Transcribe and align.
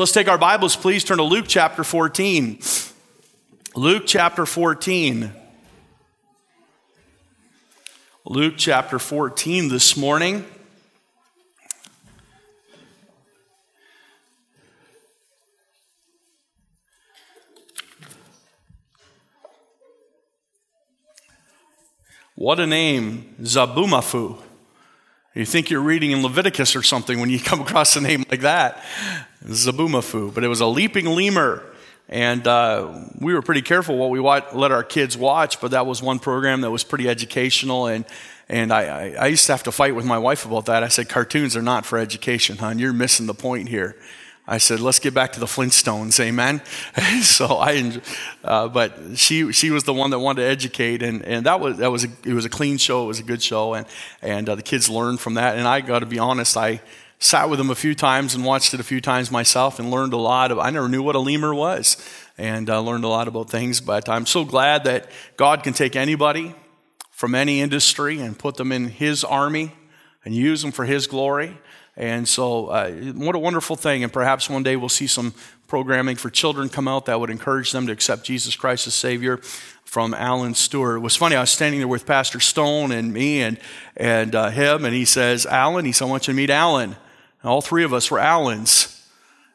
Let's 0.00 0.12
take 0.12 0.28
our 0.28 0.38
Bibles, 0.38 0.76
please. 0.76 1.04
Turn 1.04 1.18
to 1.18 1.24
Luke 1.24 1.44
chapter 1.46 1.84
14. 1.84 2.58
Luke 3.76 4.04
chapter 4.06 4.46
14. 4.46 5.30
Luke 8.24 8.54
chapter 8.56 8.98
14 8.98 9.68
this 9.68 9.98
morning. 9.98 10.46
What 22.36 22.58
a 22.58 22.66
name, 22.66 23.34
Zoboomafoo. 23.42 24.49
You 25.34 25.46
think 25.46 25.70
you're 25.70 25.80
reading 25.80 26.10
in 26.10 26.24
Leviticus 26.24 26.74
or 26.74 26.82
something 26.82 27.20
when 27.20 27.30
you 27.30 27.38
come 27.40 27.60
across 27.60 27.94
a 27.96 28.00
name 28.00 28.24
like 28.30 28.40
that. 28.40 28.82
Zoboomafoo. 29.44 30.34
But 30.34 30.44
it 30.44 30.48
was 30.48 30.60
a 30.60 30.66
leaping 30.66 31.06
lemur. 31.06 31.62
And 32.08 32.44
uh, 32.48 33.04
we 33.20 33.34
were 33.34 33.42
pretty 33.42 33.62
careful 33.62 33.96
what 33.96 34.10
we 34.10 34.18
watch, 34.18 34.46
let 34.52 34.72
our 34.72 34.82
kids 34.82 35.16
watch, 35.16 35.60
but 35.60 35.70
that 35.70 35.86
was 35.86 36.02
one 36.02 36.18
program 36.18 36.62
that 36.62 36.70
was 36.72 36.82
pretty 36.82 37.08
educational. 37.08 37.86
And, 37.86 38.04
and 38.48 38.72
I, 38.72 38.82
I, 38.82 39.10
I 39.12 39.26
used 39.28 39.46
to 39.46 39.52
have 39.52 39.62
to 39.62 39.72
fight 39.72 39.94
with 39.94 40.04
my 40.04 40.18
wife 40.18 40.44
about 40.44 40.66
that. 40.66 40.82
I 40.82 40.88
said, 40.88 41.08
cartoons 41.08 41.56
are 41.56 41.62
not 41.62 41.86
for 41.86 41.98
education, 41.98 42.56
hon. 42.56 42.80
You're 42.80 42.92
missing 42.92 43.26
the 43.26 43.34
point 43.34 43.68
here. 43.68 43.94
I 44.50 44.58
said, 44.58 44.80
let's 44.80 44.98
get 44.98 45.14
back 45.14 45.34
to 45.34 45.40
the 45.40 45.46
Flintstones, 45.46 46.18
amen. 46.18 46.60
so 47.22 47.58
I, 47.58 48.00
uh, 48.42 48.66
but 48.66 49.16
she 49.16 49.52
she 49.52 49.70
was 49.70 49.84
the 49.84 49.94
one 49.94 50.10
that 50.10 50.18
wanted 50.18 50.42
to 50.42 50.48
educate, 50.48 51.04
and, 51.04 51.22
and 51.22 51.46
that 51.46 51.60
was 51.60 51.76
that 51.76 51.92
was 51.92 52.04
a, 52.04 52.08
it 52.24 52.34
was 52.34 52.44
a 52.44 52.48
clean 52.48 52.76
show, 52.76 53.04
it 53.04 53.06
was 53.06 53.20
a 53.20 53.22
good 53.22 53.40
show, 53.40 53.74
and 53.74 53.86
and 54.22 54.48
uh, 54.48 54.56
the 54.56 54.62
kids 54.62 54.90
learned 54.90 55.20
from 55.20 55.34
that. 55.34 55.56
And 55.56 55.68
I 55.68 55.80
got 55.80 56.00
to 56.00 56.06
be 56.06 56.18
honest, 56.18 56.56
I 56.56 56.80
sat 57.20 57.48
with 57.48 57.60
them 57.60 57.70
a 57.70 57.76
few 57.76 57.94
times 57.94 58.34
and 58.34 58.44
watched 58.44 58.74
it 58.74 58.80
a 58.80 58.82
few 58.82 59.00
times 59.00 59.30
myself, 59.30 59.78
and 59.78 59.88
learned 59.88 60.14
a 60.14 60.16
lot. 60.16 60.50
Of, 60.50 60.58
I 60.58 60.70
never 60.70 60.88
knew 60.88 61.02
what 61.04 61.14
a 61.14 61.20
lemur 61.20 61.54
was, 61.54 61.96
and 62.36 62.68
uh, 62.68 62.80
learned 62.80 63.04
a 63.04 63.08
lot 63.08 63.28
about 63.28 63.50
things. 63.50 63.80
But 63.80 64.08
I'm 64.08 64.26
so 64.26 64.44
glad 64.44 64.82
that 64.82 65.08
God 65.36 65.62
can 65.62 65.74
take 65.74 65.94
anybody 65.94 66.56
from 67.12 67.36
any 67.36 67.60
industry 67.60 68.18
and 68.18 68.36
put 68.36 68.56
them 68.56 68.72
in 68.72 68.88
His 68.88 69.22
army 69.22 69.74
and 70.24 70.34
use 70.34 70.62
them 70.62 70.72
for 70.72 70.86
His 70.86 71.06
glory. 71.06 71.56
And 72.00 72.26
so, 72.26 72.68
uh, 72.68 72.90
what 72.90 73.34
a 73.34 73.38
wonderful 73.38 73.76
thing. 73.76 74.02
And 74.02 74.10
perhaps 74.10 74.48
one 74.48 74.62
day 74.62 74.74
we'll 74.74 74.88
see 74.88 75.06
some 75.06 75.34
programming 75.68 76.16
for 76.16 76.30
children 76.30 76.70
come 76.70 76.88
out 76.88 77.04
that 77.04 77.20
would 77.20 77.28
encourage 77.28 77.72
them 77.72 77.86
to 77.88 77.92
accept 77.92 78.24
Jesus 78.24 78.56
Christ 78.56 78.86
as 78.86 78.94
Savior 78.94 79.36
from 79.84 80.14
Alan 80.14 80.54
Stewart. 80.54 80.96
It 80.96 81.00
was 81.00 81.14
funny, 81.14 81.36
I 81.36 81.40
was 81.40 81.50
standing 81.50 81.78
there 81.78 81.88
with 81.88 82.06
Pastor 82.06 82.40
Stone 82.40 82.92
and 82.92 83.12
me 83.12 83.42
and, 83.42 83.58
and 83.98 84.34
uh, 84.34 84.48
him, 84.48 84.86
and 84.86 84.94
he 84.94 85.04
says, 85.04 85.44
Alan, 85.44 85.84
he 85.84 85.92
said, 85.92 86.06
I 86.06 86.08
want 86.08 86.26
you 86.26 86.32
to 86.32 86.36
meet 86.38 86.48
Alan. 86.48 86.96
And 87.42 87.50
all 87.50 87.60
three 87.60 87.84
of 87.84 87.92
us 87.92 88.10
were 88.10 88.18
Alans. 88.18 89.06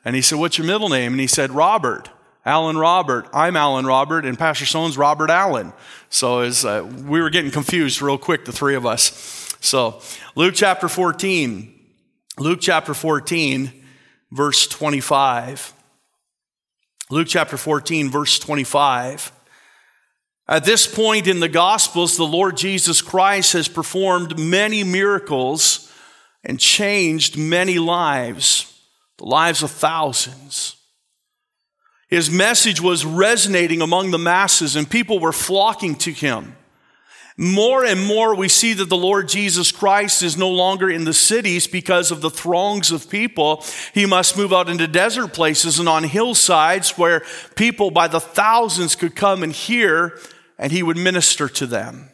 And 0.06 0.16
he 0.16 0.22
said, 0.22 0.38
What's 0.38 0.60
your 0.60 0.68
middle 0.68 0.90
name? 0.90 1.14
And 1.14 1.20
he 1.20 1.28
said, 1.28 1.50
Robert. 1.50 2.10
Alan 2.46 2.78
Robert. 2.78 3.28
I'm 3.34 3.56
Alan 3.56 3.88
Robert, 3.88 4.24
and 4.24 4.38
Pastor 4.38 4.68
Stone's 4.68 5.00
Robert 5.00 5.32
Allen. 5.32 5.74
So 6.12 6.42
as, 6.42 6.64
uh, 6.64 6.88
we 7.08 7.24
were 7.24 7.32
getting 7.32 7.50
confused 7.50 8.04
real 8.04 8.20
quick, 8.20 8.46
the 8.46 8.52
three 8.52 8.76
of 8.76 8.86
us. 8.86 9.58
So, 9.62 10.00
Luke 10.36 10.54
chapter 10.54 10.88
14. 10.88 11.75
Luke 12.38 12.60
chapter 12.62 12.94
14, 12.94 13.72
verse 14.32 14.68
25. 14.68 15.74
Luke 17.10 17.28
chapter 17.30 17.56
14, 17.56 18.10
verse 18.10 18.40
25. 18.40 19.32
At 20.48 20.66
this 20.66 20.86
point 20.86 21.28
in 21.28 21.40
the 21.40 21.48
Gospels, 21.48 22.18
the 22.18 22.26
Lord 22.26 22.58
Jesus 22.58 23.02
Christ 23.02 23.54
has 23.54 23.70
performed 23.70 24.38
many 24.38 24.84
miracles 24.84 25.92
and 26.44 26.60
changed 26.60 27.38
many 27.38 27.80
lives, 27.80 28.82
the 29.18 29.26
lives 29.26 29.64
of 29.64 29.72
thousands. 29.72 30.76
His 32.10 32.30
message 32.30 32.82
was 32.82 33.06
resonating 33.06 33.82
among 33.82 34.12
the 34.12 34.20
masses, 34.20 34.76
and 34.76 34.90
people 34.90 35.20
were 35.20 35.32
flocking 35.32 35.96
to 35.96 36.12
him. 36.12 36.56
More 37.38 37.84
and 37.84 38.06
more, 38.06 38.34
we 38.34 38.48
see 38.48 38.74
that 38.74 38.88
the 38.88 38.96
Lord 38.96 39.28
Jesus 39.28 39.70
Christ 39.70 40.24
is 40.24 40.38
no 40.38 40.50
longer 40.50 40.90
in 40.90 41.04
the 41.04 41.14
cities 41.14 41.68
because 41.68 42.10
of 42.10 42.22
the 42.22 42.30
throngs 42.30 42.92
of 42.92 43.10
people. 43.10 43.62
He 43.94 44.06
must 44.06 44.38
move 44.38 44.54
out 44.54 44.70
into 44.70 44.88
desert 44.88 45.34
places 45.34 45.78
and 45.78 45.90
on 45.90 46.06
hillsides 46.06 46.98
where 46.98 47.24
people 47.56 47.92
by 47.92 48.08
the 48.08 48.22
thousands 48.22 48.96
could 48.96 49.18
come 49.18 49.44
and 49.44 49.52
hear, 49.52 50.18
and 50.58 50.72
he 50.72 50.82
would 50.82 50.96
minister 50.96 51.50
to 51.50 51.66
them. 51.66 52.10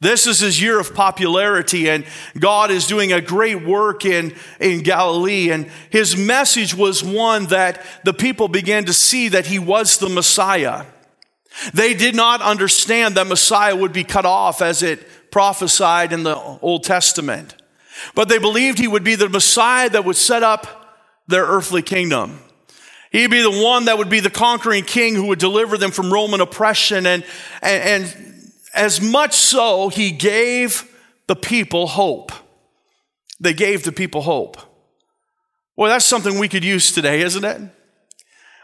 This 0.00 0.26
is 0.26 0.40
his 0.40 0.60
year 0.60 0.78
of 0.80 0.94
popularity, 0.94 1.88
and 1.88 2.04
God 2.38 2.70
is 2.70 2.86
doing 2.88 3.12
a 3.12 3.20
great 3.22 3.64
work 3.64 4.04
in, 4.04 4.34
in 4.60 4.82
Galilee. 4.82 5.50
And 5.50 5.70
his 5.88 6.14
message 6.14 6.74
was 6.74 7.02
one 7.02 7.46
that 7.46 7.82
the 8.04 8.12
people 8.12 8.48
began 8.48 8.84
to 8.86 8.92
see 8.92 9.28
that 9.28 9.46
he 9.46 9.58
was 9.58 9.96
the 9.96 10.08
Messiah. 10.10 10.84
They 11.74 11.94
did 11.94 12.14
not 12.14 12.40
understand 12.42 13.16
that 13.16 13.26
Messiah 13.26 13.76
would 13.76 13.92
be 13.92 14.04
cut 14.04 14.26
off 14.26 14.62
as 14.62 14.82
it 14.82 15.30
prophesied 15.30 16.12
in 16.12 16.22
the 16.22 16.36
Old 16.36 16.84
Testament. 16.84 17.54
But 18.14 18.28
they 18.28 18.38
believed 18.38 18.78
he 18.78 18.88
would 18.88 19.04
be 19.04 19.14
the 19.14 19.28
Messiah 19.28 19.88
that 19.90 20.04
would 20.04 20.16
set 20.16 20.42
up 20.42 20.66
their 21.28 21.44
earthly 21.44 21.82
kingdom. 21.82 22.40
He'd 23.10 23.30
be 23.30 23.42
the 23.42 23.62
one 23.62 23.84
that 23.84 23.98
would 23.98 24.08
be 24.08 24.20
the 24.20 24.30
conquering 24.30 24.84
king 24.84 25.14
who 25.14 25.26
would 25.26 25.38
deliver 25.38 25.76
them 25.76 25.90
from 25.90 26.12
Roman 26.12 26.40
oppression. 26.40 27.06
And, 27.06 27.24
and, 27.60 28.04
and 28.04 28.52
as 28.74 29.00
much 29.00 29.34
so, 29.34 29.88
he 29.88 30.10
gave 30.10 30.88
the 31.26 31.36
people 31.36 31.86
hope. 31.86 32.32
They 33.38 33.52
gave 33.52 33.84
the 33.84 33.92
people 33.92 34.22
hope. 34.22 34.56
Well, 35.76 35.90
that's 35.90 36.04
something 36.04 36.38
we 36.38 36.48
could 36.48 36.64
use 36.64 36.92
today, 36.92 37.20
isn't 37.20 37.44
it? 37.44 37.60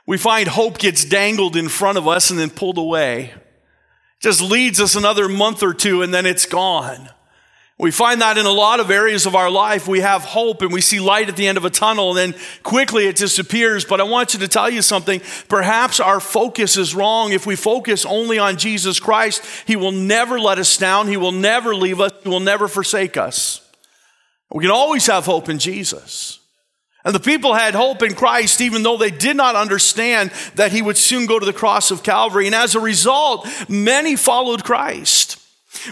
We 0.08 0.16
find 0.16 0.48
hope 0.48 0.78
gets 0.78 1.04
dangled 1.04 1.54
in 1.54 1.68
front 1.68 1.98
of 1.98 2.08
us 2.08 2.30
and 2.30 2.40
then 2.40 2.48
pulled 2.48 2.78
away. 2.78 3.34
Just 4.20 4.40
leads 4.40 4.80
us 4.80 4.94
another 4.94 5.28
month 5.28 5.62
or 5.62 5.74
two 5.74 6.00
and 6.00 6.14
then 6.14 6.24
it's 6.24 6.46
gone. 6.46 7.10
We 7.76 7.90
find 7.90 8.22
that 8.22 8.38
in 8.38 8.46
a 8.46 8.50
lot 8.50 8.80
of 8.80 8.90
areas 8.90 9.26
of 9.26 9.34
our 9.34 9.50
life. 9.50 9.86
We 9.86 10.00
have 10.00 10.22
hope 10.22 10.62
and 10.62 10.72
we 10.72 10.80
see 10.80 10.98
light 10.98 11.28
at 11.28 11.36
the 11.36 11.46
end 11.46 11.58
of 11.58 11.66
a 11.66 11.70
tunnel 11.70 12.16
and 12.16 12.32
then 12.32 12.40
quickly 12.62 13.06
it 13.06 13.16
disappears. 13.16 13.84
But 13.84 14.00
I 14.00 14.04
want 14.04 14.32
you 14.32 14.40
to 14.40 14.48
tell 14.48 14.70
you 14.70 14.80
something. 14.80 15.20
Perhaps 15.46 16.00
our 16.00 16.20
focus 16.20 16.78
is 16.78 16.94
wrong. 16.94 17.32
If 17.32 17.44
we 17.44 17.54
focus 17.54 18.06
only 18.06 18.38
on 18.38 18.56
Jesus 18.56 18.98
Christ, 18.98 19.44
He 19.66 19.76
will 19.76 19.92
never 19.92 20.40
let 20.40 20.56
us 20.56 20.74
down. 20.78 21.08
He 21.08 21.18
will 21.18 21.32
never 21.32 21.74
leave 21.74 22.00
us. 22.00 22.12
He 22.22 22.30
will 22.30 22.40
never 22.40 22.66
forsake 22.66 23.18
us. 23.18 23.60
We 24.50 24.64
can 24.64 24.70
always 24.70 25.06
have 25.06 25.26
hope 25.26 25.50
in 25.50 25.58
Jesus. 25.58 26.37
And 27.08 27.14
the 27.14 27.20
people 27.20 27.54
had 27.54 27.74
hope 27.74 28.02
in 28.02 28.14
Christ, 28.14 28.60
even 28.60 28.82
though 28.82 28.98
they 28.98 29.10
did 29.10 29.34
not 29.34 29.56
understand 29.56 30.30
that 30.56 30.72
he 30.72 30.82
would 30.82 30.98
soon 30.98 31.24
go 31.24 31.38
to 31.38 31.46
the 31.46 31.54
cross 31.54 31.90
of 31.90 32.02
Calvary. 32.02 32.44
And 32.44 32.54
as 32.54 32.74
a 32.74 32.80
result, 32.80 33.48
many 33.66 34.14
followed 34.14 34.62
Christ. 34.62 35.40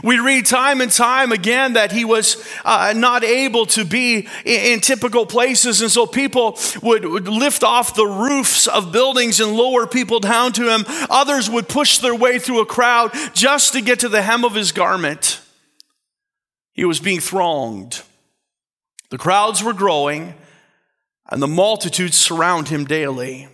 We 0.04 0.18
read 0.18 0.44
time 0.44 0.82
and 0.82 0.92
time 0.92 1.32
again 1.32 1.72
that 1.72 1.90
he 1.90 2.04
was 2.04 2.46
uh, 2.66 2.92
not 2.94 3.24
able 3.24 3.64
to 3.64 3.86
be 3.86 4.28
in, 4.44 4.74
in, 4.74 4.80
typical 4.80 5.24
places, 5.24 5.80
and 5.80 5.90
so 5.90 6.06
people 6.06 6.58
would, 6.82 7.06
would 7.06 7.28
lift 7.28 7.64
off 7.64 7.94
the 7.94 8.06
roofs 8.06 8.66
of 8.66 8.92
buildings 8.92 9.40
and 9.40 9.54
lower 9.54 9.86
people 9.86 10.20
down 10.20 10.52
to 10.52 10.70
him. 10.70 10.84
Others 11.08 11.48
would 11.48 11.66
push 11.66 11.96
their 11.96 12.14
way 12.14 12.38
through 12.38 12.60
a 12.60 12.66
crowd 12.66 13.10
just 13.32 13.72
to 13.72 13.80
get 13.80 14.00
to 14.00 14.10
the 14.10 14.20
hem 14.20 14.44
of 14.44 14.54
his 14.54 14.70
garment. 14.70 15.40
He 16.74 16.84
was 16.84 17.00
being 17.00 17.20
thronged. 17.20 18.02
The 19.08 19.16
crowds 19.16 19.62
were 19.64 19.72
growing 19.72 20.34
and 21.30 21.42
the 21.42 21.46
multitudes 21.46 22.16
surround 22.16 22.68
him 22.68 22.84
daily. 22.84 23.48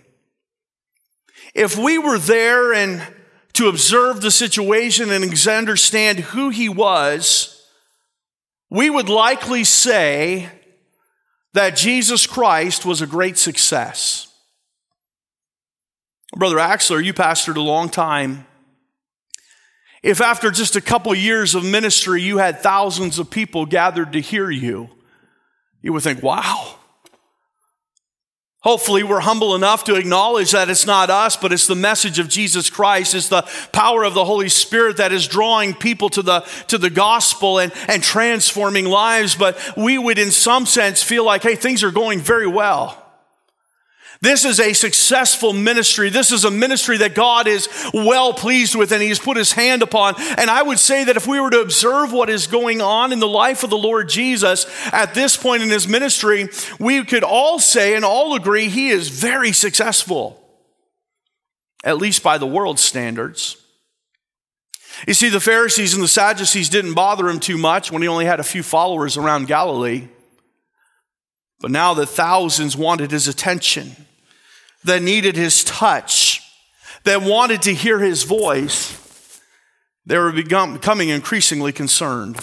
If 1.53 1.77
we 1.77 1.97
were 1.97 2.17
there 2.17 2.73
and 2.73 3.05
to 3.53 3.67
observe 3.67 4.21
the 4.21 4.31
situation 4.31 5.11
and 5.11 5.47
understand 5.47 6.19
who 6.19 6.49
he 6.49 6.69
was, 6.69 7.67
we 8.69 8.89
would 8.89 9.09
likely 9.09 9.63
say 9.63 10.49
that 11.53 11.75
Jesus 11.75 12.25
Christ 12.25 12.85
was 12.85 13.01
a 13.01 13.07
great 13.07 13.37
success. 13.37 14.27
Brother 16.35 16.57
Axler, 16.57 17.03
you 17.03 17.13
pastored 17.13 17.57
a 17.57 17.61
long 17.61 17.89
time. 17.89 18.47
If 20.01 20.19
after 20.19 20.49
just 20.49 20.75
a 20.75 20.81
couple 20.81 21.13
years 21.13 21.53
of 21.53 21.63
ministry 21.63 22.23
you 22.23 22.39
had 22.39 22.61
thousands 22.61 23.19
of 23.19 23.29
people 23.29 23.67
gathered 23.67 24.13
to 24.13 24.19
hear 24.19 24.49
you, 24.49 24.89
you 25.83 25.93
would 25.93 26.01
think, 26.01 26.23
wow, 26.23 26.75
Hopefully, 28.63 29.03
we're 29.03 29.19
humble 29.19 29.55
enough 29.55 29.83
to 29.83 29.95
acknowledge 29.95 30.51
that 30.51 30.69
it's 30.69 30.85
not 30.85 31.09
us, 31.09 31.35
but 31.35 31.51
it's 31.51 31.67
the 31.67 31.75
message 31.75 32.17
of 32.17 32.29
Jesus 32.29 32.69
Christ. 32.69 33.13
It's 33.13 33.27
the 33.27 33.41
power 33.73 34.05
of 34.05 34.13
the 34.13 34.23
Holy 34.23 34.47
Spirit 34.47 34.97
that 34.97 35.11
is 35.11 35.27
drawing 35.27 35.73
people 35.73 36.09
to 36.11 36.21
the, 36.21 36.39
to 36.67 36.77
the 36.77 36.89
gospel 36.89 37.59
and, 37.59 37.73
and 37.89 38.01
transforming 38.01 38.85
lives. 38.85 39.35
But 39.35 39.57
we 39.75 39.97
would, 39.97 40.17
in 40.17 40.31
some 40.31 40.65
sense, 40.65 41.03
feel 41.03 41.25
like, 41.25 41.43
hey, 41.43 41.55
things 41.55 41.83
are 41.83 41.91
going 41.91 42.21
very 42.21 42.47
well. 42.47 43.02
This 44.23 44.45
is 44.45 44.61
a 44.61 44.71
successful 44.71 45.51
ministry. 45.51 46.09
This 46.09 46.31
is 46.31 46.45
a 46.45 46.49
ministry 46.49 46.95
that 46.99 47.13
God 47.13 47.45
is 47.45 47.67
well 47.93 48.33
pleased 48.33 48.73
with 48.73 48.93
and 48.93 49.01
He's 49.01 49.19
put 49.19 49.35
His 49.35 49.51
hand 49.51 49.81
upon. 49.81 50.15
And 50.37 50.49
I 50.49 50.63
would 50.63 50.79
say 50.79 51.03
that 51.03 51.17
if 51.17 51.27
we 51.27 51.41
were 51.41 51.49
to 51.49 51.59
observe 51.59 52.13
what 52.13 52.29
is 52.29 52.47
going 52.47 52.81
on 52.81 53.11
in 53.11 53.19
the 53.19 53.27
life 53.27 53.63
of 53.63 53.69
the 53.69 53.77
Lord 53.77 54.07
Jesus 54.07 54.65
at 54.93 55.13
this 55.13 55.35
point 55.35 55.61
in 55.61 55.69
His 55.69 55.89
ministry, 55.89 56.47
we 56.79 57.03
could 57.03 57.25
all 57.25 57.59
say 57.59 57.95
and 57.95 58.05
all 58.05 58.33
agree 58.33 58.69
He 58.69 58.91
is 58.91 59.09
very 59.09 59.51
successful, 59.51 60.41
at 61.83 61.97
least 61.97 62.23
by 62.23 62.37
the 62.37 62.47
world's 62.47 62.81
standards. 62.81 63.57
You 65.05 65.15
see, 65.15 65.27
the 65.27 65.41
Pharisees 65.41 65.95
and 65.95 66.01
the 66.01 66.07
Sadducees 66.07 66.69
didn't 66.69 66.93
bother 66.93 67.27
him 67.27 67.41
too 67.41 67.57
much 67.57 67.91
when 67.91 68.01
he 68.01 68.07
only 68.07 68.23
had 68.23 68.39
a 68.39 68.43
few 68.43 68.63
followers 68.63 69.17
around 69.17 69.47
Galilee. 69.47 70.07
But 71.59 71.71
now 71.71 71.93
that 71.95 72.07
thousands 72.07 72.77
wanted 72.77 73.11
his 73.11 73.27
attention, 73.27 73.97
that 74.85 75.01
needed 75.01 75.35
his 75.35 75.63
touch, 75.63 76.41
that 77.03 77.21
wanted 77.21 77.61
to 77.63 77.73
hear 77.73 77.99
his 77.99 78.23
voice, 78.23 78.99
they 80.05 80.17
were 80.17 80.31
becoming 80.31 81.09
increasingly 81.09 81.71
concerned. 81.71 82.37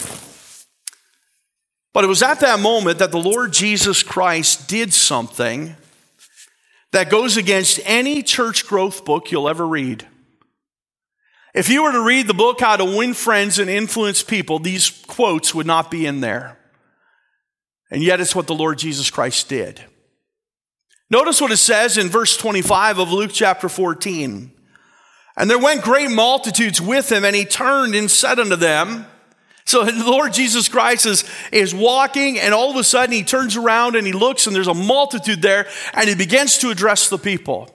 But 1.92 2.04
it 2.04 2.08
was 2.08 2.22
at 2.22 2.40
that 2.40 2.60
moment 2.60 2.98
that 2.98 3.10
the 3.10 3.18
Lord 3.18 3.52
Jesus 3.52 4.02
Christ 4.02 4.68
did 4.68 4.92
something 4.92 5.76
that 6.92 7.10
goes 7.10 7.36
against 7.36 7.80
any 7.84 8.22
church 8.22 8.66
growth 8.66 9.04
book 9.04 9.30
you'll 9.30 9.48
ever 9.48 9.66
read. 9.66 10.06
If 11.52 11.68
you 11.68 11.82
were 11.82 11.92
to 11.92 12.04
read 12.04 12.28
the 12.28 12.34
book 12.34 12.60
How 12.60 12.76
to 12.76 12.84
Win 12.84 13.12
Friends 13.12 13.58
and 13.58 13.68
Influence 13.68 14.22
People, 14.22 14.60
these 14.60 14.88
quotes 14.88 15.52
would 15.52 15.66
not 15.66 15.90
be 15.90 16.06
in 16.06 16.20
there. 16.20 16.58
And 17.90 18.02
yet 18.02 18.20
it's 18.20 18.36
what 18.36 18.46
the 18.46 18.54
Lord 18.54 18.78
Jesus 18.78 19.10
Christ 19.10 19.48
did. 19.48 19.84
Notice 21.10 21.40
what 21.40 21.50
it 21.50 21.56
says 21.56 21.98
in 21.98 22.08
verse 22.08 22.36
25 22.36 22.98
of 22.98 23.12
Luke 23.12 23.32
chapter 23.34 23.68
14. 23.68 24.52
And 25.36 25.50
there 25.50 25.58
went 25.58 25.82
great 25.82 26.10
multitudes 26.10 26.80
with 26.80 27.10
him, 27.10 27.24
and 27.24 27.34
he 27.34 27.44
turned 27.44 27.94
and 27.94 28.10
said 28.10 28.38
unto 28.38 28.56
them, 28.56 29.06
so 29.64 29.84
the 29.84 30.10
Lord 30.10 30.32
Jesus 30.32 30.68
Christ 30.68 31.06
is, 31.06 31.24
is 31.52 31.74
walking, 31.74 32.38
and 32.38 32.54
all 32.54 32.70
of 32.70 32.76
a 32.76 32.84
sudden 32.84 33.14
he 33.14 33.22
turns 33.22 33.56
around 33.56 33.96
and 33.96 34.06
he 34.06 34.12
looks, 34.12 34.46
and 34.46 34.54
there's 34.54 34.68
a 34.68 34.74
multitude 34.74 35.42
there, 35.42 35.66
and 35.94 36.08
he 36.08 36.14
begins 36.14 36.58
to 36.58 36.70
address 36.70 37.08
the 37.08 37.18
people. 37.18 37.68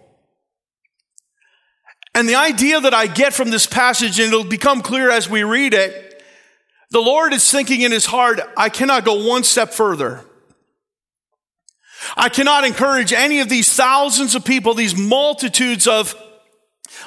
And 2.13 2.29
the 2.29 2.35
idea 2.35 2.79
that 2.79 2.93
I 2.93 3.07
get 3.07 3.33
from 3.33 3.51
this 3.51 3.65
passage, 3.65 4.19
and 4.19 4.29
it'll 4.29 4.45
become 4.45 4.81
clear 4.81 5.09
as 5.09 5.29
we 5.29 5.43
read 5.43 5.73
it, 5.73 6.23
the 6.91 7.01
Lord 7.01 7.33
is 7.33 7.49
thinking 7.49 7.81
in 7.81 7.91
his 7.91 8.05
heart, 8.05 8.39
I 8.55 8.69
cannot 8.69 9.03
go 9.03 9.27
one 9.27 9.43
step 9.43 9.73
further. 9.73 10.23
I 12.15 12.29
cannot 12.29 12.65
encourage 12.65 13.13
any 13.13 13.39
of 13.39 13.49
these 13.49 13.71
thousands 13.71 14.35
of 14.35 14.45
people, 14.45 14.73
these 14.73 14.97
multitudes 14.97 15.87
of 15.87 16.15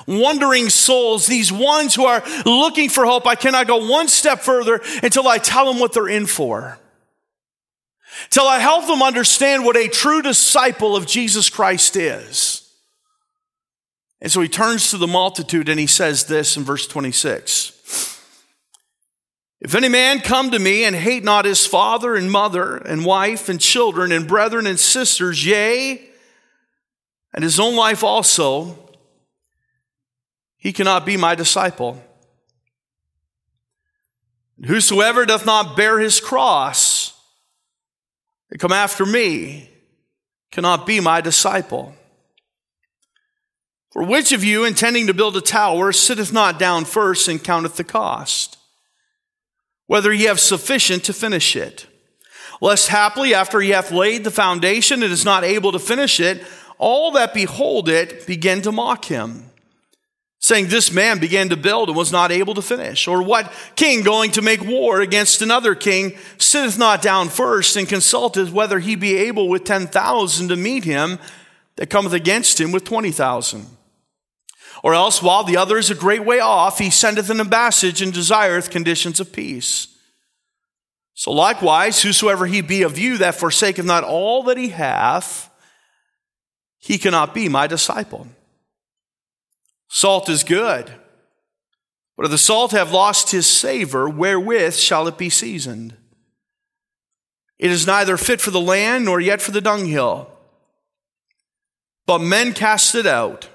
wandering 0.07 0.69
souls, 0.71 1.27
these 1.27 1.53
ones 1.53 1.95
who 1.95 2.05
are 2.05 2.23
looking 2.45 2.89
for 2.89 3.05
hope. 3.05 3.27
I 3.27 3.35
cannot 3.35 3.67
go 3.67 3.89
one 3.89 4.09
step 4.09 4.41
further 4.41 4.81
until 5.03 5.29
I 5.29 5.39
tell 5.39 5.67
them 5.67 5.81
what 5.81 5.93
they're 5.93 6.09
in 6.09 6.27
for. 6.27 6.79
Till 8.31 8.47
I 8.47 8.59
help 8.59 8.87
them 8.87 9.03
understand 9.03 9.65
what 9.65 9.77
a 9.77 9.89
true 9.89 10.23
disciple 10.23 10.97
of 10.97 11.07
Jesus 11.07 11.51
Christ 11.51 11.97
is. 11.97 12.65
And 14.21 14.33
so 14.33 14.41
he 14.41 14.49
turns 14.49 14.91
to 14.91 14.99
the 14.99 15.07
multitude 15.07 15.69
and 15.69 15.79
he 15.79 15.87
says 15.87 16.25
this 16.25 16.57
in 16.57 16.65
verse 16.65 16.87
26. 16.87 17.78
If 19.61 19.75
any 19.75 19.89
man 19.89 20.21
come 20.21 20.53
to 20.53 20.59
me 20.59 20.85
and 20.85 20.95
hate 20.95 21.25
not 21.25 21.45
his 21.45 21.67
father 21.67 22.15
and 22.15 22.31
mother 22.31 22.77
and 22.77 23.05
wife 23.05 23.49
and 23.49 23.61
children 23.61 24.13
and 24.13 24.29
brethren 24.29 24.67
and 24.67 24.79
sisters, 24.79 25.45
yea, 25.45 26.01
and 27.35 27.43
his 27.43 27.59
own 27.59 27.75
life 27.75 28.05
also, 28.05 28.79
he 30.57 30.73
cannot 30.73 31.05
be 31.05 31.17
my 31.17 31.35
disciple. 31.35 32.03
Whosoever 34.65 35.25
doth 35.25 35.47
not 35.47 35.77
bear 35.77 35.99
his 35.99 36.21
cross 36.21 37.13
and 38.51 38.61
come 38.61 38.73
after 38.73 39.07
me 39.07 39.71
cannot 40.51 40.87
be 40.87 41.01
my 41.01 41.21
disciple. 41.21 41.95
For 43.93 44.03
which 44.03 44.33
of 44.33 44.45
you, 44.45 44.65
intending 44.65 45.07
to 45.07 45.15
build 45.15 45.37
a 45.37 45.41
tower, 45.41 45.93
sitteth 45.93 46.33
not 46.33 46.59
down 46.59 46.85
first 46.85 47.27
and 47.27 47.43
counteth 47.43 47.77
the 47.77 47.85
cost? 47.85 48.58
Whether 49.89 50.13
he 50.13 50.25
have 50.25 50.39
sufficient 50.39 51.03
to 51.03 51.13
finish 51.13 51.57
it. 51.57 51.87
Lest 52.61 52.89
haply, 52.89 53.35
after 53.35 53.61
he 53.61 53.71
hath 53.71 53.91
laid 53.91 54.23
the 54.23 54.31
foundation 54.31 55.03
and 55.03 55.13
is 55.13 55.25
not 55.25 55.45
able 55.45 55.73
to 55.73 55.79
finish 55.79 56.21
it, 56.21 56.45
all 56.77 57.11
that 57.13 57.35
behold 57.35 57.89
it 57.89 58.27
begin 58.27 58.63
to 58.63 58.71
mock 58.71 59.07
him, 59.07 59.51
saying, 60.41 60.69
This 60.69 60.93
man 60.93 61.19
began 61.19 61.49
to 61.49 61.57
build 61.57 61.89
and 61.89 61.97
was 61.97 62.13
not 62.13 62.31
able 62.31 62.55
to 62.55 62.63
finish. 62.63 63.09
Or 63.09 63.23
what 63.23 63.51
king 63.77 64.03
going 64.03 64.31
to 64.33 64.43
make 64.43 64.63
war 64.63 65.01
against 65.01 65.41
another 65.41 65.75
king 65.75 66.17
sitteth 66.37 66.79
not 66.79 67.01
down 67.01 67.29
first 67.29 67.77
and 67.77 67.89
consulteth 67.89 68.53
whether 68.53 68.79
he 68.79 68.95
be 68.95 69.17
able 69.17 69.49
with 69.49 69.65
ten 69.65 69.87
thousand 69.87 70.49
to 70.49 70.57
meet 70.57 70.85
him 70.85 71.19
that 71.77 71.91
cometh 71.91 72.13
against 72.13 72.61
him 72.61 72.73
with 72.73 72.85
twenty 72.85 73.11
thousand? 73.11 73.67
Or 74.83 74.95
else, 74.95 75.23
while 75.23 75.45
the 75.45 75.57
other 75.57 75.77
is 75.77 75.91
a 75.91 75.95
great 75.95 76.25
way 76.25 76.41
off, 76.41 76.79
he 76.79 76.91
sendeth 76.91 77.31
an 77.31 77.39
ambassage 77.39 78.03
and 78.03 78.13
desireth 78.13 78.71
conditions 78.71 79.21
of 79.21 79.33
peace. 79.33 79.89
So 81.15 81.33
likewise, 81.33 82.03
whosoever 82.03 82.47
he 82.47 82.61
be 82.61 82.83
of 82.83 82.97
you 82.97 83.19
that 83.19 83.35
forsaketh 83.35 83.85
not 83.85 84.05
all 84.05 84.45
that 84.45 84.57
he 84.57 84.69
hath, 84.69 85.51
he 86.79 86.97
cannot 86.97 87.35
be 87.35 87.49
my 87.49 87.67
disciple. 87.67 88.29
Salt 89.89 90.29
is 90.29 90.45
good, 90.45 90.93
but 92.17 92.27
if 92.27 92.31
the 92.31 92.39
salt 92.39 92.73
have 92.73 92.93
lost 92.93 93.33
his 93.33 93.47
savor, 93.47 94.09
wherewith 94.09 94.77
shall 94.77 95.09
it 95.09 95.19
be 95.19 95.31
seasoned? 95.31 95.97
It 97.59 97.71
is 97.71 97.87
neither 97.87 98.17
fit 98.17 98.41
for 98.41 98.53
the 98.53 98.61
land 98.61 99.05
nor 99.05 99.19
yet 99.21 99.43
for 99.43 99.51
the 99.51 99.61
dunghill. 99.61 100.31
But 102.07 102.21
men 102.21 102.53
cast 102.53 102.95
it 102.95 103.07
out. 103.07 103.49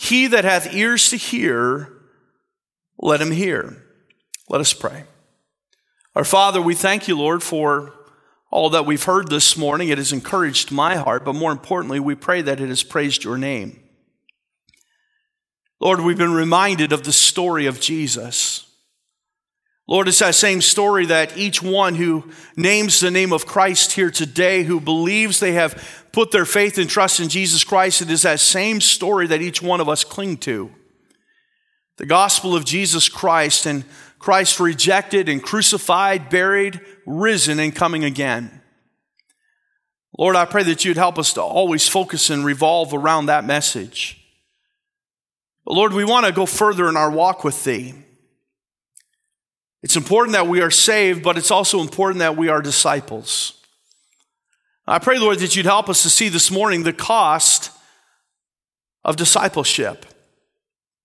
He 0.00 0.28
that 0.28 0.44
hath 0.44 0.72
ears 0.72 1.10
to 1.10 1.16
hear, 1.16 1.92
let 3.00 3.20
him 3.20 3.32
hear. 3.32 3.82
Let 4.48 4.60
us 4.60 4.72
pray. 4.72 5.02
Our 6.14 6.22
Father, 6.22 6.62
we 6.62 6.76
thank 6.76 7.08
you, 7.08 7.18
Lord, 7.18 7.42
for 7.42 7.94
all 8.48 8.70
that 8.70 8.86
we've 8.86 9.02
heard 9.02 9.28
this 9.28 9.56
morning. 9.56 9.88
It 9.88 9.98
has 9.98 10.12
encouraged 10.12 10.70
my 10.70 10.94
heart, 10.94 11.24
but 11.24 11.34
more 11.34 11.50
importantly, 11.50 11.98
we 11.98 12.14
pray 12.14 12.42
that 12.42 12.60
it 12.60 12.68
has 12.68 12.84
praised 12.84 13.24
your 13.24 13.36
name. 13.36 13.82
Lord, 15.80 15.98
we've 15.98 16.16
been 16.16 16.32
reminded 16.32 16.92
of 16.92 17.02
the 17.02 17.12
story 17.12 17.66
of 17.66 17.80
Jesus. 17.80 18.72
Lord, 19.88 20.06
it's 20.06 20.20
that 20.20 20.36
same 20.36 20.60
story 20.60 21.06
that 21.06 21.36
each 21.36 21.60
one 21.60 21.96
who 21.96 22.30
names 22.56 23.00
the 23.00 23.10
name 23.10 23.32
of 23.32 23.46
Christ 23.46 23.92
here 23.92 24.12
today, 24.12 24.62
who 24.62 24.78
believes 24.78 25.40
they 25.40 25.54
have 25.54 26.04
put 26.18 26.32
their 26.32 26.44
faith 26.44 26.78
and 26.78 26.90
trust 26.90 27.20
in 27.20 27.28
Jesus 27.28 27.62
Christ, 27.62 28.02
it 28.02 28.10
is 28.10 28.22
that 28.22 28.40
same 28.40 28.80
story 28.80 29.28
that 29.28 29.40
each 29.40 29.62
one 29.62 29.80
of 29.80 29.88
us 29.88 30.02
cling 30.02 30.36
to. 30.38 30.68
The 31.96 32.06
gospel 32.06 32.56
of 32.56 32.64
Jesus 32.64 33.08
Christ 33.08 33.66
and 33.66 33.84
Christ 34.18 34.58
rejected 34.58 35.28
and 35.28 35.40
crucified, 35.40 36.28
buried, 36.28 36.80
risen, 37.06 37.60
and 37.60 37.72
coming 37.72 38.02
again. 38.02 38.62
Lord, 40.18 40.34
I 40.34 40.44
pray 40.44 40.64
that 40.64 40.84
you'd 40.84 40.96
help 40.96 41.20
us 41.20 41.34
to 41.34 41.40
always 41.40 41.86
focus 41.88 42.30
and 42.30 42.44
revolve 42.44 42.92
around 42.92 43.26
that 43.26 43.44
message. 43.44 44.20
But 45.64 45.74
Lord, 45.74 45.92
we 45.92 46.04
want 46.04 46.26
to 46.26 46.32
go 46.32 46.46
further 46.46 46.88
in 46.88 46.96
our 46.96 47.12
walk 47.12 47.44
with 47.44 47.62
Thee. 47.62 47.94
It's 49.84 49.94
important 49.94 50.32
that 50.32 50.48
we 50.48 50.62
are 50.62 50.72
saved, 50.72 51.22
but 51.22 51.38
it's 51.38 51.52
also 51.52 51.78
important 51.78 52.18
that 52.18 52.36
we 52.36 52.48
are 52.48 52.60
disciples. 52.60 53.57
I 54.88 54.98
pray, 54.98 55.18
Lord, 55.18 55.38
that 55.40 55.54
you'd 55.54 55.66
help 55.66 55.90
us 55.90 56.02
to 56.02 56.10
see 56.10 56.30
this 56.30 56.50
morning 56.50 56.82
the 56.82 56.94
cost 56.94 57.70
of 59.04 59.16
discipleship 59.16 60.06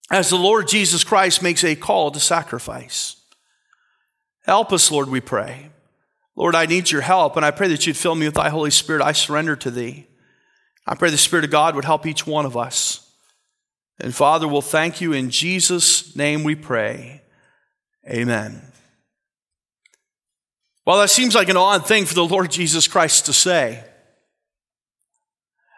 as 0.10 0.30
the 0.30 0.38
Lord 0.38 0.70
Jesus 0.70 1.04
Christ 1.04 1.44
makes 1.44 1.66
a 1.66 1.76
call 1.76 2.10
to 2.12 2.20
sacrifice. 2.20 3.18
Help 4.46 4.72
us, 4.72 4.90
Lord, 4.90 5.10
we 5.10 5.20
pray. 5.20 5.70
Lord, 6.36 6.56
I 6.56 6.66
need 6.66 6.92
your 6.92 7.02
help, 7.02 7.36
and 7.36 7.46
I 7.46 7.52
pray 7.52 7.68
that 7.68 7.86
you'd 7.86 7.98
fill 7.98 8.16
me 8.16 8.26
with 8.26 8.36
thy 8.36 8.50
Holy 8.50 8.72
Spirit. 8.72 9.04
I 9.04 9.12
surrender 9.12 9.56
to 9.58 9.70
thee. 9.70 10.08
I 10.88 10.96
pray 10.96 11.10
the 11.10 11.18
Spirit 11.18 11.46
of 11.46 11.52
God 11.52 11.76
would 11.76 11.86
help 11.86 12.06
each 12.06 12.26
one 12.26 12.46
of 12.46 12.56
us. 12.56 13.12
And 14.00 14.16
Father, 14.16 14.48
we'll 14.48 14.62
thank 14.62 15.02
you 15.02 15.14
in 15.14 15.30
Jesus' 15.30 16.16
name 16.16 16.44
we 16.44 16.56
pray. 16.56 17.22
Amen. 18.10 18.73
Well, 20.86 21.00
that 21.00 21.10
seems 21.10 21.36
like 21.36 21.50
an 21.50 21.58
odd 21.58 21.88
thing 21.88 22.06
for 22.06 22.14
the 22.14 22.26
Lord 22.26 22.52
Jesus 22.52 22.88
Christ 22.88 23.26
to 23.28 23.34
say. 23.34 23.84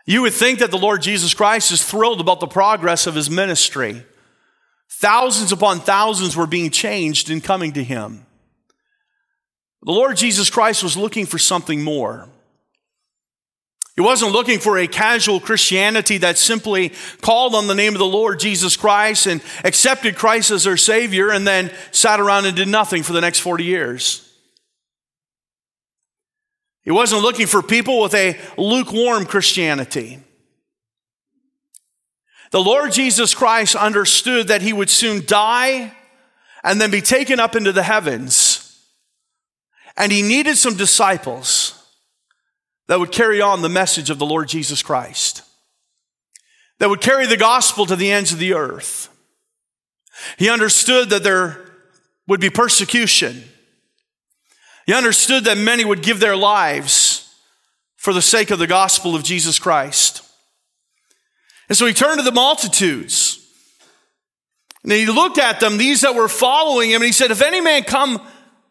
You 0.05 0.21
would 0.21 0.33
think 0.33 0.59
that 0.59 0.71
the 0.71 0.77
Lord 0.77 1.01
Jesus 1.01 1.33
Christ 1.33 1.71
is 1.71 1.83
thrilled 1.83 2.21
about 2.21 2.39
the 2.39 2.47
progress 2.47 3.07
of 3.07 3.15
his 3.15 3.29
ministry. 3.29 4.03
Thousands 4.89 5.51
upon 5.51 5.79
thousands 5.79 6.35
were 6.35 6.47
being 6.47 6.69
changed 6.69 7.29
in 7.29 7.41
coming 7.41 7.73
to 7.73 7.83
him. 7.83 8.25
The 9.83 9.91
Lord 9.91 10.17
Jesus 10.17 10.49
Christ 10.49 10.83
was 10.83 10.97
looking 10.97 11.25
for 11.25 11.37
something 11.37 11.83
more. 11.83 12.27
He 13.95 14.01
wasn't 14.01 14.33
looking 14.33 14.59
for 14.59 14.77
a 14.77 14.87
casual 14.87 15.39
Christianity 15.39 16.17
that 16.17 16.37
simply 16.37 16.91
called 17.21 17.55
on 17.55 17.67
the 17.67 17.75
name 17.75 17.93
of 17.93 17.99
the 17.99 18.05
Lord 18.05 18.39
Jesus 18.39 18.75
Christ 18.75 19.25
and 19.25 19.41
accepted 19.63 20.17
Christ 20.17 20.51
as 20.51 20.65
their 20.65 20.75
Savior 20.75 21.29
and 21.29 21.47
then 21.47 21.71
sat 21.91 22.19
around 22.19 22.45
and 22.45 22.57
did 22.57 22.67
nothing 22.67 23.03
for 23.03 23.13
the 23.13 23.21
next 23.21 23.39
40 23.39 23.63
years. 23.63 24.24
He 26.85 26.91
wasn't 26.91 27.23
looking 27.23 27.47
for 27.47 27.63
people 27.63 27.99
with 27.99 28.13
a 28.13 28.39
lukewarm 28.57 29.25
Christianity. 29.25 30.19
The 32.51 32.61
Lord 32.61 32.91
Jesus 32.91 33.33
Christ 33.33 33.75
understood 33.75 34.47
that 34.47 34.61
he 34.61 34.71
would 34.71 34.89
soon 34.89 35.25
die 35.25 35.91
and 36.63 36.79
then 36.79 36.91
be 36.91 37.01
taken 37.01 37.39
up 37.39 37.55
into 37.55 37.71
the 37.71 37.83
heavens. 37.83 38.61
And 39.97 40.11
he 40.11 40.21
needed 40.21 40.57
some 40.57 40.75
disciples 40.75 41.83
that 42.87 42.99
would 42.99 43.11
carry 43.11 43.41
on 43.41 43.61
the 43.61 43.69
message 43.69 44.11
of 44.11 44.19
the 44.19 44.25
Lord 44.25 44.47
Jesus 44.47 44.83
Christ, 44.83 45.41
that 46.77 46.89
would 46.89 47.01
carry 47.01 47.25
the 47.25 47.35
gospel 47.35 47.87
to 47.87 47.95
the 47.95 48.11
ends 48.11 48.31
of 48.31 48.37
the 48.37 48.53
earth. 48.53 49.09
He 50.37 50.49
understood 50.49 51.09
that 51.09 51.23
there 51.23 51.65
would 52.27 52.39
be 52.39 52.51
persecution. 52.51 53.43
He 54.85 54.93
understood 54.93 55.45
that 55.45 55.57
many 55.57 55.83
would 55.83 56.03
give 56.03 56.19
their 56.19 56.35
lives 56.35 57.33
for 57.95 58.13
the 58.13 58.21
sake 58.21 58.51
of 58.51 58.59
the 58.59 58.67
gospel 58.67 59.15
of 59.15 59.23
Jesus 59.23 59.57
Christ. 59.57 60.21
And 61.67 61.77
so 61.77 61.87
he 61.87 61.93
turned 61.93 62.19
to 62.19 62.23
the 62.23 62.31
multitudes. 62.31 63.41
And 64.83 64.91
he 64.91 65.07
looked 65.07 65.39
at 65.39 65.59
them, 65.59 65.77
these 65.77 66.01
that 66.01 66.13
were 66.13 66.27
following 66.27 66.91
him, 66.91 67.01
and 67.01 67.07
he 67.07 67.11
said, 67.11 67.31
If 67.31 67.41
any 67.41 67.61
man 67.61 67.83
come 67.83 68.21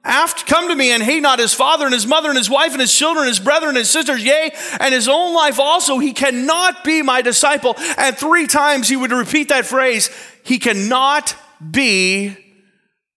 after, 0.05 0.45
come 0.45 0.69
to 0.69 0.77
me 0.77 0.93
and 0.93 1.03
hate 1.03 1.21
not 1.21 1.41
his 1.41 1.53
father 1.53 1.87
and 1.87 1.93
his 1.93 2.07
mother 2.07 2.29
and 2.29 2.39
his 2.39 2.49
wife 2.49 2.71
and 2.71 2.81
his 2.81 2.97
children, 2.97 3.27
his 3.27 3.41
brethren 3.41 3.71
and 3.71 3.79
his 3.79 3.91
sisters, 3.91 4.23
yea, 4.23 4.55
and 4.79 4.95
his 4.95 5.09
own 5.09 5.35
life 5.35 5.59
also, 5.59 5.99
he 5.99 6.13
cannot 6.13 6.85
be 6.85 7.03
my 7.03 7.21
disciple. 7.21 7.75
And 7.99 8.17
three 8.17 8.47
times 8.47 8.89
he 8.89 8.95
would 8.95 9.11
repeat 9.11 9.49
that 9.49 9.67
phrase, 9.67 10.11
he 10.45 10.61
cannot 10.61 11.35
be 11.69 12.37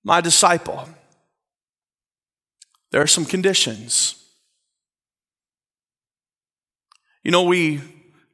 my 0.04 0.22
disciple. 0.22 0.90
There 2.92 3.02
are 3.02 3.08
some 3.08 3.26
conditions. 3.26 4.24
You 7.24 7.32
know, 7.32 7.44
we 7.44 7.82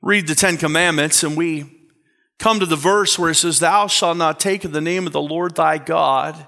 read 0.02 0.28
the 0.28 0.36
Ten 0.36 0.58
Commandments 0.58 1.24
and 1.24 1.36
we 1.36 1.66
come 2.38 2.60
to 2.60 2.66
the 2.66 2.76
verse 2.76 3.18
where 3.18 3.32
it 3.32 3.36
says, 3.36 3.60
Thou 3.60 3.88
shalt 3.88 4.18
not 4.18 4.40
take 4.40 4.62
the 4.62 4.82
name 4.82 5.08
of 5.08 5.14
the 5.14 5.22
Lord 5.22 5.56
thy 5.56 5.78
God 5.78 6.48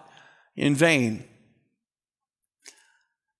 in 0.55 0.75
vain. 0.75 1.23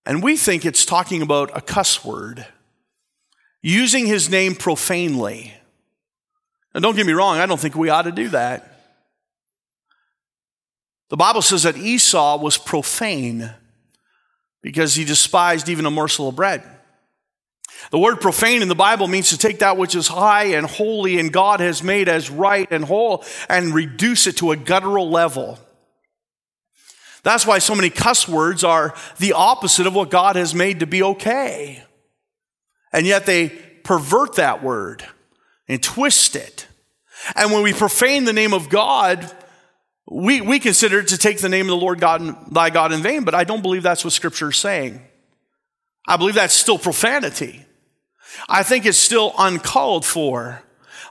And 0.04 0.22
we 0.22 0.36
think 0.36 0.64
it's 0.64 0.84
talking 0.84 1.22
about 1.22 1.56
a 1.56 1.60
cuss 1.60 2.04
word, 2.04 2.46
using 3.62 4.06
his 4.06 4.30
name 4.30 4.54
profanely. 4.54 5.52
And 6.74 6.82
don't 6.82 6.96
get 6.96 7.06
me 7.06 7.12
wrong, 7.12 7.38
I 7.38 7.46
don't 7.46 7.60
think 7.60 7.74
we 7.74 7.88
ought 7.88 8.02
to 8.02 8.12
do 8.12 8.28
that. 8.28 8.72
The 11.10 11.16
Bible 11.16 11.42
says 11.42 11.62
that 11.62 11.76
Esau 11.76 12.38
was 12.38 12.58
profane 12.58 13.52
because 14.62 14.94
he 14.94 15.04
despised 15.04 15.68
even 15.68 15.86
a 15.86 15.90
morsel 15.90 16.28
of 16.28 16.36
bread. 16.36 16.62
The 17.90 17.98
word 17.98 18.20
profane 18.20 18.62
in 18.62 18.68
the 18.68 18.74
Bible 18.74 19.06
means 19.06 19.30
to 19.30 19.38
take 19.38 19.60
that 19.60 19.76
which 19.76 19.94
is 19.94 20.08
high 20.08 20.44
and 20.44 20.66
holy 20.66 21.18
and 21.18 21.32
God 21.32 21.60
has 21.60 21.82
made 21.82 22.08
as 22.08 22.30
right 22.30 22.66
and 22.70 22.84
whole 22.84 23.24
and 23.48 23.74
reduce 23.74 24.26
it 24.26 24.38
to 24.38 24.52
a 24.52 24.56
guttural 24.56 25.08
level. 25.10 25.58
That's 27.22 27.46
why 27.46 27.58
so 27.58 27.74
many 27.74 27.90
cuss 27.90 28.28
words 28.28 28.64
are 28.64 28.94
the 29.18 29.32
opposite 29.32 29.86
of 29.86 29.94
what 29.94 30.10
God 30.10 30.36
has 30.36 30.54
made 30.54 30.80
to 30.80 30.86
be 30.86 31.02
okay. 31.02 31.82
And 32.92 33.06
yet 33.06 33.26
they 33.26 33.48
pervert 33.82 34.36
that 34.36 34.62
word 34.62 35.04
and 35.68 35.82
twist 35.82 36.36
it. 36.36 36.66
And 37.34 37.52
when 37.52 37.62
we 37.62 37.72
profane 37.72 38.24
the 38.24 38.32
name 38.32 38.54
of 38.54 38.68
God, 38.68 39.30
we, 40.08 40.40
we 40.40 40.58
consider 40.60 41.02
to 41.02 41.18
take 41.18 41.40
the 41.40 41.48
name 41.48 41.66
of 41.66 41.70
the 41.70 41.76
Lord 41.76 42.00
God, 42.00 42.52
thy 42.52 42.70
God 42.70 42.92
in 42.92 43.02
vain, 43.02 43.24
but 43.24 43.34
I 43.34 43.44
don't 43.44 43.62
believe 43.62 43.82
that's 43.82 44.04
what 44.04 44.12
scripture 44.12 44.50
is 44.50 44.56
saying. 44.56 45.00
I 46.06 46.16
believe 46.16 46.36
that's 46.36 46.54
still 46.54 46.78
profanity. 46.78 47.64
I 48.48 48.62
think 48.62 48.86
it's 48.86 48.98
still 48.98 49.34
uncalled 49.38 50.04
for. 50.04 50.62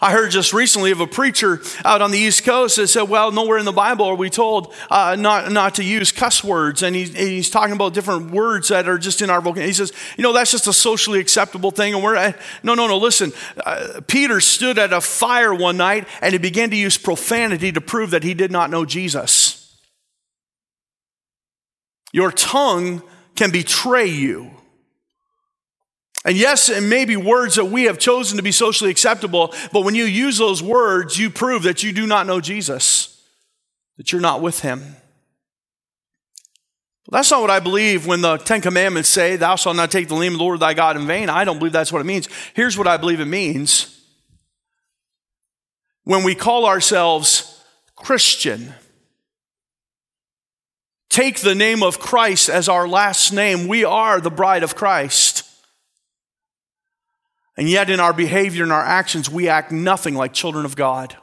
I 0.06 0.12
heard 0.12 0.30
just 0.30 0.54
recently 0.54 0.92
of 0.92 1.00
a 1.00 1.08
preacher 1.08 1.64
out 1.84 2.04
on 2.04 2.12
the 2.12 2.20
East 2.20 2.44
Coast 2.44 2.76
that 2.76 2.90
said, 2.90 3.10
well, 3.10 3.32
nowhere 3.32 3.58
in 3.58 3.66
the 3.66 3.72
Bible 3.72 4.06
are 4.06 4.14
we 4.14 4.30
told 4.30 4.72
uh, 4.92 5.16
not, 5.18 5.52
not 5.52 5.74
to 5.76 5.84
use 5.84 6.12
cuss 6.12 6.44
words. 6.44 6.84
And, 6.84 6.96
he, 6.96 7.06
he's 7.06 7.50
talking 7.50 7.74
about 7.74 7.96
different 7.96 8.30
words 8.30 8.68
that 8.68 8.88
are 8.88 9.00
just 9.00 9.24
in 9.24 9.32
our 9.32 9.42
vocabulary. 9.42 9.70
He 9.70 9.74
says, 9.74 9.92
you 10.16 10.22
know, 10.22 10.32
that's 10.32 10.52
just 10.52 10.68
a 10.68 10.74
socially 10.74 11.20
acceptable 11.20 11.72
thing. 11.72 11.96
And 11.96 12.04
we're, 12.04 12.18
uh, 12.18 12.34
no, 12.62 12.76
no, 12.76 12.86
no, 12.86 13.00
listen. 13.00 13.34
Uh, 13.66 14.02
Peter 14.06 14.40
stood 14.42 14.78
at 14.78 14.94
a 14.94 15.02
fire 15.02 15.56
one 15.56 15.78
night 15.78 16.08
and 16.22 16.34
he 16.34 16.38
began 16.38 16.70
to 16.70 16.76
use 16.76 17.00
profanity 17.00 17.72
to 17.72 17.82
prove 17.82 18.12
that 18.12 18.22
he 18.22 18.36
did 18.36 18.52
not 18.52 18.70
know 18.70 18.86
Jesus. 18.86 19.76
Your 22.14 22.32
tongue 22.32 23.02
can 23.36 23.50
betray 23.50 24.06
you. 24.06 24.52
And 26.25 26.36
yes, 26.36 26.70
it 26.70 26.82
may 26.82 27.05
be 27.05 27.15
words 27.15 27.55
that 27.55 27.65
we 27.65 27.84
have 27.84 28.00
chosen 28.00 28.38
to 28.38 28.44
be 28.44 28.51
socially 28.51 28.89
acceptable, 28.89 29.53
but 29.72 29.86
when 29.86 29.94
you 29.94 30.05
use 30.05 30.39
those 30.39 30.62
words, 30.62 31.20
you 31.20 31.29
prove 31.29 31.63
that 31.63 31.84
you 31.84 31.94
do 31.94 32.08
not 32.08 32.25
know 32.25 32.41
Jesus, 32.41 33.24
that 33.98 34.12
you're 34.12 34.22
not 34.22 34.41
with 34.41 34.62
him. 34.62 34.96
That's 37.12 37.29
not 37.29 37.41
what 37.41 37.51
I 37.51 37.60
believe 37.60 38.08
when 38.08 38.22
the 38.22 38.38
Ten 38.38 38.62
Commandments 38.62 39.10
say, 39.10 39.36
Thou 39.36 39.55
shalt 39.55 39.75
not 39.75 39.91
take 39.91 40.08
the 40.08 40.17
name 40.17 40.34
of 40.34 40.39
the 40.39 40.44
Lord 40.44 40.60
thy 40.60 40.74
God 40.74 40.98
in 40.98 41.05
vain. 41.05 41.29
I 41.29 41.44
don't 41.44 41.60
believe 41.60 41.74
that's 41.74 41.94
what 41.94 42.01
it 42.01 42.05
means. 42.05 42.27
Here's 42.55 42.75
what 42.75 42.88
I 42.88 42.98
believe 42.98 43.20
it 43.20 43.25
means. 43.25 44.01
When 46.03 46.24
we 46.24 46.34
call 46.34 46.65
ourselves 46.65 47.63
Christian, 47.96 48.74
take 51.10 51.41
the 51.41 51.53
name 51.53 51.84
of 51.84 52.00
Christ 52.00 52.50
as 52.50 52.67
our 52.67 52.88
last 52.88 53.32
name, 53.32 53.67
we 53.67 53.86
are 53.86 54.20
the 54.20 54.32
bride 54.32 54.63
of 54.63 54.75
Christ. 54.75 55.35
And 57.58 57.70
yet, 57.70 57.90
in 57.90 58.00
our 58.00 58.14
behavior 58.14 58.64
and 58.64 58.72
our 58.72 58.84
actions, 58.84 59.30
we 59.30 59.48
act 59.48 59.72
nothing 59.72 60.16
like 60.16 60.34
children 60.34 60.66
of 60.66 60.76
God. 60.76 61.16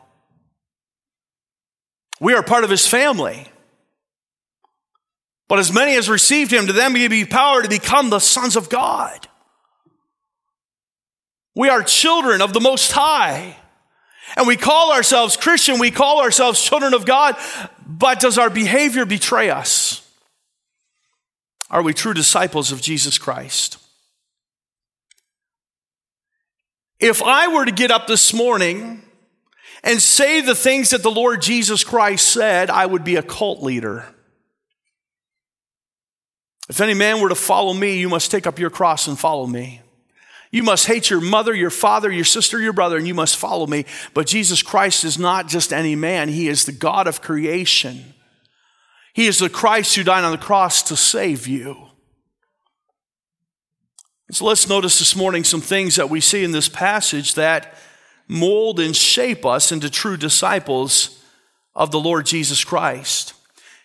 We 2.20 2.34
are 2.34 2.42
part 2.42 2.64
of 2.64 2.70
his 2.70 2.86
family. 2.86 3.48
But 5.48 5.58
as 5.58 5.72
many 5.72 5.96
as 5.96 6.08
received 6.08 6.50
him, 6.50 6.66
to 6.66 6.72
them 6.72 6.94
He 6.94 7.06
gave 7.06 7.28
power 7.28 7.62
to 7.62 7.68
become 7.68 8.08
the 8.08 8.20
sons 8.20 8.56
of 8.56 8.70
God. 8.70 9.28
We 11.54 11.68
are 11.68 11.82
children 11.82 12.40
of 12.40 12.54
the 12.54 12.60
Most 12.60 12.92
High. 12.92 13.56
And 14.36 14.46
we 14.46 14.56
call 14.56 14.92
ourselves 14.92 15.36
Christian, 15.36 15.78
we 15.78 15.90
call 15.90 16.22
ourselves 16.22 16.62
children 16.62 16.94
of 16.94 17.04
God, 17.04 17.36
but 17.86 18.20
does 18.20 18.38
our 18.38 18.48
behavior 18.48 19.04
betray 19.04 19.50
us? 19.50 20.08
Are 21.68 21.82
we 21.82 21.92
true 21.92 22.14
disciples 22.14 22.72
of 22.72 22.80
Jesus 22.80 23.18
Christ? 23.18 23.76
If 27.02 27.20
I 27.20 27.48
were 27.48 27.64
to 27.64 27.72
get 27.72 27.90
up 27.90 28.06
this 28.06 28.32
morning 28.32 29.02
and 29.82 30.00
say 30.00 30.40
the 30.40 30.54
things 30.54 30.90
that 30.90 31.02
the 31.02 31.10
Lord 31.10 31.42
Jesus 31.42 31.82
Christ 31.82 32.28
said, 32.28 32.70
I 32.70 32.86
would 32.86 33.02
be 33.02 33.16
a 33.16 33.22
cult 33.24 33.60
leader. 33.60 34.06
If 36.68 36.80
any 36.80 36.94
man 36.94 37.20
were 37.20 37.28
to 37.28 37.34
follow 37.34 37.74
me, 37.74 37.98
you 37.98 38.08
must 38.08 38.30
take 38.30 38.46
up 38.46 38.60
your 38.60 38.70
cross 38.70 39.08
and 39.08 39.18
follow 39.18 39.48
me. 39.48 39.82
You 40.52 40.62
must 40.62 40.86
hate 40.86 41.10
your 41.10 41.20
mother, 41.20 41.52
your 41.52 41.70
father, 41.70 42.08
your 42.08 42.24
sister, 42.24 42.60
your 42.60 42.72
brother, 42.72 42.98
and 42.98 43.08
you 43.08 43.14
must 43.14 43.36
follow 43.36 43.66
me. 43.66 43.84
But 44.14 44.28
Jesus 44.28 44.62
Christ 44.62 45.02
is 45.02 45.18
not 45.18 45.48
just 45.48 45.72
any 45.72 45.96
man, 45.96 46.28
He 46.28 46.46
is 46.46 46.64
the 46.64 46.72
God 46.72 47.08
of 47.08 47.20
creation. 47.20 48.14
He 49.12 49.26
is 49.26 49.40
the 49.40 49.50
Christ 49.50 49.96
who 49.96 50.04
died 50.04 50.22
on 50.22 50.30
the 50.30 50.38
cross 50.38 50.84
to 50.84 50.96
save 50.96 51.48
you. 51.48 51.88
So 54.30 54.46
let's 54.46 54.68
notice 54.68 54.98
this 54.98 55.14
morning 55.14 55.44
some 55.44 55.60
things 55.60 55.96
that 55.96 56.08
we 56.08 56.20
see 56.20 56.42
in 56.42 56.52
this 56.52 56.68
passage 56.68 57.34
that 57.34 57.76
mold 58.28 58.80
and 58.80 58.96
shape 58.96 59.44
us 59.44 59.72
into 59.72 59.90
true 59.90 60.16
disciples 60.16 61.22
of 61.74 61.90
the 61.90 62.00
Lord 62.00 62.26
Jesus 62.26 62.64
Christ. 62.64 63.34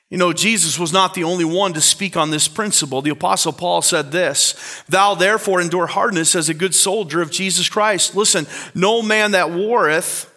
You 0.10 0.18
know, 0.18 0.32
Jesus 0.32 0.80
was 0.80 0.94
not 0.94 1.14
the 1.14 1.26
only 1.26 1.44
one 1.44 1.74
to 1.74 1.82
speak 1.82 2.16
on 2.16 2.32
this 2.32 2.48
principle. 2.48 3.02
The 3.02 3.10
Apostle 3.10 3.52
Paul 3.52 3.82
said 3.82 4.12
this 4.12 4.84
Thou 4.88 5.16
therefore 5.16 5.60
endure 5.60 5.88
hardness 5.88 6.34
as 6.34 6.48
a 6.48 6.54
good 6.54 6.74
soldier 6.74 7.22
of 7.22 7.32
Jesus 7.32 7.68
Christ. 7.68 8.16
Listen, 8.16 8.48
no 8.74 9.02
man 9.02 9.32
that 9.32 9.52
warreth 9.52 10.34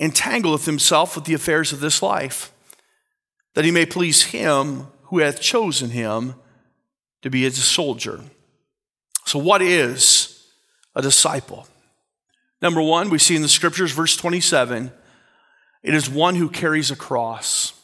entangleth 0.00 0.66
himself 0.66 1.14
with 1.14 1.26
the 1.26 1.34
affairs 1.34 1.72
of 1.72 1.80
this 1.80 2.02
life, 2.02 2.52
that 3.54 3.64
he 3.64 3.70
may 3.70 3.86
please 3.86 4.24
him 4.24 4.88
who 5.04 5.18
hath 5.18 5.40
chosen 5.40 5.90
him 5.90 6.34
to 7.22 7.30
be 7.30 7.42
his 7.42 7.62
soldier. 7.62 8.22
So, 9.28 9.38
what 9.38 9.60
is 9.60 10.42
a 10.94 11.02
disciple? 11.02 11.68
Number 12.62 12.80
one, 12.80 13.10
we 13.10 13.18
see 13.18 13.36
in 13.36 13.42
the 13.42 13.48
scriptures, 13.48 13.92
verse 13.92 14.16
27, 14.16 14.90
it 15.82 15.92
is 15.92 16.08
one 16.08 16.34
who 16.34 16.48
carries 16.48 16.90
a 16.90 16.96
cross. 16.96 17.74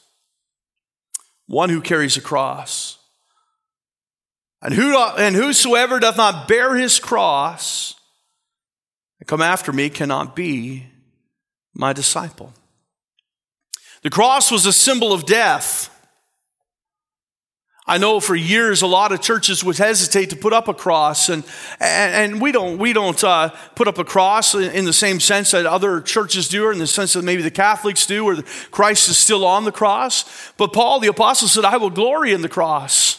One 1.47 1.69
who 1.69 1.83
carries 1.83 2.17
a 2.17 2.23
cross. 2.23 2.97
And, 4.63 4.73
who, 4.73 4.97
and 4.97 5.37
whosoever 5.37 6.01
doth 6.01 6.17
not 6.17 6.49
bear 6.49 6.77
his 6.77 6.99
cross 6.99 7.95
and 9.21 9.29
come 9.29 9.43
after 9.43 9.71
me 9.71 9.91
cannot 9.91 10.35
be 10.35 10.87
my 11.75 11.93
disciple. 11.93 12.55
The 14.01 14.09
cross 14.09 14.51
was 14.51 14.65
a 14.65 14.73
symbol 14.73 15.13
of 15.13 15.27
death. 15.27 15.94
I 17.87 17.99
know 17.99 18.19
for 18.19 18.35
years 18.35 18.81
a 18.81 18.87
lot 18.87 19.12
of 19.12 19.21
churches 19.21 19.62
would 19.62 19.76
hesitate 19.76 20.31
to 20.31 20.37
put 20.37 20.55
up 20.55 20.69
a 20.69 20.75
cross, 20.75 21.29
and 21.29 21.45
and, 21.81 22.33
and 22.33 22.41
we 22.41 22.50
don't 22.50 22.79
we 22.79 22.95
don't 22.95 23.23
uh, 23.23 23.50
put 23.75 23.88
up 23.88 23.99
a 23.99 24.05
cross 24.05 24.55
in 24.55 24.87
the 24.87 24.93
same 24.93 25.21
sense 25.21 25.50
that 25.50 25.67
other 25.67 26.00
churches 26.00 26.49
do, 26.49 26.64
or 26.64 26.73
in 26.73 26.79
the 26.79 26.87
sense 26.87 27.12
that 27.12 27.25
maybe 27.25 27.43
the 27.43 27.50
Catholics 27.50 28.07
do, 28.07 28.25
or 28.25 28.41
Christ 28.71 29.11
is 29.11 29.19
still 29.19 29.45
on 29.45 29.64
the 29.64 29.73
cross. 29.73 30.25
But 30.57 30.73
Paul 30.73 30.99
the 30.99 31.09
apostle 31.09 31.47
said, 31.47 31.67
"I 31.67 31.76
will 31.76 31.91
glory 31.91 32.33
in 32.33 32.41
the 32.41 32.49
cross." 32.49 33.19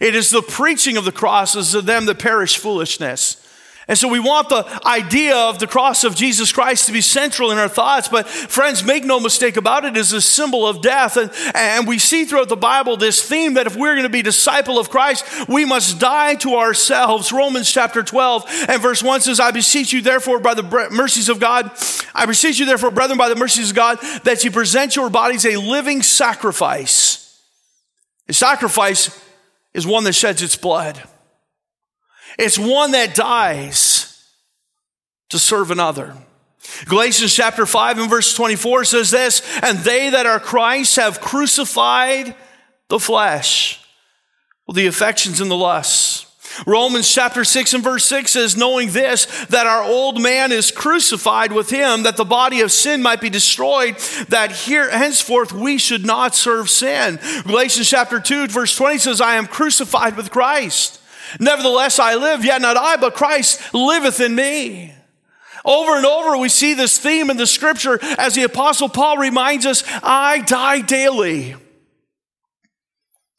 It 0.00 0.14
is 0.14 0.30
the 0.30 0.42
preaching 0.42 0.96
of 0.96 1.04
the 1.04 1.12
cross 1.12 1.56
as 1.56 1.72
to 1.72 1.82
them 1.82 2.06
that 2.06 2.18
perish 2.20 2.58
foolishness. 2.58 3.45
And 3.88 3.96
so 3.96 4.08
we 4.08 4.18
want 4.18 4.48
the 4.48 4.64
idea 4.84 5.36
of 5.36 5.60
the 5.60 5.68
cross 5.68 6.02
of 6.02 6.16
Jesus 6.16 6.50
Christ 6.50 6.86
to 6.86 6.92
be 6.92 7.00
central 7.00 7.52
in 7.52 7.58
our 7.58 7.68
thoughts. 7.68 8.08
But 8.08 8.26
friends, 8.26 8.82
make 8.82 9.04
no 9.04 9.20
mistake 9.20 9.56
about 9.56 9.84
it, 9.84 9.96
is 9.96 10.12
a 10.12 10.20
symbol 10.20 10.66
of 10.66 10.82
death. 10.82 11.16
And, 11.16 11.30
and 11.54 11.86
we 11.86 12.00
see 12.00 12.24
throughout 12.24 12.48
the 12.48 12.56
Bible 12.56 12.96
this 12.96 13.22
theme 13.22 13.54
that 13.54 13.68
if 13.68 13.76
we're 13.76 13.94
going 13.94 14.02
to 14.02 14.08
be 14.08 14.22
disciple 14.22 14.80
of 14.80 14.90
Christ, 14.90 15.24
we 15.48 15.64
must 15.64 16.00
die 16.00 16.34
to 16.36 16.56
ourselves. 16.56 17.30
Romans 17.30 17.70
chapter 17.70 18.02
12 18.02 18.66
and 18.68 18.82
verse 18.82 19.04
1 19.04 19.20
says, 19.20 19.38
I 19.38 19.52
beseech 19.52 19.92
you 19.92 20.02
therefore 20.02 20.40
by 20.40 20.54
the 20.54 20.88
mercies 20.90 21.28
of 21.28 21.38
God, 21.38 21.70
I 22.12 22.26
beseech 22.26 22.58
you 22.58 22.66
therefore, 22.66 22.90
brethren, 22.90 23.18
by 23.18 23.28
the 23.28 23.36
mercies 23.36 23.70
of 23.70 23.76
God, 23.76 23.98
that 24.24 24.42
you 24.42 24.50
present 24.50 24.96
your 24.96 25.10
bodies 25.10 25.46
a 25.46 25.56
living 25.56 26.02
sacrifice. 26.02 27.40
A 28.28 28.32
sacrifice 28.32 29.22
is 29.74 29.86
one 29.86 30.02
that 30.04 30.14
sheds 30.14 30.42
its 30.42 30.56
blood. 30.56 31.00
It's 32.38 32.58
one 32.58 32.92
that 32.92 33.14
dies 33.14 34.24
to 35.30 35.38
serve 35.38 35.70
another. 35.70 36.14
Galatians 36.86 37.34
chapter 37.34 37.64
5 37.66 37.98
and 37.98 38.10
verse 38.10 38.34
24 38.34 38.84
says 38.84 39.10
this, 39.10 39.42
and 39.62 39.78
they 39.78 40.10
that 40.10 40.26
are 40.26 40.40
Christ 40.40 40.96
have 40.96 41.20
crucified 41.20 42.34
the 42.88 42.98
flesh, 42.98 43.80
the 44.72 44.86
affections 44.86 45.40
and 45.40 45.50
the 45.50 45.56
lusts. 45.56 46.24
Romans 46.66 47.12
chapter 47.12 47.44
6 47.44 47.74
and 47.74 47.84
verse 47.84 48.04
6 48.06 48.30
says, 48.30 48.56
knowing 48.56 48.90
this, 48.90 49.26
that 49.46 49.66
our 49.66 49.82
old 49.82 50.20
man 50.20 50.52
is 50.52 50.70
crucified 50.70 51.52
with 51.52 51.70
him, 51.70 52.04
that 52.04 52.16
the 52.16 52.24
body 52.24 52.60
of 52.60 52.72
sin 52.72 53.02
might 53.02 53.20
be 53.20 53.28
destroyed, 53.28 53.96
that 54.28 54.52
here 54.52 54.88
henceforth 54.90 55.52
we 55.52 55.76
should 55.76 56.06
not 56.06 56.34
serve 56.34 56.70
sin. 56.70 57.18
Galatians 57.44 57.88
chapter 57.88 58.20
2 58.20 58.48
verse 58.48 58.74
20 58.76 58.98
says, 58.98 59.20
I 59.20 59.36
am 59.36 59.46
crucified 59.46 60.16
with 60.16 60.30
Christ. 60.30 61.00
Nevertheless, 61.40 61.98
I 61.98 62.14
live, 62.14 62.44
yet 62.44 62.60
not 62.60 62.76
I, 62.76 62.96
but 62.96 63.14
Christ 63.14 63.74
liveth 63.74 64.20
in 64.20 64.34
me. 64.34 64.92
Over 65.64 65.96
and 65.96 66.06
over, 66.06 66.36
we 66.36 66.48
see 66.48 66.74
this 66.74 66.96
theme 66.96 67.28
in 67.28 67.36
the 67.36 67.46
scripture 67.46 67.98
as 68.18 68.34
the 68.34 68.44
apostle 68.44 68.88
Paul 68.88 69.18
reminds 69.18 69.66
us, 69.66 69.82
I 70.02 70.40
die 70.40 70.80
daily. 70.80 71.56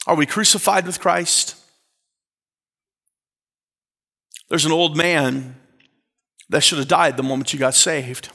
Are 0.05 0.15
we 0.15 0.25
crucified 0.25 0.85
with 0.85 0.99
Christ? 0.99 1.55
There's 4.49 4.65
an 4.65 4.71
old 4.71 4.95
man 4.95 5.55
that 6.49 6.61
should 6.61 6.77
have 6.77 6.87
died 6.87 7.17
the 7.17 7.23
moment 7.23 7.53
you 7.53 7.59
got 7.59 7.75
saved. 7.75 8.29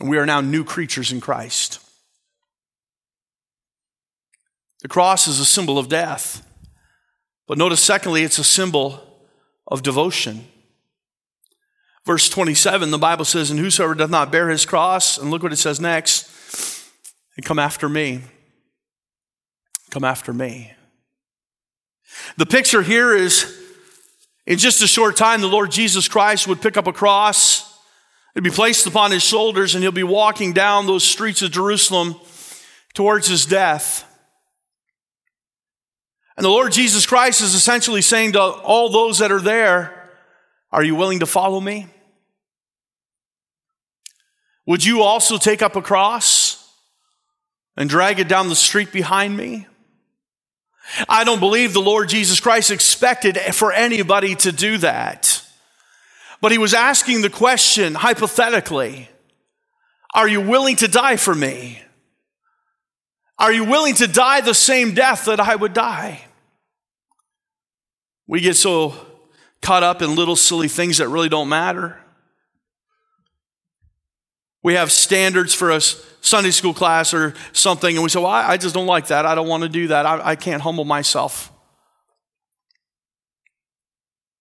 And 0.00 0.08
we 0.08 0.18
are 0.18 0.26
now 0.26 0.40
new 0.40 0.64
creatures 0.64 1.12
in 1.12 1.20
Christ. 1.20 1.80
The 4.82 4.88
cross 4.88 5.26
is 5.26 5.40
a 5.40 5.44
symbol 5.44 5.78
of 5.78 5.88
death. 5.88 6.47
But 7.48 7.58
notice, 7.58 7.82
secondly, 7.82 8.22
it's 8.22 8.38
a 8.38 8.44
symbol 8.44 9.02
of 9.66 9.82
devotion. 9.82 10.46
Verse 12.04 12.28
27, 12.28 12.90
the 12.90 12.98
Bible 12.98 13.24
says, 13.24 13.50
And 13.50 13.58
whosoever 13.58 13.94
doth 13.94 14.10
not 14.10 14.30
bear 14.30 14.50
his 14.50 14.64
cross, 14.64 15.18
and 15.18 15.30
look 15.30 15.42
what 15.42 15.52
it 15.52 15.56
says 15.56 15.80
next, 15.80 16.30
and 17.36 17.44
come 17.44 17.58
after 17.58 17.88
me. 17.88 18.20
Come 19.90 20.04
after 20.04 20.32
me. 20.32 20.72
The 22.36 22.46
picture 22.46 22.82
here 22.82 23.14
is 23.14 23.54
in 24.46 24.58
just 24.58 24.80
a 24.82 24.86
short 24.86 25.16
time, 25.16 25.42
the 25.42 25.46
Lord 25.46 25.70
Jesus 25.70 26.08
Christ 26.08 26.48
would 26.48 26.62
pick 26.62 26.78
up 26.78 26.86
a 26.86 26.92
cross, 26.92 27.78
it'd 28.34 28.44
be 28.44 28.50
placed 28.50 28.86
upon 28.86 29.10
his 29.10 29.22
shoulders, 29.22 29.74
and 29.74 29.82
he'll 29.82 29.92
be 29.92 30.02
walking 30.02 30.54
down 30.54 30.86
those 30.86 31.04
streets 31.04 31.42
of 31.42 31.50
Jerusalem 31.50 32.16
towards 32.94 33.28
his 33.28 33.44
death. 33.44 34.04
And 36.38 36.44
the 36.44 36.50
Lord 36.50 36.70
Jesus 36.70 37.04
Christ 37.04 37.40
is 37.40 37.52
essentially 37.52 38.00
saying 38.00 38.34
to 38.34 38.40
all 38.40 38.90
those 38.90 39.18
that 39.18 39.32
are 39.32 39.40
there, 39.40 40.08
Are 40.70 40.84
you 40.84 40.94
willing 40.94 41.18
to 41.18 41.26
follow 41.26 41.60
me? 41.60 41.88
Would 44.64 44.84
you 44.84 45.02
also 45.02 45.36
take 45.36 45.62
up 45.62 45.74
a 45.74 45.82
cross 45.82 46.64
and 47.76 47.90
drag 47.90 48.20
it 48.20 48.28
down 48.28 48.48
the 48.48 48.54
street 48.54 48.92
behind 48.92 49.36
me? 49.36 49.66
I 51.08 51.24
don't 51.24 51.40
believe 51.40 51.72
the 51.72 51.80
Lord 51.80 52.08
Jesus 52.08 52.38
Christ 52.38 52.70
expected 52.70 53.36
for 53.52 53.72
anybody 53.72 54.36
to 54.36 54.52
do 54.52 54.78
that. 54.78 55.42
But 56.40 56.52
he 56.52 56.58
was 56.58 56.72
asking 56.72 57.22
the 57.22 57.30
question 57.30 57.96
hypothetically 57.96 59.08
Are 60.14 60.28
you 60.28 60.40
willing 60.40 60.76
to 60.76 60.86
die 60.86 61.16
for 61.16 61.34
me? 61.34 61.82
Are 63.40 63.52
you 63.52 63.64
willing 63.64 63.96
to 63.96 64.06
die 64.06 64.40
the 64.40 64.54
same 64.54 64.94
death 64.94 65.24
that 65.24 65.40
I 65.40 65.56
would 65.56 65.74
die? 65.74 66.26
We 68.28 68.40
get 68.40 68.54
so 68.54 68.94
caught 69.60 69.82
up 69.82 70.02
in 70.02 70.14
little 70.14 70.36
silly 70.36 70.68
things 70.68 70.98
that 70.98 71.08
really 71.08 71.28
don't 71.28 71.48
matter. 71.48 71.98
We 74.62 74.74
have 74.74 74.92
standards 74.92 75.54
for 75.54 75.70
a 75.70 75.80
Sunday 75.80 76.50
school 76.50 76.74
class 76.74 77.14
or 77.14 77.34
something, 77.52 77.96
and 77.96 78.02
we 78.02 78.10
say, 78.10 78.20
Well, 78.20 78.28
I 78.28 78.56
just 78.58 78.74
don't 78.74 78.86
like 78.86 79.06
that. 79.06 79.24
I 79.24 79.34
don't 79.34 79.48
want 79.48 79.62
to 79.62 79.68
do 79.68 79.88
that. 79.88 80.04
I, 80.04 80.20
I 80.30 80.36
can't 80.36 80.62
humble 80.62 80.84
myself. 80.84 81.50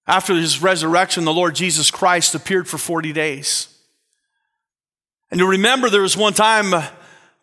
After 0.06 0.34
his 0.36 0.62
resurrection, 0.62 1.26
the 1.26 1.34
Lord 1.34 1.56
Jesus 1.56 1.91
Christ 1.91 2.36
appeared 2.36 2.67
for 2.67 2.78
40 2.78 3.13
days. 3.13 3.73
And 5.32 5.39
you 5.39 5.47
remember 5.47 5.89
there 5.89 6.02
was 6.02 6.15
one 6.15 6.34
time 6.34 6.73
uh, 6.73 6.88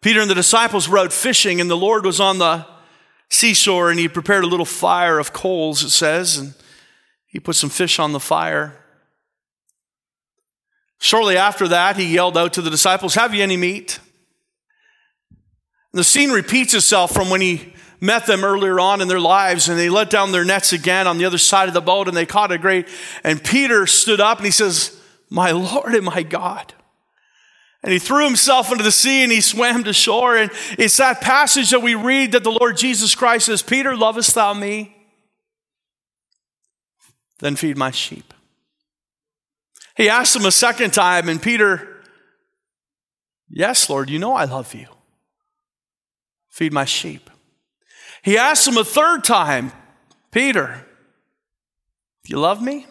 Peter 0.00 0.20
and 0.20 0.30
the 0.30 0.34
disciples 0.34 0.88
were 0.88 0.98
out 0.98 1.12
fishing, 1.12 1.60
and 1.60 1.70
the 1.70 1.76
Lord 1.76 2.04
was 2.04 2.20
on 2.20 2.38
the 2.38 2.66
seashore 3.34 3.90
and 3.90 3.98
he 3.98 4.08
prepared 4.08 4.44
a 4.44 4.48
little 4.48 4.66
fire 4.66 5.18
of 5.18 5.32
coals, 5.32 5.82
it 5.82 5.90
says, 5.90 6.38
and 6.38 6.54
he 7.26 7.40
put 7.40 7.56
some 7.56 7.70
fish 7.70 7.98
on 7.98 8.12
the 8.12 8.20
fire. 8.20 8.76
Shortly 10.98 11.36
after 11.36 11.68
that, 11.68 11.96
he 11.96 12.14
yelled 12.14 12.38
out 12.38 12.52
to 12.54 12.62
the 12.62 12.70
disciples, 12.70 13.14
Have 13.14 13.34
you 13.34 13.42
any 13.42 13.56
meat? 13.56 13.98
And 15.92 15.98
the 15.98 16.04
scene 16.04 16.30
repeats 16.30 16.74
itself 16.74 17.12
from 17.12 17.30
when 17.30 17.40
he 17.40 17.74
met 18.00 18.26
them 18.26 18.44
earlier 18.44 18.78
on 18.80 19.00
in 19.00 19.08
their 19.08 19.20
lives 19.20 19.68
and 19.68 19.78
they 19.78 19.88
let 19.88 20.10
down 20.10 20.32
their 20.32 20.44
nets 20.44 20.72
again 20.72 21.06
on 21.06 21.18
the 21.18 21.24
other 21.24 21.38
side 21.38 21.68
of 21.68 21.74
the 21.74 21.80
boat 21.80 22.08
and 22.08 22.16
they 22.16 22.26
caught 22.26 22.52
a 22.52 22.58
great. 22.58 22.86
And 23.22 23.42
Peter 23.42 23.86
stood 23.86 24.20
up 24.20 24.38
and 24.38 24.44
he 24.44 24.50
says, 24.50 25.00
My 25.30 25.52
Lord 25.52 25.94
and 25.94 26.04
my 26.04 26.22
God. 26.22 26.74
And 27.84 27.92
he 27.92 27.98
threw 27.98 28.24
himself 28.24 28.72
into 28.72 28.82
the 28.82 28.90
sea 28.90 29.22
and 29.22 29.30
he 29.30 29.42
swam 29.42 29.84
to 29.84 29.92
shore. 29.92 30.36
And 30.36 30.50
it's 30.78 30.96
that 30.96 31.20
passage 31.20 31.70
that 31.70 31.82
we 31.82 31.94
read 31.94 32.32
that 32.32 32.42
the 32.42 32.50
Lord 32.50 32.78
Jesus 32.78 33.14
Christ 33.14 33.46
says, 33.46 33.62
Peter, 33.62 33.94
lovest 33.94 34.34
thou 34.34 34.54
me? 34.54 34.96
Then 37.40 37.56
feed 37.56 37.76
my 37.76 37.90
sheep. 37.90 38.32
He 39.98 40.08
asked 40.08 40.34
him 40.34 40.46
a 40.46 40.50
second 40.50 40.92
time, 40.92 41.28
and 41.28 41.40
Peter, 41.40 42.02
Yes, 43.50 43.90
Lord, 43.90 44.08
you 44.08 44.18
know 44.18 44.32
I 44.32 44.46
love 44.46 44.74
you. 44.74 44.86
Feed 46.48 46.72
my 46.72 46.86
sheep. 46.86 47.28
He 48.22 48.38
asked 48.38 48.66
him 48.66 48.78
a 48.78 48.84
third 48.84 49.22
time, 49.24 49.72
Peter, 50.30 50.86
do 52.24 52.30
you 52.32 52.40
love 52.40 52.62
me? 52.62 52.86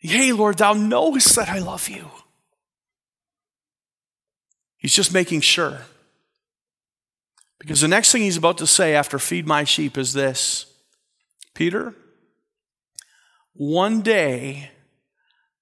Yea, 0.00 0.32
Lord, 0.32 0.58
thou 0.58 0.74
knowest 0.74 1.34
that 1.36 1.48
I 1.48 1.60
love 1.60 1.88
you. 1.88 2.10
He's 4.78 4.94
just 4.94 5.12
making 5.12 5.42
sure. 5.42 5.82
Because 7.58 7.80
the 7.80 7.88
next 7.88 8.12
thing 8.12 8.22
he's 8.22 8.36
about 8.36 8.58
to 8.58 8.66
say 8.66 8.94
after 8.94 9.18
feed 9.18 9.46
my 9.46 9.64
sheep 9.64 9.98
is 9.98 10.12
this 10.12 10.72
Peter, 11.54 11.94
one 13.52 14.00
day 14.00 14.70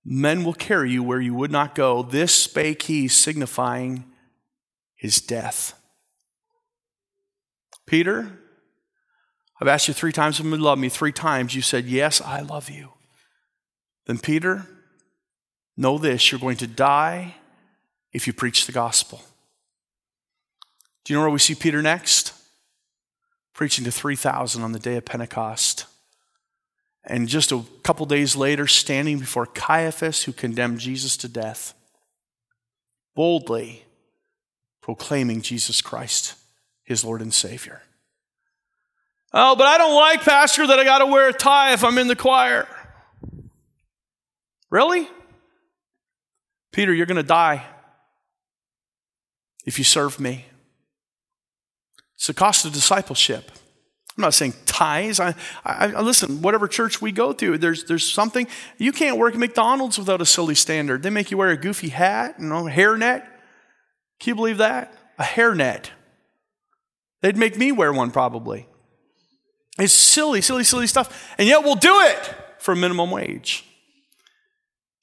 men 0.05 0.45
will 0.45 0.55
carry 0.55 0.91
you 0.91 1.03
where 1.03 1.21
you 1.21 1.35
would 1.35 1.51
not 1.51 1.75
go. 1.75 2.03
This 2.03 2.35
spake 2.35 2.83
he, 2.83 3.09
signifying 3.09 4.05
his 4.95 5.21
death. 5.21 5.73
Peter, 7.87 8.39
I've 9.61 9.69
asked 9.69 9.89
you 9.89 9.95
three 9.95 10.13
times 10.13 10.39
if 10.39 10.45
you 10.45 10.57
love 10.57 10.79
me. 10.79 10.91
Three 10.91 11.13
times 11.13 11.55
you 11.55 11.63
said, 11.63 11.87
Yes, 11.87 12.21
I 12.21 12.41
love 12.43 12.69
you. 12.69 12.93
Then, 14.07 14.19
Peter, 14.19 14.67
know 15.77 15.97
this 15.97 16.31
you're 16.31 16.41
going 16.41 16.59
to 16.59 16.67
die 16.67 17.37
if 18.17 18.27
you 18.27 18.33
preach 18.33 18.65
the 18.65 18.73
gospel. 18.73 19.21
Do 21.05 21.13
you 21.13 21.19
know 21.19 21.21
where 21.21 21.31
we 21.31 21.39
see 21.39 21.55
Peter 21.55 21.83
next? 21.83 22.33
Preaching 23.53 23.85
to 23.85 23.91
3,000 23.91 24.63
on 24.63 24.73
the 24.73 24.79
day 24.79 24.97
of 24.97 25.05
Pentecost. 25.05 25.85
And 27.05 27.29
just 27.29 27.53
a 27.53 27.63
couple 27.83 28.07
days 28.07 28.35
later, 28.35 28.67
standing 28.67 29.19
before 29.19 29.45
Caiaphas, 29.45 30.23
who 30.23 30.33
condemned 30.33 30.81
Jesus 30.81 31.19
to 31.19 31.29
death, 31.29 31.75
boldly 33.15 33.85
proclaiming 34.81 35.43
Jesus 35.43 35.83
Christ, 35.83 36.37
his 36.85 37.05
Lord 37.05 37.21
and 37.21 37.35
Savior. 37.35 37.83
Oh, 39.35 39.57
but 39.57 39.67
I 39.67 39.77
don't 39.77 39.95
like, 39.95 40.23
Pastor, 40.23 40.67
that 40.67 40.79
I 40.79 40.85
got 40.85 41.01
to 41.01 41.07
wear 41.07 41.29
a 41.29 41.35
tie 41.35 41.75
if 41.75 41.85
I'm 41.85 41.99
in 41.99 42.09
the 42.09 42.17
choir. 42.17 42.67
Really? 44.71 45.07
Peter, 46.73 46.95
you're 46.95 47.05
going 47.05 47.17
to 47.17 47.23
die 47.23 47.67
if 49.67 49.79
you 49.79 49.85
serve 49.85 50.19
me. 50.19 50.47
It's 52.15 52.29
the 52.29 52.35
cost 52.35 52.65
of 52.65 52.73
discipleship. 52.73 53.51
I'm 54.17 54.23
not 54.23 54.33
saying 54.33 54.55
ties. 54.65 55.21
I, 55.21 55.35
I, 55.65 55.93
I, 55.93 56.01
listen. 56.01 56.41
Whatever 56.41 56.67
church 56.69 57.03
we 57.03 57.13
go 57.13 57.35
to, 57.35 57.59
there's 57.59 57.85
there's 57.85 58.11
something 58.11 58.47
you 58.79 58.91
can't 58.91 59.19
work 59.19 59.35
at 59.35 59.41
McDonald's 59.41 59.99
without 59.99 60.23
a 60.23 60.27
silly 60.27 60.55
standard. 60.55 61.03
They 61.03 61.11
make 61.11 61.31
you 61.31 61.37
wear 61.37 61.51
a 61.51 61.57
goofy 61.57 61.91
hat, 61.91 62.37
you 62.39 62.47
know, 62.47 62.63
hairnet. 62.63 63.27
Can 64.19 64.31
you 64.31 64.35
believe 64.35 64.59
that? 64.59 64.95
A 65.19 65.23
hairnet. 65.23 65.91
They'd 67.21 67.37
make 67.37 67.59
me 67.59 67.73
wear 67.73 67.93
one 67.93 68.11
probably. 68.11 68.67
It's 69.79 69.93
silly, 69.93 70.41
silly, 70.41 70.65
silly 70.65 70.87
stuff, 70.87 71.35
and 71.37 71.47
yet 71.47 71.63
we'll 71.63 71.75
do 71.75 72.01
it 72.01 72.35
for 72.59 72.75
minimum 72.75 73.11
wage. 73.11 73.67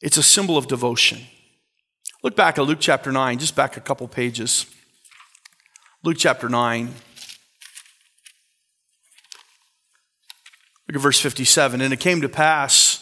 It's 0.02 0.18
a 0.18 0.24
symbol 0.24 0.58
of 0.58 0.68
devotion. 0.68 1.20
Look 2.24 2.38
back 2.38 2.58
at 2.58 2.64
Luke 2.64 2.78
chapter 2.80 3.12
9, 3.12 3.38
just 3.38 3.54
back 3.54 3.76
a 3.76 3.82
couple 3.82 4.08
pages. 4.08 4.66
Luke 6.04 6.16
chapter 6.18 6.48
9. 6.48 6.86
Look 10.88 10.96
at 10.96 11.02
verse 11.02 11.20
57. 11.20 11.82
And 11.82 11.94
it 11.94 12.00
came 12.00 12.22
to 12.22 12.30
pass 12.30 13.02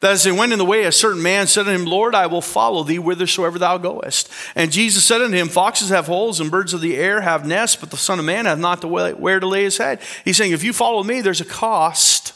that 0.00 0.12
as 0.12 0.24
they 0.24 0.32
went 0.32 0.52
in 0.52 0.58
the 0.58 0.66
way, 0.66 0.84
a 0.84 0.92
certain 0.92 1.22
man 1.22 1.46
said 1.46 1.62
to 1.62 1.70
him, 1.70 1.86
Lord, 1.86 2.14
I 2.14 2.26
will 2.26 2.42
follow 2.42 2.82
thee 2.82 2.96
whithersoever 2.96 3.58
thou 3.58 3.78
goest. 3.78 4.30
And 4.54 4.70
Jesus 4.70 5.06
said 5.06 5.22
unto 5.22 5.36
him, 5.36 5.48
Foxes 5.48 5.88
have 5.88 6.06
holes 6.06 6.38
and 6.38 6.50
birds 6.50 6.74
of 6.74 6.82
the 6.82 6.98
air 6.98 7.22
have 7.22 7.46
nests, 7.46 7.76
but 7.76 7.90
the 7.90 7.96
Son 7.96 8.18
of 8.18 8.26
Man 8.26 8.44
hath 8.44 8.58
not 8.58 8.82
the 8.82 8.88
where 8.88 9.40
to 9.40 9.46
lay 9.46 9.64
his 9.64 9.78
head. 9.78 10.00
He's 10.24 10.36
saying, 10.36 10.52
if 10.52 10.62
you 10.62 10.74
follow 10.74 11.02
me, 11.02 11.22
there's 11.22 11.40
a 11.40 11.46
cost. 11.46 12.34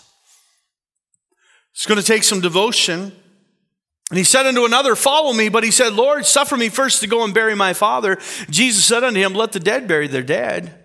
It's 1.74 1.84
going 1.84 2.00
to 2.00 2.06
take 2.06 2.24
some 2.24 2.40
devotion. 2.40 3.12
And 4.10 4.18
he 4.18 4.24
said 4.24 4.46
unto 4.46 4.64
another, 4.64 4.94
Follow 4.94 5.32
me. 5.32 5.48
But 5.48 5.64
he 5.64 5.70
said, 5.70 5.94
Lord, 5.94 6.26
suffer 6.26 6.56
me 6.56 6.68
first 6.68 7.00
to 7.00 7.06
go 7.06 7.24
and 7.24 7.32
bury 7.32 7.54
my 7.54 7.72
father. 7.72 8.18
Jesus 8.50 8.84
said 8.84 9.04
unto 9.04 9.20
him, 9.20 9.32
Let 9.32 9.52
the 9.52 9.60
dead 9.60 9.88
bury 9.88 10.06
their 10.06 10.22
dead, 10.22 10.78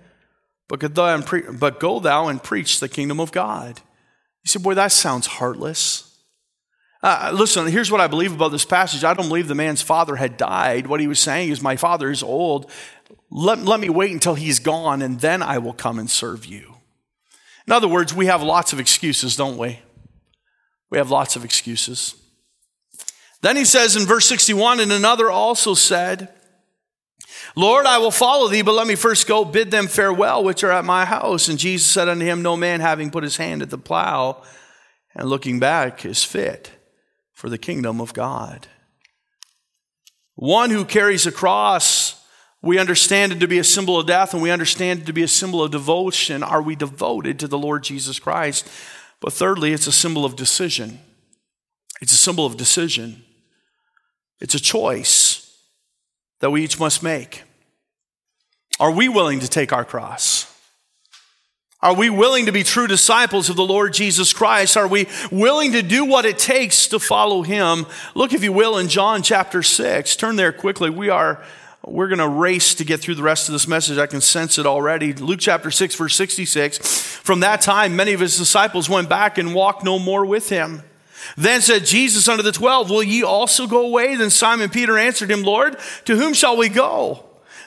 but 0.67 0.80
go 0.80 1.99
thou 1.99 2.27
and 2.27 2.43
preach 2.43 2.80
the 2.80 2.89
kingdom 2.89 3.19
of 3.19 3.32
God. 3.32 3.82
He 4.43 4.49
said, 4.49 4.63
Boy, 4.63 4.75
that 4.75 4.91
sounds 4.91 5.27
heartless. 5.27 6.03
Uh, 7.03 7.32
listen, 7.34 7.67
here's 7.67 7.91
what 7.91 8.01
I 8.01 8.08
believe 8.08 8.34
about 8.34 8.51
this 8.51 8.65
passage. 8.65 9.03
I 9.03 9.13
don't 9.13 9.27
believe 9.27 9.47
the 9.47 9.56
man's 9.56 9.82
father 9.82 10.15
had 10.15 10.38
died. 10.38 10.88
What 10.88 10.99
he 10.99 11.08
was 11.08 11.19
saying 11.19 11.49
is, 11.49 11.62
My 11.62 11.75
father 11.75 12.10
is 12.10 12.23
old. 12.23 12.71
Let, 13.30 13.60
let 13.60 13.80
me 13.80 13.89
wait 13.89 14.12
until 14.12 14.36
he's 14.36 14.60
gone, 14.60 15.01
and 15.01 15.19
then 15.19 15.43
I 15.43 15.58
will 15.58 15.73
come 15.73 15.99
and 15.99 16.10
serve 16.10 16.45
you. 16.45 16.75
In 17.67 17.73
other 17.73 17.88
words, 17.88 18.13
we 18.13 18.27
have 18.27 18.41
lots 18.41 18.71
of 18.71 18.80
excuses, 18.80 19.36
don't 19.36 19.58
we? 19.58 19.80
We 20.89 20.97
have 20.97 21.12
lots 21.12 21.36
of 21.36 21.43
excuses. 21.43 22.15
Then 23.41 23.56
he 23.56 23.65
says 23.65 23.95
in 23.95 24.06
verse 24.06 24.28
61 24.28 24.80
And 24.80 24.91
another 24.91 25.30
also 25.30 25.73
said, 25.73 26.30
Lord, 27.56 27.86
I 27.86 27.97
will 27.97 28.12
follow 28.12 28.47
thee, 28.47 28.62
but 28.62 28.76
let 28.76 28.88
me 28.88 28.95
first 28.95 29.28
go 29.28 29.43
bid 29.43 29.71
them 29.71 29.88
farewell, 29.88 30.43
which 30.43 30.63
are 30.63 30.71
at 30.71 30.86
my 30.86 31.06
house. 31.06 31.47
And 31.47 31.58
Jesus 31.58 31.89
said 31.89 32.08
unto 32.08 32.26
him, 32.26 32.41
No 32.41 32.56
man 32.56 32.82
having 32.82 33.10
put 33.10 33.23
his 33.23 33.38
hand 33.38 33.62
at 33.62 33.69
the 33.69 33.78
plow 33.78 34.43
and 35.15 35.30
looking 35.30 35.60
back 35.60 36.06
is 36.06 36.23
fit 36.23 36.71
for 37.34 37.50
the 37.50 37.58
kingdom 37.58 38.00
of 38.00 38.13
God. 38.13 38.67
One 40.36 40.69
who 40.69 40.86
carries 40.86 41.26
a 41.26 41.32
cross, 41.32 42.23
we 42.62 42.78
understand 42.78 43.32
it 43.32 43.39
to 43.39 43.47
be 43.47 43.58
a 43.58 43.63
symbol 43.63 44.00
of 44.00 44.06
death 44.06 44.34
and 44.34 44.43
we 44.43 44.52
understand 44.52 45.02
it 45.02 45.06
to 45.08 45.13
be 45.13 45.23
a 45.23 45.28
symbol 45.28 45.63
of 45.63 45.71
devotion. 45.71 46.43
Are 46.43 46.62
we 46.62 46.76
devoted 46.76 47.39
to 47.39 47.47
the 47.47 47.58
Lord 47.58 47.84
Jesus 47.84 48.19
Christ? 48.19 48.67
But 49.19 49.34
thirdly, 49.34 49.73
it's 49.73 49.88
a 49.88 49.91
symbol 49.91 50.26
of 50.26 50.36
decision. 50.36 51.00
It's 52.02 52.13
a 52.13 52.17
symbol 52.17 52.45
of 52.45 52.56
decision. 52.56 53.23
It's 54.39 54.56
a 54.56 54.60
choice 54.60 55.58
that 56.39 56.52
we 56.52 56.63
each 56.63 56.80
must 56.80 57.02
make. 57.02 57.43
Are 58.80 58.91
we 58.91 59.10
willing 59.10 59.39
to 59.39 59.47
take 59.47 59.73
our 59.73 59.86
cross? 59.86 60.45
Are 61.82 61.93
we 61.93 62.10
willing 62.10 62.47
to 62.47 62.52
be 62.52 62.63
true 62.63 62.88
disciples 62.88 63.50
of 63.50 63.56
the 63.56 63.65
Lord 63.65 63.93
Jesus 63.93 64.34
Christ? 64.34 64.78
Are 64.78 64.88
we 64.88 65.08
willing 65.32 65.73
to 65.73 65.84
do 65.84 66.06
what 66.06 66.26
it 66.26 66.39
takes 66.39 66.88
to 66.88 67.00
follow 67.00 67.43
him? 67.43 67.86
Look, 68.15 68.34
if 68.34 68.43
you 68.43 68.52
will, 68.52 68.78
in 68.78 68.88
John 68.88 69.21
chapter 69.21 69.62
6. 69.62 70.15
Turn 70.15 70.36
there 70.36 70.52
quickly. 70.52 70.89
We 70.89 71.10
are 71.10 71.43
we're 71.86 72.08
going 72.08 72.19
to 72.19 72.28
race 72.28 72.76
to 72.76 72.84
get 72.84 73.00
through 73.00 73.15
the 73.15 73.23
rest 73.23 73.47
of 73.47 73.54
this 73.54 73.67
message. 73.67 73.97
I 73.97 74.08
can 74.08 74.19
sense 74.19 74.58
it 74.58 74.65
already. 74.65 75.13
Luke 75.13 75.39
chapter 75.39 75.71
6, 75.71 75.95
verse 75.95 76.15
66. 76.15 76.78
From 76.78 77.39
that 77.41 77.62
time, 77.62 77.95
many 77.95 78.13
of 78.13 78.19
his 78.19 78.38
disciples 78.38 78.89
went 78.89 79.08
back 79.08 79.38
and 79.38 79.56
walked 79.56 79.84
no 79.84 79.97
more 79.97 80.26
with 80.26 80.50
him. 80.50 80.84
Then 81.36 81.62
said 81.62 81.86
Jesus 81.86 82.28
unto 82.28 82.44
the 82.44 82.52
twelve, 82.52 82.90
Will 82.90 83.04
ye 83.04 83.24
also 83.24 83.68
go 83.68 83.86
away? 83.86 84.16
Then 84.16 84.30
Simon 84.30 84.70
Peter 84.70 84.98
answered 84.98 85.32
him, 85.32 85.44
Lord, 85.44 85.78
to 86.06 86.16
whom 86.16 86.34
shall 86.34 86.58
we 86.58 86.70
go? 86.70 87.24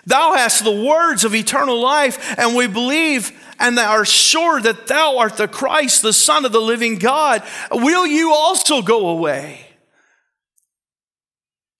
Thou 0.06 0.34
hast 0.34 0.64
the 0.64 0.84
words 0.84 1.24
of 1.24 1.34
eternal 1.34 1.80
life, 1.80 2.38
and 2.38 2.56
we 2.56 2.66
believe 2.66 3.32
and 3.58 3.78
are 3.78 4.06
sure 4.06 4.60
that 4.60 4.86
thou 4.86 5.18
art 5.18 5.36
the 5.36 5.46
Christ, 5.46 6.02
the 6.02 6.14
Son 6.14 6.44
of 6.44 6.52
the 6.52 6.60
living 6.60 6.96
God. 6.96 7.42
Will 7.70 8.06
you 8.06 8.32
also 8.32 8.80
go 8.80 9.08
away? 9.08 9.66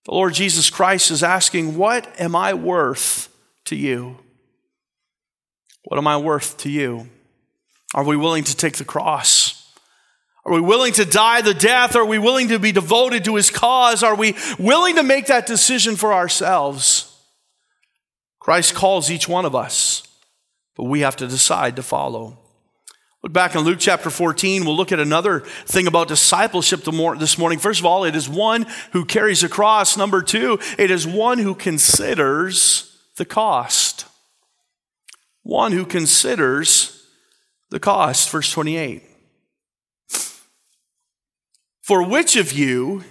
The 0.05 0.13
Lord 0.13 0.35
Jesus 0.35 0.69
Christ 0.71 1.11
is 1.11 1.23
asking, 1.23 1.77
What 1.77 2.21
am 2.21 2.37
I 2.37 2.55
worth 2.55 3.35
to 3.67 3.77
you? 3.77 4.19
What 5.85 5.97
am 5.97 6.07
I 6.07 6.19
worth 6.19 6.59
to 6.59 6.71
you? 6.71 7.09
Are 7.95 8.05
we 8.05 8.17
willing 8.17 8.45
to 8.45 8.57
take 8.57 8.77
the 8.77 8.85
cross? 8.85 9.60
Are 10.51 10.55
we 10.55 10.61
willing 10.61 10.93
to 10.95 11.05
die 11.05 11.43
the 11.43 11.55
death? 11.55 11.95
Are 11.95 12.05
we 12.05 12.19
willing 12.19 12.49
to 12.49 12.59
be 12.59 12.73
devoted 12.73 13.25
to 13.27 13.37
his 13.37 13.51
cause? 13.51 14.03
Are 14.03 14.17
we 14.17 14.35
willing 14.59 14.97
to 14.97 15.05
make 15.05 15.27
that 15.27 15.47
decision 15.47 15.95
for 15.95 16.13
ourselves? 16.13 17.17
Christ 18.41 18.75
calls 18.75 19.13
each 19.13 19.29
one 19.29 19.45
of 19.45 19.55
us, 19.55 20.03
but 20.75 20.85
we 20.85 21.01
have 21.01 21.15
to 21.17 21.29
decide 21.29 21.77
to 21.77 21.85
follow. 21.85 22.37
Look 23.23 23.33
back 23.33 23.55
in 23.55 23.61
Luke 23.61 23.79
chapter 23.79 24.11
14. 24.11 24.65
We'll 24.65 24.77
look 24.77 24.91
at 24.91 24.99
another 24.99 25.41
thing 25.67 25.87
about 25.87 26.09
discipleship 26.09 26.83
this 26.83 27.39
morning. 27.39 27.61
First 27.61 27.79
of 27.79 27.87
all, 27.87 28.03
it 28.03 28.17
is 28.17 28.29
one 28.29 28.67
who 28.91 29.05
carries 29.05 29.45
a 29.45 29.49
cross. 29.49 29.97
Number 29.97 30.21
two, 30.21 30.59
it 30.79 30.91
is 30.91 31.07
one 31.07 31.39
who 31.39 31.55
considers 31.55 32.99
the 33.19 33.25
cost. 33.25 34.05
One 35.45 35.71
who 35.71 35.87
considers 35.87 37.07
the 37.71 37.79
cost. 37.79 38.31
Verse 38.31 38.51
28. 38.51 39.10
For 41.81 42.03
which 42.03 42.37
of 42.37 42.53
you, 42.53 43.05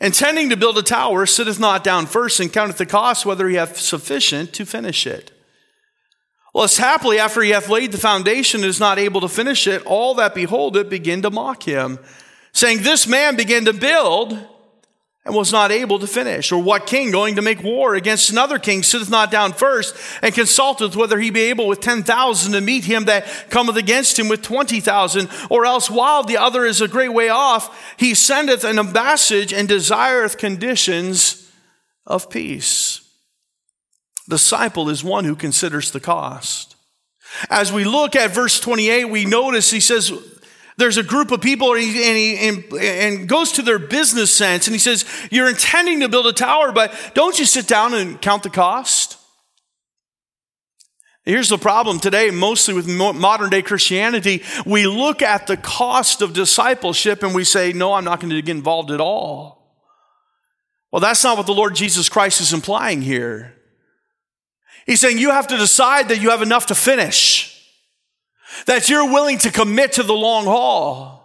intending 0.00 0.50
to 0.50 0.56
build 0.56 0.78
a 0.78 0.82
tower, 0.82 1.26
sitteth 1.26 1.60
not 1.60 1.84
down 1.84 2.06
first 2.06 2.40
and 2.40 2.52
counteth 2.52 2.78
the 2.78 2.86
cost 2.86 3.24
whether 3.24 3.48
he 3.48 3.56
hath 3.56 3.78
sufficient 3.78 4.52
to 4.54 4.66
finish 4.66 5.06
it? 5.06 5.32
Lest 6.54 6.78
happily, 6.78 7.18
after 7.18 7.42
he 7.42 7.50
hath 7.50 7.68
laid 7.68 7.92
the 7.92 7.98
foundation 7.98 8.60
and 8.62 8.68
is 8.70 8.80
not 8.80 8.98
able 8.98 9.20
to 9.20 9.28
finish 9.28 9.66
it, 9.66 9.84
all 9.84 10.14
that 10.14 10.34
behold 10.34 10.76
it 10.76 10.88
begin 10.88 11.20
to 11.22 11.30
mock 11.30 11.62
him, 11.62 11.98
saying, 12.52 12.78
This 12.82 13.06
man 13.06 13.36
began 13.36 13.66
to 13.66 13.74
build 13.74 14.38
and 15.26 15.34
was 15.34 15.52
not 15.52 15.72
able 15.72 15.98
to 15.98 16.06
finish? 16.06 16.52
Or 16.52 16.62
what 16.62 16.86
king 16.86 17.10
going 17.10 17.34
to 17.34 17.42
make 17.42 17.62
war 17.62 17.96
against 17.96 18.30
another 18.30 18.60
king 18.60 18.84
sitteth 18.84 19.10
not 19.10 19.32
down 19.32 19.52
first 19.52 19.96
and 20.22 20.32
consulteth 20.32 20.94
whether 20.94 21.18
he 21.18 21.30
be 21.30 21.50
able 21.50 21.66
with 21.66 21.80
10,000 21.80 22.52
to 22.52 22.60
meet 22.60 22.84
him 22.84 23.06
that 23.06 23.26
cometh 23.50 23.76
against 23.76 24.18
him 24.18 24.28
with 24.28 24.42
20,000? 24.42 25.28
Or 25.50 25.66
else 25.66 25.90
while 25.90 26.22
the 26.22 26.36
other 26.36 26.64
is 26.64 26.80
a 26.80 26.88
great 26.88 27.12
way 27.12 27.28
off, 27.28 27.94
he 27.98 28.14
sendeth 28.14 28.62
an 28.62 28.76
ambassage 28.76 29.52
and 29.52 29.68
desireth 29.68 30.38
conditions 30.38 31.50
of 32.06 32.30
peace. 32.30 33.00
Disciple 34.28 34.88
is 34.88 35.02
one 35.02 35.24
who 35.24 35.34
considers 35.34 35.90
the 35.90 36.00
cost. 36.00 36.76
As 37.50 37.72
we 37.72 37.84
look 37.84 38.14
at 38.14 38.30
verse 38.30 38.60
28, 38.60 39.06
we 39.06 39.24
notice 39.24 39.72
he 39.72 39.80
says, 39.80 40.12
there's 40.78 40.98
a 40.98 41.02
group 41.02 41.30
of 41.30 41.40
people 41.40 41.72
and 41.72 41.82
he, 41.82 42.04
and, 42.48 42.64
he, 42.64 42.78
and 42.78 43.28
goes 43.28 43.52
to 43.52 43.62
their 43.62 43.78
business 43.78 44.34
sense 44.34 44.66
and 44.66 44.74
he 44.74 44.78
says, 44.78 45.04
You're 45.30 45.48
intending 45.48 46.00
to 46.00 46.08
build 46.08 46.26
a 46.26 46.32
tower, 46.32 46.72
but 46.72 46.94
don't 47.14 47.38
you 47.38 47.46
sit 47.46 47.66
down 47.66 47.94
and 47.94 48.20
count 48.20 48.42
the 48.42 48.50
cost? 48.50 49.18
Here's 51.24 51.48
the 51.48 51.58
problem 51.58 51.98
today, 51.98 52.30
mostly 52.30 52.72
with 52.72 52.86
modern 52.86 53.50
day 53.50 53.60
Christianity. 53.60 54.44
We 54.64 54.86
look 54.86 55.22
at 55.22 55.48
the 55.48 55.56
cost 55.56 56.22
of 56.22 56.32
discipleship 56.32 57.24
and 57.24 57.34
we 57.34 57.42
say, 57.42 57.72
No, 57.72 57.94
I'm 57.94 58.04
not 58.04 58.20
going 58.20 58.30
to 58.30 58.42
get 58.42 58.54
involved 58.54 58.90
at 58.90 59.00
all. 59.00 59.56
Well, 60.92 61.00
that's 61.00 61.24
not 61.24 61.36
what 61.36 61.46
the 61.46 61.54
Lord 61.54 61.74
Jesus 61.74 62.08
Christ 62.08 62.40
is 62.40 62.52
implying 62.52 63.02
here. 63.02 63.54
He's 64.86 65.00
saying 65.00 65.18
you 65.18 65.30
have 65.30 65.48
to 65.48 65.56
decide 65.56 66.08
that 66.10 66.20
you 66.20 66.30
have 66.30 66.42
enough 66.42 66.66
to 66.66 66.74
finish. 66.74 67.55
That 68.64 68.88
you're 68.88 69.12
willing 69.12 69.38
to 69.38 69.50
commit 69.50 69.92
to 69.92 70.02
the 70.02 70.14
long 70.14 70.46
haul. 70.46 71.16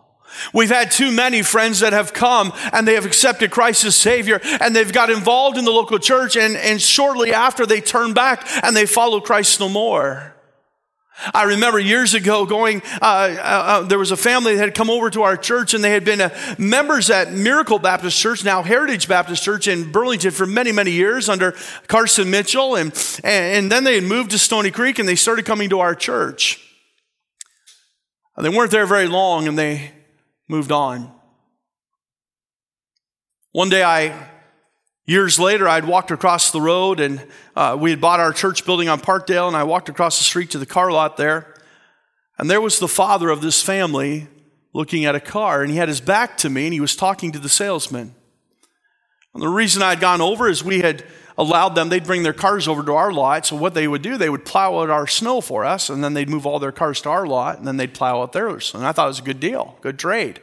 We've 0.53 0.69
had 0.69 0.91
too 0.91 1.11
many 1.11 1.41
friends 1.41 1.81
that 1.81 1.93
have 1.93 2.13
come 2.13 2.53
and 2.71 2.87
they 2.87 2.95
have 2.95 3.05
accepted 3.05 3.51
Christ 3.51 3.83
as 3.85 3.95
Savior 3.95 4.39
and 4.61 4.75
they've 4.75 4.91
got 4.91 5.09
involved 5.09 5.57
in 5.57 5.65
the 5.65 5.71
local 5.71 5.99
church 5.99 6.37
and, 6.37 6.55
and 6.55 6.81
shortly 6.81 7.33
after 7.33 7.65
they 7.65 7.81
turn 7.81 8.13
back 8.13 8.47
and 8.63 8.75
they 8.75 8.85
follow 8.85 9.19
Christ 9.19 9.59
no 9.59 9.69
more. 9.69 10.31
I 11.35 11.43
remember 11.43 11.77
years 11.77 12.15
ago 12.15 12.45
going, 12.45 12.81
uh, 12.99 13.05
uh, 13.05 13.41
uh, 13.43 13.81
there 13.83 13.99
was 13.99 14.09
a 14.09 14.17
family 14.17 14.55
that 14.55 14.61
had 14.61 14.73
come 14.73 14.89
over 14.89 15.09
to 15.11 15.21
our 15.21 15.37
church 15.37 15.75
and 15.75 15.83
they 15.83 15.91
had 15.91 16.03
been 16.03 16.19
uh, 16.19 16.55
members 16.57 17.11
at 17.11 17.31
Miracle 17.31 17.77
Baptist 17.77 18.17
Church, 18.17 18.43
now 18.43 18.63
Heritage 18.63 19.07
Baptist 19.07 19.43
Church 19.43 19.67
in 19.67 19.91
Burlington 19.91 20.31
for 20.31 20.47
many, 20.47 20.71
many 20.71 20.91
years 20.91 21.29
under 21.29 21.53
Carson 21.87 22.31
Mitchell. 22.31 22.75
And, 22.75 22.91
and 23.23 23.71
then 23.71 23.83
they 23.83 23.95
had 23.95 24.03
moved 24.03 24.31
to 24.31 24.39
Stony 24.39 24.71
Creek 24.71 24.97
and 24.97 25.07
they 25.07 25.15
started 25.15 25.45
coming 25.45 25.69
to 25.69 25.79
our 25.81 25.93
church. 25.93 26.70
And 28.41 28.51
they 28.51 28.57
weren't 28.57 28.71
there 28.71 28.87
very 28.87 29.07
long 29.07 29.47
and 29.47 29.55
they 29.55 29.91
moved 30.47 30.71
on. 30.71 31.13
One 33.51 33.69
day 33.69 33.83
I 33.83 34.29
Years 35.05 35.37
later, 35.39 35.67
I'd 35.67 35.85
walked 35.85 36.09
across 36.09 36.49
the 36.49 36.61
road 36.61 36.99
and 36.99 37.23
uh, 37.55 37.77
we 37.79 37.91
had 37.91 38.01
bought 38.01 38.19
our 38.19 38.33
church 38.33 38.65
building 38.65 38.89
on 38.89 38.99
Parkdale, 38.99 39.47
and 39.47 39.57
I 39.57 39.63
walked 39.63 39.89
across 39.89 40.17
the 40.17 40.23
street 40.23 40.51
to 40.51 40.57
the 40.57 40.65
car 40.65 40.91
lot 40.91 41.17
there. 41.17 41.53
And 42.39 42.49
there 42.49 42.61
was 42.61 42.79
the 42.79 42.87
father 42.87 43.29
of 43.29 43.41
this 43.41 43.61
family 43.61 44.27
looking 44.73 45.05
at 45.05 45.13
a 45.13 45.19
car, 45.19 45.61
and 45.61 45.69
he 45.69 45.77
had 45.77 45.89
his 45.89 46.01
back 46.01 46.37
to 46.37 46.49
me 46.49 46.65
and 46.65 46.73
he 46.73 46.79
was 46.79 46.95
talking 46.95 47.31
to 47.33 47.39
the 47.39 47.49
salesman. 47.49 48.15
And 49.35 49.43
the 49.43 49.49
reason 49.49 49.83
I'd 49.83 49.99
gone 49.99 50.21
over 50.21 50.49
is 50.49 50.63
we 50.63 50.79
had 50.79 51.03
allowed 51.41 51.75
them, 51.75 51.89
they'd 51.89 52.05
bring 52.05 52.23
their 52.23 52.33
cars 52.33 52.67
over 52.67 52.83
to 52.83 52.93
our 52.93 53.11
lot. 53.11 53.45
So 53.47 53.55
what 53.55 53.73
they 53.73 53.87
would 53.87 54.01
do, 54.01 54.17
they 54.17 54.29
would 54.29 54.45
plow 54.45 54.79
out 54.79 54.89
our 54.89 55.07
snow 55.07 55.41
for 55.41 55.65
us, 55.65 55.89
and 55.89 56.03
then 56.03 56.13
they'd 56.13 56.29
move 56.29 56.45
all 56.45 56.59
their 56.59 56.71
cars 56.71 57.01
to 57.01 57.09
our 57.09 57.25
lot, 57.25 57.57
and 57.57 57.67
then 57.67 57.77
they'd 57.77 57.93
plow 57.93 58.21
out 58.21 58.31
theirs. 58.31 58.73
And 58.73 58.85
I 58.85 58.91
thought 58.91 59.05
it 59.05 59.07
was 59.07 59.19
a 59.19 59.23
good 59.23 59.39
deal, 59.39 59.77
good 59.81 59.97
trade. 59.97 60.39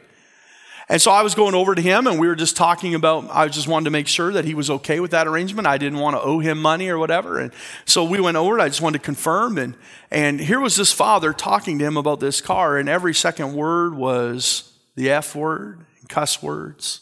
And 0.91 0.99
so 0.99 1.11
I 1.11 1.21
was 1.21 1.35
going 1.35 1.53
over 1.53 1.75
to 1.75 1.81
him 1.83 2.07
and 2.07 2.19
we 2.19 2.27
were 2.27 2.35
just 2.35 2.57
talking 2.57 2.95
about, 2.95 3.29
I 3.29 3.47
just 3.47 3.67
wanted 3.67 3.85
to 3.85 3.91
make 3.91 4.07
sure 4.07 4.33
that 4.33 4.43
he 4.43 4.55
was 4.55 4.71
okay 4.71 4.99
with 4.99 5.11
that 5.11 5.27
arrangement. 5.27 5.67
I 5.67 5.77
didn't 5.77 5.99
want 5.99 6.15
to 6.15 6.21
owe 6.21 6.39
him 6.39 6.59
money 6.59 6.89
or 6.89 6.97
whatever. 6.97 7.37
And 7.37 7.53
so 7.85 8.03
we 8.03 8.19
went 8.19 8.37
over, 8.37 8.59
I 8.59 8.69
just 8.69 8.81
wanted 8.81 8.97
to 8.97 9.05
confirm. 9.05 9.59
And, 9.59 9.75
and 10.09 10.39
here 10.39 10.59
was 10.59 10.75
this 10.75 10.91
father 10.91 11.31
talking 11.31 11.77
to 11.77 11.85
him 11.85 11.95
about 11.95 12.19
this 12.19 12.41
car, 12.41 12.77
and 12.77 12.89
every 12.89 13.13
second 13.13 13.53
word 13.53 13.93
was 13.93 14.73
the 14.95 15.11
F 15.11 15.35
word, 15.35 15.85
and 15.99 16.09
cuss 16.09 16.41
words. 16.41 17.01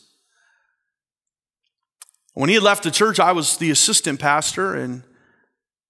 When 2.37 2.49
he 2.49 2.53
had 2.53 2.63
left 2.63 2.83
the 2.83 2.91
church, 2.91 3.19
I 3.19 3.31
was 3.31 3.57
the 3.57 3.71
assistant 3.71 4.19
pastor, 4.19 4.75
and 4.75 5.01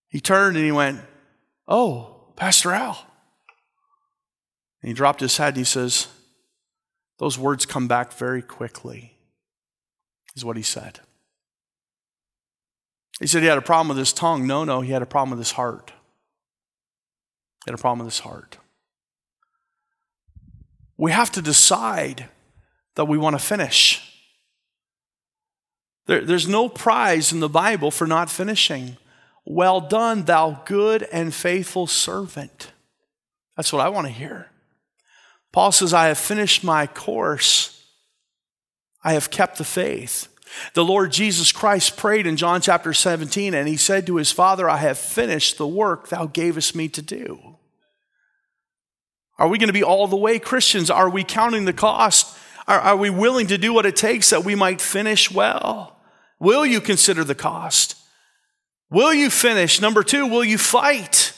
he 0.08 0.22
turned 0.22 0.56
and 0.56 0.66
he 0.66 0.72
went, 0.72 1.02
Oh, 1.68 2.32
Pastor 2.38 2.72
Al. 2.72 3.06
And 4.82 4.88
he 4.88 4.94
dropped 4.94 5.20
his 5.20 5.36
head 5.36 5.50
and 5.50 5.58
he 5.58 5.64
says, 5.66 6.08
those 7.20 7.38
words 7.38 7.66
come 7.66 7.90
back 7.90 8.14
very 8.14 8.42
quickly, 8.42 9.18
is 10.38 10.46
what 10.46 10.56
he 10.56 10.64
said. 10.64 11.02
He 13.20 13.28
said 13.28 13.42
he 13.42 13.50
had 13.50 13.58
a 13.58 13.62
problem 13.62 13.90
with 13.90 13.98
his 13.98 14.14
tongue. 14.14 14.48
No, 14.48 14.64
no, 14.64 14.80
he 14.80 14.94
had 14.94 15.02
a 15.02 15.08
problem 15.08 15.32
with 15.32 15.46
his 15.46 15.54
heart. 15.54 15.92
He 17.66 17.72
had 17.72 17.78
a 17.78 17.82
problem 17.82 18.06
with 18.06 18.14
his 18.14 18.22
heart. 18.22 18.58
We 20.96 21.12
have 21.12 21.32
to 21.34 21.42
decide 21.42 22.30
that 22.96 23.06
we 23.06 23.18
want 23.18 23.38
to 23.38 23.44
finish. 23.44 24.07
There, 26.08 26.22
there's 26.22 26.48
no 26.48 26.68
prize 26.68 27.32
in 27.32 27.40
the 27.40 27.50
Bible 27.50 27.92
for 27.92 28.08
not 28.08 28.30
finishing. 28.30 28.98
Well 29.46 29.80
done, 29.80 30.24
thou 30.24 30.62
good 30.66 31.04
and 31.04 31.34
faithful 31.34 31.88
servant. 31.88 32.72
That's 33.56 33.72
what 33.72 33.86
I 33.86 33.90
want 33.90 34.08
to 34.08 34.14
hear. 34.14 34.48
Paul 35.52 35.72
says, 35.72 35.94
I 35.94 36.08
have 36.08 36.18
finished 36.18 36.64
my 36.64 36.88
course. 36.88 37.86
I 39.04 39.14
have 39.14 39.32
kept 39.32 39.58
the 39.58 39.64
faith. 39.64 40.28
The 40.74 40.86
Lord 40.86 41.12
Jesus 41.12 41.52
Christ 41.52 41.98
prayed 41.98 42.28
in 42.28 42.38
John 42.38 42.62
chapter 42.62 42.94
17, 42.94 43.54
and 43.54 43.68
he 43.68 43.78
said 43.78 44.06
to 44.08 44.16
his 44.16 44.32
Father, 44.32 44.70
I 44.70 44.78
have 44.78 44.98
finished 44.98 45.58
the 45.58 45.68
work 45.68 46.10
thou 46.10 46.26
gavest 46.26 46.76
me 46.76 46.88
to 46.90 47.02
do. 47.02 47.58
Are 49.38 49.48
we 49.48 49.58
going 49.58 49.68
to 49.68 49.74
be 49.74 49.84
all 49.84 50.08
the 50.08 50.16
way 50.16 50.40
Christians? 50.40 50.90
Are 50.90 51.10
we 51.10 51.24
counting 51.24 51.66
the 51.66 51.74
cost? 51.74 52.38
Are, 52.68 52.80
are 52.80 52.98
we 52.98 53.10
willing 53.10 53.48
to 53.48 53.58
do 53.58 53.74
what 53.74 53.86
it 53.86 53.96
takes 53.96 54.30
that 54.32 54.44
we 54.44 54.56
might 54.56 54.82
finish 54.82 55.32
well? 55.32 55.97
Will 56.40 56.66
you 56.66 56.82
consider 56.82 57.24
the 57.24 57.36
cost? 57.36 57.96
Will 58.90 59.14
you 59.14 59.30
finish? 59.30 59.82
Number 59.82 60.04
two, 60.04 60.28
will 60.28 60.44
you 60.44 60.58
fight? 60.58 61.37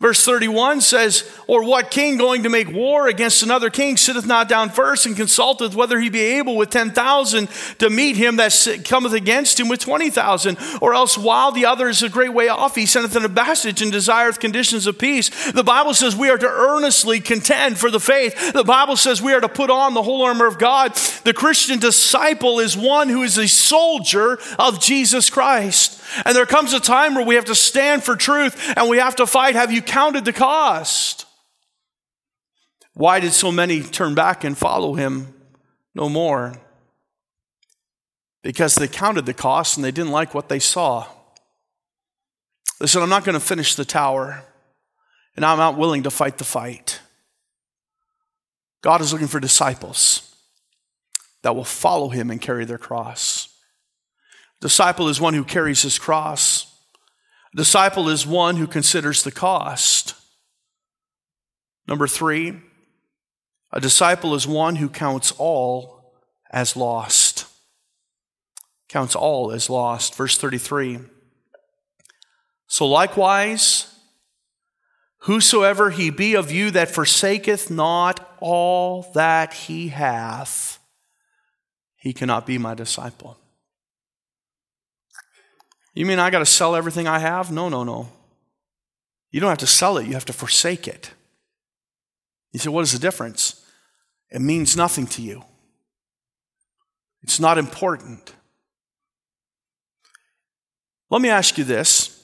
Verse 0.00 0.24
31 0.24 0.80
says, 0.80 1.28
Or 1.48 1.64
what 1.64 1.90
king 1.90 2.18
going 2.18 2.44
to 2.44 2.48
make 2.48 2.70
war 2.70 3.08
against 3.08 3.42
another 3.42 3.68
king 3.68 3.96
sitteth 3.96 4.26
not 4.26 4.48
down 4.48 4.70
first 4.70 5.06
and 5.06 5.16
consulteth 5.16 5.74
whether 5.74 5.98
he 5.98 6.08
be 6.08 6.20
able 6.20 6.56
with 6.56 6.70
10,000 6.70 7.48
to 7.80 7.90
meet 7.90 8.16
him 8.16 8.36
that 8.36 8.82
cometh 8.84 9.12
against 9.12 9.58
him 9.58 9.68
with 9.68 9.80
20,000? 9.80 10.56
Or 10.80 10.94
else 10.94 11.18
while 11.18 11.50
the 11.50 11.66
other 11.66 11.88
is 11.88 12.04
a 12.04 12.08
great 12.08 12.32
way 12.32 12.46
off, 12.46 12.76
he 12.76 12.86
sendeth 12.86 13.16
an 13.16 13.24
ambassage 13.24 13.82
and 13.82 13.90
desireth 13.90 14.38
conditions 14.38 14.86
of 14.86 15.00
peace. 15.00 15.50
The 15.50 15.64
Bible 15.64 15.94
says 15.94 16.14
we 16.14 16.30
are 16.30 16.38
to 16.38 16.46
earnestly 16.46 17.18
contend 17.18 17.76
for 17.76 17.90
the 17.90 17.98
faith. 17.98 18.52
The 18.52 18.62
Bible 18.62 18.96
says 18.96 19.20
we 19.20 19.32
are 19.32 19.40
to 19.40 19.48
put 19.48 19.68
on 19.68 19.94
the 19.94 20.02
whole 20.04 20.22
armor 20.22 20.46
of 20.46 20.60
God. 20.60 20.94
The 21.24 21.34
Christian 21.34 21.80
disciple 21.80 22.60
is 22.60 22.76
one 22.76 23.08
who 23.08 23.24
is 23.24 23.36
a 23.36 23.48
soldier 23.48 24.38
of 24.60 24.78
Jesus 24.80 25.28
Christ. 25.28 25.97
And 26.24 26.34
there 26.34 26.46
comes 26.46 26.72
a 26.72 26.80
time 26.80 27.14
where 27.14 27.24
we 27.24 27.34
have 27.36 27.46
to 27.46 27.54
stand 27.54 28.04
for 28.04 28.16
truth 28.16 28.72
and 28.76 28.88
we 28.88 28.98
have 28.98 29.16
to 29.16 29.26
fight. 29.26 29.54
Have 29.54 29.72
you 29.72 29.82
counted 29.82 30.24
the 30.24 30.32
cost? 30.32 31.26
Why 32.94 33.20
did 33.20 33.32
so 33.32 33.52
many 33.52 33.82
turn 33.82 34.14
back 34.14 34.42
and 34.42 34.58
follow 34.58 34.94
him 34.94 35.34
no 35.94 36.08
more? 36.08 36.60
Because 38.42 38.74
they 38.74 38.88
counted 38.88 39.24
the 39.24 39.34
cost 39.34 39.76
and 39.76 39.84
they 39.84 39.92
didn't 39.92 40.10
like 40.10 40.34
what 40.34 40.48
they 40.48 40.58
saw. 40.58 41.06
They 42.80 42.88
said, 42.88 43.02
I'm 43.02 43.08
not 43.08 43.24
going 43.24 43.34
to 43.34 43.40
finish 43.40 43.76
the 43.76 43.84
tower, 43.84 44.44
and 45.36 45.44
I'm 45.44 45.58
not 45.58 45.76
willing 45.76 46.02
to 46.04 46.10
fight 46.10 46.38
the 46.38 46.44
fight. 46.44 47.00
God 48.82 49.00
is 49.00 49.12
looking 49.12 49.28
for 49.28 49.38
disciples 49.38 50.34
that 51.42 51.54
will 51.54 51.62
follow 51.62 52.08
him 52.08 52.30
and 52.32 52.40
carry 52.40 52.64
their 52.64 52.78
cross. 52.78 53.37
Disciple 54.60 55.08
is 55.08 55.20
one 55.20 55.34
who 55.34 55.44
carries 55.44 55.82
his 55.82 55.98
cross. 55.98 56.74
Disciple 57.54 58.08
is 58.08 58.26
one 58.26 58.56
who 58.56 58.66
considers 58.66 59.22
the 59.22 59.30
cost. 59.30 60.14
Number 61.86 62.06
three, 62.06 62.60
a 63.72 63.80
disciple 63.80 64.34
is 64.34 64.46
one 64.46 64.76
who 64.76 64.88
counts 64.88 65.32
all 65.38 66.14
as 66.50 66.76
lost. 66.76 67.46
Counts 68.88 69.14
all 69.14 69.52
as 69.52 69.70
lost. 69.70 70.14
Verse 70.14 70.36
33. 70.36 71.00
So 72.66 72.86
likewise, 72.86 73.94
whosoever 75.20 75.90
he 75.90 76.10
be 76.10 76.34
of 76.34 76.50
you 76.50 76.70
that 76.72 76.90
forsaketh 76.90 77.70
not 77.70 78.36
all 78.40 79.10
that 79.14 79.54
he 79.54 79.88
hath, 79.88 80.78
he 81.96 82.12
cannot 82.12 82.46
be 82.46 82.58
my 82.58 82.74
disciple. 82.74 83.38
You 85.98 86.06
mean 86.06 86.20
I 86.20 86.30
got 86.30 86.38
to 86.38 86.46
sell 86.46 86.76
everything 86.76 87.08
I 87.08 87.18
have? 87.18 87.50
No, 87.50 87.68
no, 87.68 87.82
no. 87.82 88.08
You 89.32 89.40
don't 89.40 89.48
have 89.48 89.58
to 89.58 89.66
sell 89.66 89.98
it, 89.98 90.06
you 90.06 90.12
have 90.12 90.26
to 90.26 90.32
forsake 90.32 90.86
it. 90.86 91.10
You 92.52 92.60
say, 92.60 92.70
what 92.70 92.82
is 92.82 92.92
the 92.92 93.00
difference? 93.00 93.66
It 94.30 94.40
means 94.40 94.76
nothing 94.76 95.08
to 95.08 95.22
you, 95.22 95.42
it's 97.24 97.40
not 97.40 97.58
important. 97.58 98.32
Let 101.10 101.20
me 101.20 101.30
ask 101.30 101.58
you 101.58 101.64
this. 101.64 102.22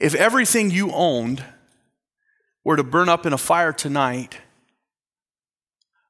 If 0.00 0.16
everything 0.16 0.72
you 0.72 0.90
owned 0.90 1.44
were 2.64 2.74
to 2.74 2.82
burn 2.82 3.08
up 3.08 3.24
in 3.24 3.32
a 3.32 3.38
fire 3.38 3.72
tonight, 3.72 4.38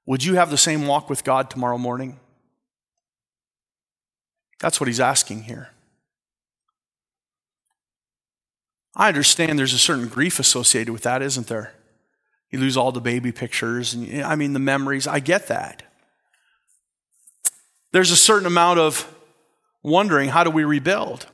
would 0.07 0.25
you 0.25 0.37
have 0.37 0.51
the 0.51 0.57
same 0.57 0.87
walk 0.87 1.11
with 1.11 1.25
God 1.25 1.51
tomorrow 1.51 1.77
morning? 1.77 2.19
That's 4.65 4.81
what 4.81 4.87
he's 4.87 4.99
asking 4.99 5.43
here. 5.43 5.69
I 8.97 9.09
understand 9.09 9.59
there's 9.59 9.75
a 9.75 9.79
certain 9.79 10.09
grief 10.09 10.39
associated 10.39 10.91
with 10.91 11.03
that, 11.03 11.21
isn't 11.21 11.49
there? 11.49 11.75
You 12.51 12.61
lose 12.61 12.75
all 12.75 12.91
the 12.91 13.03
baby 13.03 13.31
pictures, 13.31 13.93
and 13.93 14.23
I 14.23 14.37
mean, 14.37 14.55
the 14.55 14.59
memories. 14.59 15.07
I 15.07 15.21
get 15.21 15.49
that. 15.49 15.83
There's 17.93 18.11
a 18.11 18.17
certain 18.17 18.47
amount 18.47 18.79
of 18.79 19.07
wondering 19.83 20.31
how 20.31 20.45
do 20.45 20.49
we 20.49 20.65
rebuild? 20.65 21.27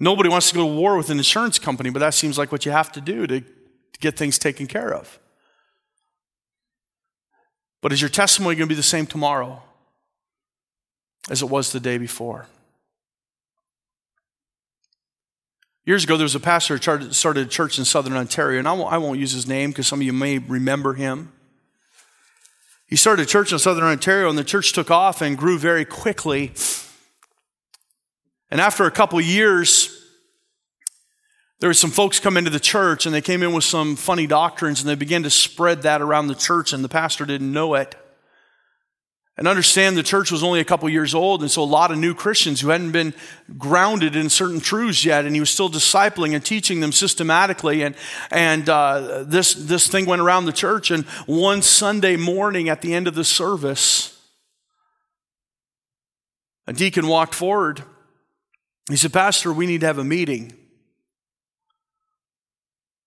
Nobody 0.00 0.30
wants 0.30 0.48
to 0.48 0.54
go 0.54 0.66
to 0.66 0.74
war 0.74 0.96
with 0.96 1.10
an 1.10 1.18
insurance 1.18 1.58
company, 1.58 1.90
but 1.90 1.98
that 1.98 2.14
seems 2.14 2.38
like 2.38 2.50
what 2.50 2.64
you 2.64 2.72
have 2.72 2.90
to 2.92 3.02
do 3.02 3.26
to, 3.26 3.40
to 3.42 4.00
get 4.00 4.16
things 4.16 4.38
taken 4.38 4.66
care 4.66 4.94
of. 4.94 5.18
But 7.82 7.92
is 7.92 8.00
your 8.00 8.08
testimony 8.08 8.56
going 8.56 8.70
to 8.70 8.74
be 8.74 8.74
the 8.74 8.82
same 8.82 9.04
tomorrow? 9.04 9.62
As 11.30 11.42
it 11.42 11.48
was 11.48 11.72
the 11.72 11.80
day 11.80 11.98
before. 11.98 12.46
Years 15.86 16.04
ago, 16.04 16.16
there 16.16 16.24
was 16.24 16.34
a 16.34 16.40
pastor 16.40 16.78
who 16.78 17.12
started 17.12 17.46
a 17.46 17.50
church 17.50 17.78
in 17.78 17.84
southern 17.84 18.14
Ontario, 18.14 18.58
and 18.58 18.66
I 18.66 18.72
won't, 18.72 18.92
I 18.92 18.98
won't 18.98 19.18
use 19.18 19.32
his 19.32 19.46
name 19.46 19.70
because 19.70 19.86
some 19.86 20.00
of 20.00 20.06
you 20.06 20.14
may 20.14 20.38
remember 20.38 20.94
him. 20.94 21.30
He 22.86 22.96
started 22.96 23.24
a 23.24 23.26
church 23.26 23.52
in 23.52 23.58
southern 23.58 23.84
Ontario, 23.84 24.30
and 24.30 24.38
the 24.38 24.44
church 24.44 24.72
took 24.72 24.90
off 24.90 25.20
and 25.20 25.36
grew 25.36 25.58
very 25.58 25.84
quickly. 25.84 26.52
And 28.50 28.60
after 28.60 28.84
a 28.84 28.90
couple 28.90 29.20
years, 29.20 29.90
there 31.60 31.68
were 31.68 31.74
some 31.74 31.90
folks 31.90 32.18
come 32.18 32.36
into 32.36 32.50
the 32.50 32.60
church, 32.60 33.04
and 33.04 33.14
they 33.14 33.20
came 33.20 33.42
in 33.42 33.52
with 33.52 33.64
some 33.64 33.96
funny 33.96 34.26
doctrines, 34.26 34.80
and 34.80 34.88
they 34.88 34.94
began 34.94 35.22
to 35.24 35.30
spread 35.30 35.82
that 35.82 36.00
around 36.00 36.28
the 36.28 36.34
church, 36.34 36.72
and 36.72 36.82
the 36.82 36.88
pastor 36.88 37.26
didn't 37.26 37.52
know 37.52 37.74
it. 37.74 37.94
And 39.36 39.48
understand 39.48 39.96
the 39.96 40.04
church 40.04 40.30
was 40.30 40.44
only 40.44 40.60
a 40.60 40.64
couple 40.64 40.88
years 40.88 41.12
old, 41.12 41.42
and 41.42 41.50
so 41.50 41.62
a 41.62 41.64
lot 41.64 41.90
of 41.90 41.98
new 41.98 42.14
Christians 42.14 42.60
who 42.60 42.68
hadn't 42.68 42.92
been 42.92 43.12
grounded 43.58 44.14
in 44.14 44.30
certain 44.30 44.60
truths 44.60 45.04
yet, 45.04 45.24
and 45.24 45.34
he 45.34 45.40
was 45.40 45.50
still 45.50 45.68
discipling 45.68 46.34
and 46.36 46.44
teaching 46.44 46.78
them 46.78 46.92
systematically. 46.92 47.82
And, 47.82 47.96
and 48.30 48.68
uh, 48.68 49.24
this, 49.26 49.54
this 49.54 49.88
thing 49.88 50.06
went 50.06 50.22
around 50.22 50.44
the 50.44 50.52
church, 50.52 50.92
and 50.92 51.04
one 51.26 51.62
Sunday 51.62 52.16
morning 52.16 52.68
at 52.68 52.80
the 52.80 52.94
end 52.94 53.08
of 53.08 53.16
the 53.16 53.24
service, 53.24 54.16
a 56.68 56.72
deacon 56.72 57.08
walked 57.08 57.34
forward. 57.34 57.82
He 58.88 58.96
said, 58.96 59.12
Pastor, 59.12 59.52
we 59.52 59.66
need 59.66 59.80
to 59.80 59.86
have 59.86 59.98
a 59.98 60.04
meeting. 60.04 60.52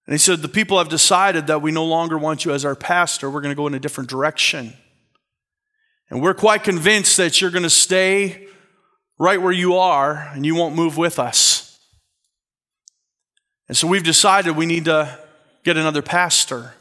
And 0.06 0.13
he 0.13 0.18
said, 0.18 0.42
The 0.42 0.50
people 0.50 0.78
have 0.78 0.90
decided 0.90 1.48
that 1.48 1.62
we 1.62 1.72
no 1.72 1.86
longer 1.86 2.18
want 2.18 2.44
you 2.44 2.52
as 2.52 2.66
our 2.66 2.76
pastor. 2.76 3.30
We're 3.30 3.42
going 3.42 3.54
to 3.54 3.56
go 3.56 3.68
in 3.68 3.74
a 3.74 3.80
different 3.80 4.10
direction. 4.10 4.74
And 6.10 6.22
we're 6.22 6.34
quite 6.34 6.63
convinced 6.63 7.17
that 7.17 7.41
you're 7.41 7.52
going 7.52 7.63
to 7.63 7.70
stay 7.70 8.48
right 9.17 9.41
where 9.41 9.52
you 9.52 9.76
are 9.76 10.30
and 10.34 10.46
you 10.46 10.56
won't 10.56 10.76
move 10.76 10.98
with 10.98 11.20
us. 11.20 11.80
And 13.67 13.76
so 13.76 13.88
we've 13.88 14.04
decided 14.04 14.56
we 14.56 14.65
need 14.65 14.86
to 14.86 15.20
get 15.63 15.76
another 15.76 16.02
pastor. 16.02 16.74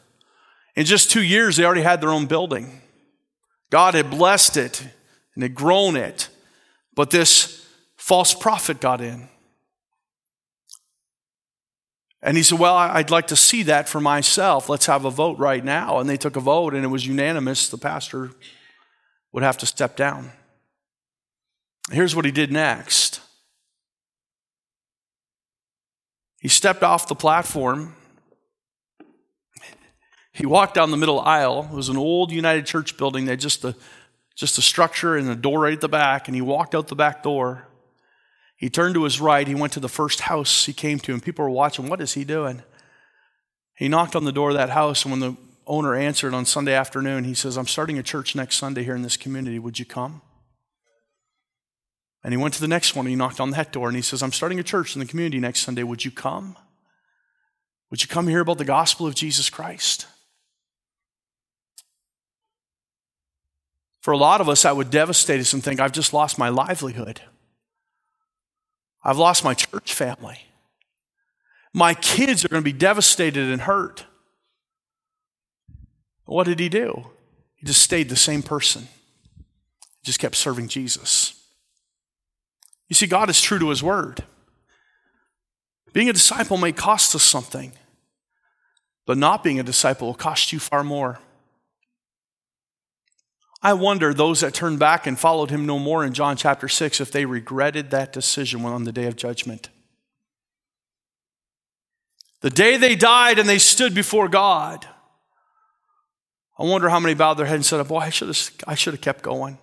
In 0.77 0.85
just 0.85 1.11
two 1.11 1.23
years, 1.23 1.57
they 1.57 1.65
already 1.65 1.83
had 1.83 2.01
their 2.01 2.11
own 2.11 2.27
building. 2.27 2.81
God 3.71 3.95
had 3.95 4.11
blessed 4.11 4.57
it 4.57 4.87
and 5.35 5.43
had 5.43 5.55
grown 5.55 5.97
it. 5.97 6.29
But 6.95 7.11
this 7.11 7.67
false 7.97 8.35
prophet 8.35 8.81
got 8.81 9.01
in. 9.01 9.29
And 12.23 12.37
he 12.37 12.43
said, 12.43 12.59
Well, 12.59 12.77
I'd 12.77 13.11
like 13.11 13.29
to 13.29 13.37
see 13.37 13.63
that 13.65 13.89
for 13.89 14.01
myself. 14.01 14.69
Let's 14.69 14.87
have 14.87 15.05
a 15.05 15.11
vote 15.11 15.39
right 15.39 15.65
now. 15.65 15.99
And 15.99 16.09
they 16.09 16.17
took 16.17 16.37
a 16.37 16.41
vote, 16.41 16.75
and 16.75 16.85
it 16.85 16.89
was 16.89 17.07
unanimous. 17.07 17.69
The 17.69 17.79
pastor 17.79 18.31
would 19.37 19.43
have 19.43 19.59
to 19.59 19.67
step 19.67 19.97
down. 19.97 20.33
Here's 21.91 22.17
what 22.17 22.25
he 22.25 22.31
did 22.31 22.51
next 22.51 23.21
he 26.41 26.49
stepped 26.49 26.83
off 26.83 27.07
the 27.07 27.15
platform. 27.15 27.95
He 30.33 30.47
walked 30.47 30.75
down 30.75 30.91
the 30.91 30.97
middle 30.97 31.21
aisle. 31.21 31.69
It 31.71 31.75
was 31.75 31.91
an 31.91 31.99
old 31.99 32.33
United 32.33 32.65
Church 32.65 32.97
building. 32.97 33.27
They 33.27 33.37
just 33.37 33.63
a, 33.65 33.75
just 34.37 34.57
a 34.57 34.63
structure 34.63 35.17
and 35.17 35.29
a 35.29 35.35
door 35.35 35.61
right 35.61 35.75
at 35.75 35.81
the 35.83 35.89
back. 35.89 36.29
And 36.29 36.35
he 36.35 36.41
walked 36.41 36.75
out 36.75 36.89
the 36.89 36.95
back 36.95 37.23
door. 37.23 37.69
He 38.57 38.71
turned 38.71 38.95
to 38.95 39.05
his 39.05 39.21
right. 39.21 39.47
He 39.47 39.55
went 39.55 39.75
to 39.75 39.81
the 39.81 39.89
first 39.89 40.21
house 40.23 40.65
he 40.65 40.73
came 40.73 40.99
to, 41.01 41.13
and 41.13 41.23
people 41.23 41.45
were 41.45 41.51
watching. 41.51 41.89
What 41.89 42.01
is 42.01 42.15
he 42.15 42.25
doing? 42.25 42.63
He 43.75 43.89
knocked 43.89 44.17
on 44.17 44.25
the 44.25 44.33
door 44.33 44.51
of 44.51 44.57
that 44.57 44.71
house, 44.71 45.05
and 45.05 45.13
when 45.13 45.21
the 45.21 45.37
owner 45.67 45.95
answered 45.95 46.35
on 46.35 46.45
Sunday 46.45 46.75
afternoon. 46.75 47.25
He 47.25 47.35
says, 47.35 47.57
I'm 47.57 47.67
starting 47.67 47.99
a 47.99 48.03
church 48.03 48.35
next 48.35 48.57
Sunday 48.57 48.85
here 48.85 48.95
in 48.95 49.03
this 49.03 49.17
community. 49.17 49.59
Would 49.59 49.79
you 49.79 49.85
come? 49.85 50.23
And 52.23 52.33
he 52.33 52.39
went 52.39 52.55
to 52.55 52.61
the 52.61 52.69
next 52.69 52.97
one 52.97 53.07
and 53.07 53.11
he 53.11 53.17
knocked 53.17 53.41
on 53.41 53.51
that 53.51 53.73
door 53.73 53.89
and 53.89 53.97
he 53.97 54.03
says, 54.03 54.23
I'm 54.23 54.33
starting 54.33 54.59
a 54.59 54.65
church 54.65 54.97
in 54.97 55.01
the 55.01 55.07
community 55.07 55.39
next 55.39 55.61
Sunday. 55.61 55.83
Would 55.83 56.05
you 56.05 56.11
come? 56.11 56.57
Would 57.91 58.03
you 58.03 58.09
come 58.09 58.27
hear 58.27 58.41
about 58.41 58.59
the 58.59 58.65
gospel 58.65 59.07
of 59.07 59.15
Jesus 59.15 59.49
Christ? 59.49 60.07
For 64.01 64.13
a 64.13 64.17
lot 64.17 64.41
of 64.41 64.49
us, 64.49 64.63
that 64.63 64.77
would 64.77 64.91
devastate 64.91 65.41
us 65.41 65.53
and 65.53 65.63
think, 65.63 65.81
I've 65.81 65.93
just 65.93 66.13
lost 66.13 66.39
my 66.39 66.49
livelihood. 66.49 67.21
I've 69.03 69.19
lost 69.19 69.45
my 69.45 69.55
church 69.55 69.95
family. 69.95 70.39
My 71.73 71.95
kids 71.95 72.45
are 72.45 72.49
going 72.49 72.63
to 72.63 72.65
be 72.65 72.77
devastated 72.77 73.51
and 73.51 73.63
hurt. 73.63 74.05
What 76.27 76.45
did 76.45 76.61
he 76.61 76.69
do? 76.69 77.07
He 77.55 77.67
just 77.67 77.83
stayed 77.83 78.09
the 78.09 78.17
same 78.17 78.43
person, 78.43 78.83
he 79.33 80.05
just 80.05 80.19
kept 80.19 80.37
serving 80.37 80.69
Jesus. 80.69 81.33
You 82.89 82.95
see, 82.95 83.07
God 83.07 83.31
is 83.31 83.41
true 83.41 83.59
to 83.59 83.71
his 83.71 83.83
word. 83.83 84.23
Being 85.93 86.09
a 86.09 86.13
disciple 86.13 86.57
may 86.57 86.73
cost 86.73 87.15
us 87.15 87.23
something, 87.23 87.73
but 89.07 89.19
not 89.19 89.43
being 89.43 89.59
a 89.59 89.65
disciple 89.65 90.09
will 90.09 90.15
cost 90.15 90.53
you 90.53 90.61
far 90.61 90.85
more. 90.85 91.19
I 93.63 93.73
wonder 93.73 94.13
those 94.15 94.41
that 94.41 94.55
turned 94.55 94.79
back 94.79 95.07
and 95.07 95.19
followed 95.19 95.51
him 95.51 95.67
no 95.67 95.79
more 95.79 96.05
in 96.05 96.13
John 96.13 96.37
chapter 96.37 96.69
6 96.69 97.01
if 97.01 97.11
they 97.11 97.25
regretted 97.25 97.91
that 97.91 98.13
decision 98.13 98.65
on 98.65 98.85
the 98.85 98.93
day 98.93 99.07
of 99.07 99.17
judgment. 99.17 99.71
The 102.43 102.51
day 102.51 102.77
they 102.77 102.95
died 102.95 103.39
and 103.39 103.49
they 103.49 103.59
stood 103.59 103.95
before 103.95 104.29
God, 104.29 104.87
I 106.59 106.65
wonder 106.65 106.89
how 106.89 107.01
many 107.01 107.15
bowed 107.15 107.35
their 107.35 107.47
head 107.47 107.57
and 107.57 107.67
said, 107.67 107.87
Boy, 107.87 107.99
I 107.99 108.11
should 108.11 108.29
have, 108.29 108.51
I 108.67 108.75
should 108.75 108.95
have 108.95 109.01
kept 109.01 109.23
going. 109.23 109.59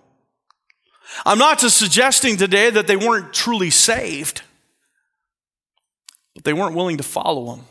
I'm 1.26 1.38
not 1.38 1.58
just 1.58 1.76
suggesting 1.76 2.36
today 2.36 2.70
that 2.70 2.86
they 2.86 2.96
weren't 2.96 3.32
truly 3.32 3.70
saved, 3.70 4.42
but 6.34 6.44
they 6.44 6.52
weren't 6.52 6.74
willing 6.74 6.96
to 6.96 7.02
follow 7.02 7.54
him. 7.54 7.64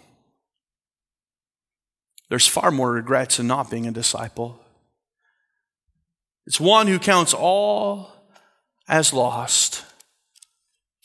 There's 2.29 2.47
far 2.47 2.71
more 2.71 2.91
regrets 2.91 3.39
in 3.39 3.47
not 3.47 3.69
being 3.69 3.87
a 3.87 3.91
disciple. 3.91 4.59
It's 6.45 6.59
one 6.59 6.87
who 6.87 6.99
counts 6.99 7.33
all 7.33 8.11
as 8.87 9.13
lost. 9.13 9.85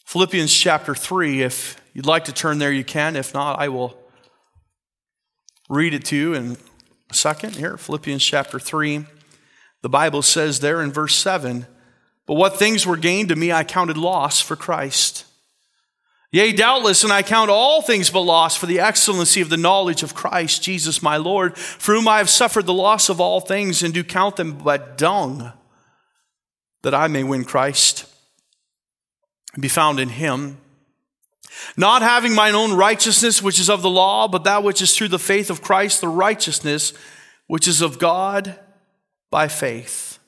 Philippians 0.04 0.52
chapter 0.52 0.94
3, 0.94 1.42
if 1.42 1.81
you'd 1.92 2.07
like 2.07 2.24
to 2.24 2.33
turn 2.33 2.59
there, 2.59 2.72
you 2.72 2.85
can. 2.85 3.14
If 3.14 3.35
not, 3.35 3.59
I 3.59 3.68
will 3.68 3.96
read 5.68 5.94
it 5.94 6.04
to 6.07 6.16
you 6.16 6.35
and 6.35 6.57
second 7.12 7.57
here, 7.57 7.77
Philippians 7.77 8.25
chapter 8.25 8.59
3. 8.59 9.05
The 9.83 9.88
Bible 9.88 10.23
says 10.23 10.61
there 10.61 10.83
in 10.83 10.92
verse 10.92 11.14
7 11.14 11.66
But 12.27 12.35
what 12.35 12.59
things 12.59 12.87
were 12.87 12.97
gained 12.97 13.29
to 13.31 13.37
me, 13.37 13.53
I 13.53 13.64
counted 13.64 13.97
loss 13.97 14.40
for 14.40 14.57
Christ. 14.57 15.25
Yea, 16.31 16.53
doubtless, 16.53 17.05
and 17.05 17.12
I 17.12 17.23
count 17.23 17.51
all 17.51 17.81
things 17.81 18.11
but 18.11 18.21
loss 18.21 18.55
for 18.55 18.66
the 18.66 18.81
excellency 18.81 19.40
of 19.40 19.49
the 19.49 19.57
knowledge 19.57 20.03
of 20.03 20.14
Christ 20.14 20.62
Jesus 20.62 21.03
my 21.03 21.16
Lord, 21.16 21.57
for 21.57 21.94
whom 21.94 22.07
I 22.07 22.18
have 22.18 22.29
suffered 22.29 22.66
the 22.66 22.75
loss 22.75 23.09
of 23.09 23.21
all 23.21 23.40
things, 23.40 23.83
and 23.83 23.94
do 23.94 24.05
count 24.05 24.37
them 24.37 24.59
but 24.59 24.99
dung, 24.99 25.53
that 26.83 26.94
I 26.94 27.09
may 27.09 27.25
win 27.25 27.44
Christ 27.44 28.05
and 29.55 29.62
be 29.62 29.68
found 29.68 29.99
in 29.99 30.11
him 30.11 30.59
not 31.76 32.02
having 32.02 32.34
mine 32.34 32.54
own 32.54 32.72
righteousness, 32.72 33.42
which 33.42 33.61
is 33.61 33.70
of 33.70 33.82
the 33.82 33.90
law, 33.90 34.28
but 34.28 34.44
that 34.44 34.62
which 34.62 34.82
is 34.82 34.96
through 34.96 35.08
the 35.08 35.18
faith 35.18 35.50
of 35.50 35.62
Christ, 35.62 36.00
the 36.00 36.08
righteousness 36.08 36.92
which 37.46 37.68
is 37.68 37.80
of 37.80 37.98
God 37.98 38.58
by 39.30 39.48
faith. 39.48 40.18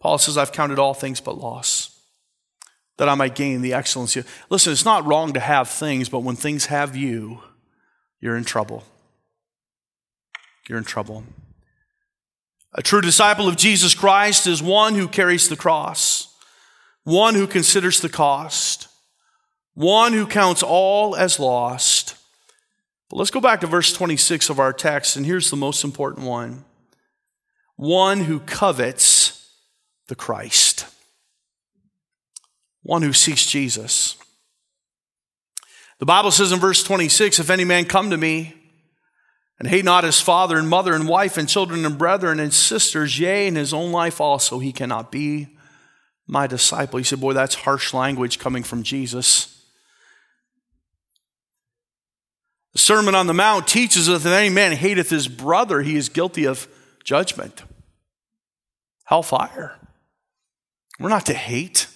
Paul 0.00 0.18
says, 0.18 0.38
I've 0.38 0.52
counted 0.52 0.78
all 0.78 0.94
things 0.94 1.20
but 1.20 1.38
loss, 1.38 1.98
that 2.98 3.08
I 3.08 3.14
might 3.14 3.34
gain 3.34 3.62
the 3.62 3.74
excellency. 3.74 4.22
Listen, 4.50 4.72
it's 4.72 4.84
not 4.84 5.06
wrong 5.06 5.32
to 5.32 5.40
have 5.40 5.68
things, 5.68 6.08
but 6.08 6.20
when 6.20 6.36
things 6.36 6.66
have 6.66 6.96
you, 6.96 7.42
you're 8.20 8.36
in 8.36 8.44
trouble. 8.44 8.84
You're 10.68 10.78
in 10.78 10.84
trouble. 10.84 11.24
A 12.74 12.82
true 12.82 13.00
disciple 13.00 13.48
of 13.48 13.56
Jesus 13.56 13.94
Christ 13.94 14.46
is 14.46 14.62
one 14.62 14.94
who 14.94 15.08
carries 15.08 15.48
the 15.48 15.56
cross, 15.56 16.34
one 17.04 17.34
who 17.34 17.46
considers 17.46 18.00
the 18.00 18.08
cost 18.08 18.88
one 19.76 20.14
who 20.14 20.26
counts 20.26 20.62
all 20.62 21.14
as 21.14 21.38
lost. 21.38 22.16
But 23.10 23.18
let's 23.18 23.30
go 23.30 23.40
back 23.40 23.60
to 23.60 23.66
verse 23.66 23.92
26 23.92 24.50
of 24.50 24.58
our 24.58 24.72
text, 24.72 25.16
and 25.16 25.24
here's 25.24 25.50
the 25.50 25.56
most 25.56 25.84
important 25.84 26.26
one 26.26 26.64
one 27.76 28.20
who 28.20 28.40
covets 28.40 29.52
the 30.08 30.14
Christ, 30.14 30.86
one 32.82 33.02
who 33.02 33.12
seeks 33.12 33.46
Jesus. 33.46 34.16
The 35.98 36.06
Bible 36.06 36.30
says 36.30 36.52
in 36.52 36.58
verse 36.58 36.82
26 36.82 37.38
If 37.38 37.50
any 37.50 37.64
man 37.64 37.84
come 37.84 38.10
to 38.10 38.16
me, 38.16 38.54
and 39.58 39.68
hate 39.68 39.84
not 39.84 40.04
his 40.04 40.20
father 40.20 40.58
and 40.58 40.68
mother 40.68 40.94
and 40.94 41.06
wife 41.06 41.36
and 41.36 41.48
children 41.48 41.84
and 41.84 41.98
brethren 41.98 42.40
and 42.40 42.52
sisters, 42.52 43.18
yea, 43.18 43.46
and 43.46 43.56
his 43.58 43.74
own 43.74 43.92
life 43.92 44.22
also, 44.22 44.58
he 44.58 44.72
cannot 44.72 45.12
be 45.12 45.48
my 46.26 46.46
disciple. 46.46 46.96
He 46.98 47.04
said, 47.04 47.20
Boy, 47.20 47.34
that's 47.34 47.54
harsh 47.56 47.92
language 47.92 48.38
coming 48.38 48.62
from 48.62 48.82
Jesus. 48.82 49.55
Sermon 52.76 53.14
on 53.14 53.26
the 53.26 53.34
Mount 53.34 53.66
teaches 53.66 54.08
us 54.08 54.22
that 54.24 54.32
any 54.32 54.50
man 54.50 54.72
hateth 54.72 55.10
his 55.10 55.28
brother, 55.28 55.82
he 55.82 55.96
is 55.96 56.08
guilty 56.08 56.46
of 56.46 56.68
judgment, 57.04 57.62
hellfire. 59.04 59.78
We're 60.98 61.08
not 61.08 61.26
to 61.26 61.34
hate. 61.34 61.88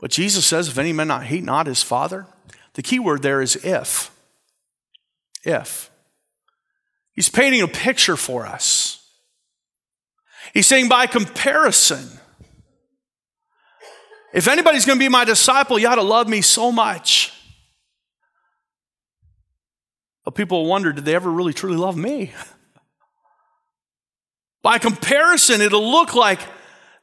But 0.00 0.10
Jesus 0.10 0.46
says, 0.46 0.68
if 0.68 0.78
any 0.78 0.92
man 0.92 1.08
not 1.08 1.24
hate 1.24 1.42
not 1.42 1.66
his 1.66 1.82
father, 1.82 2.26
The 2.78 2.82
key 2.82 3.00
word 3.00 3.22
there 3.22 3.42
is 3.42 3.56
if. 3.56 4.12
If. 5.42 5.90
He's 7.12 7.28
painting 7.28 7.60
a 7.60 7.66
picture 7.66 8.16
for 8.16 8.46
us. 8.46 9.04
He's 10.54 10.68
saying, 10.68 10.88
by 10.88 11.08
comparison, 11.08 12.08
if 14.32 14.46
anybody's 14.46 14.86
going 14.86 14.96
to 14.96 15.04
be 15.04 15.08
my 15.08 15.24
disciple, 15.24 15.76
you 15.76 15.88
ought 15.88 15.96
to 15.96 16.02
love 16.02 16.28
me 16.28 16.40
so 16.40 16.70
much. 16.70 17.32
People 20.30 20.66
wonder, 20.66 20.92
did 20.92 21.04
they 21.04 21.14
ever 21.14 21.30
really 21.30 21.52
truly 21.52 21.76
love 21.76 21.96
me? 21.96 22.32
By 24.62 24.78
comparison, 24.78 25.60
it'll 25.60 25.90
look 25.90 26.14
like 26.14 26.40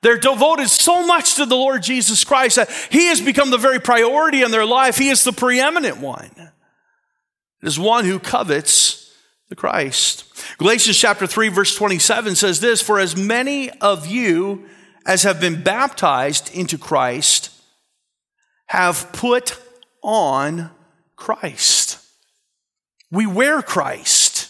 they're 0.01 0.17
devoted 0.17 0.69
so 0.69 1.05
much 1.05 1.35
to 1.35 1.45
the 1.45 1.55
Lord 1.55 1.81
Jesus 1.81 2.23
Christ 2.23 2.57
that 2.57 2.69
He 2.91 3.07
has 3.07 3.21
become 3.21 3.49
the 3.49 3.57
very 3.57 3.79
priority 3.79 4.43
in 4.43 4.51
their 4.51 4.65
life. 4.65 4.97
He 4.97 5.09
is 5.09 5.23
the 5.23 5.31
preeminent 5.31 5.97
one. 5.97 6.29
It 6.37 7.67
is 7.67 7.79
one 7.79 8.05
who 8.05 8.19
covets 8.19 9.11
the 9.49 9.55
Christ. 9.55 10.25
Galatians 10.57 10.97
chapter 10.97 11.25
3, 11.25 11.49
verse 11.49 11.75
27 11.75 12.35
says 12.35 12.59
this 12.59 12.81
For 12.81 12.99
as 12.99 13.15
many 13.15 13.71
of 13.81 14.05
you 14.05 14.65
as 15.05 15.23
have 15.23 15.39
been 15.39 15.63
baptized 15.63 16.53
into 16.53 16.77
Christ 16.77 17.51
have 18.67 19.11
put 19.13 19.59
on 20.01 20.71
Christ. 21.15 21.84
We 23.11 23.25
wear 23.25 23.61
Christ. 23.61 24.49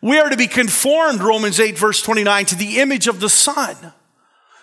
We 0.00 0.18
are 0.18 0.28
to 0.28 0.36
be 0.36 0.48
conformed, 0.48 1.20
Romans 1.20 1.60
8, 1.60 1.78
verse 1.78 2.02
29, 2.02 2.46
to 2.46 2.54
the 2.56 2.80
image 2.80 3.06
of 3.06 3.20
the 3.20 3.28
Son. 3.28 3.76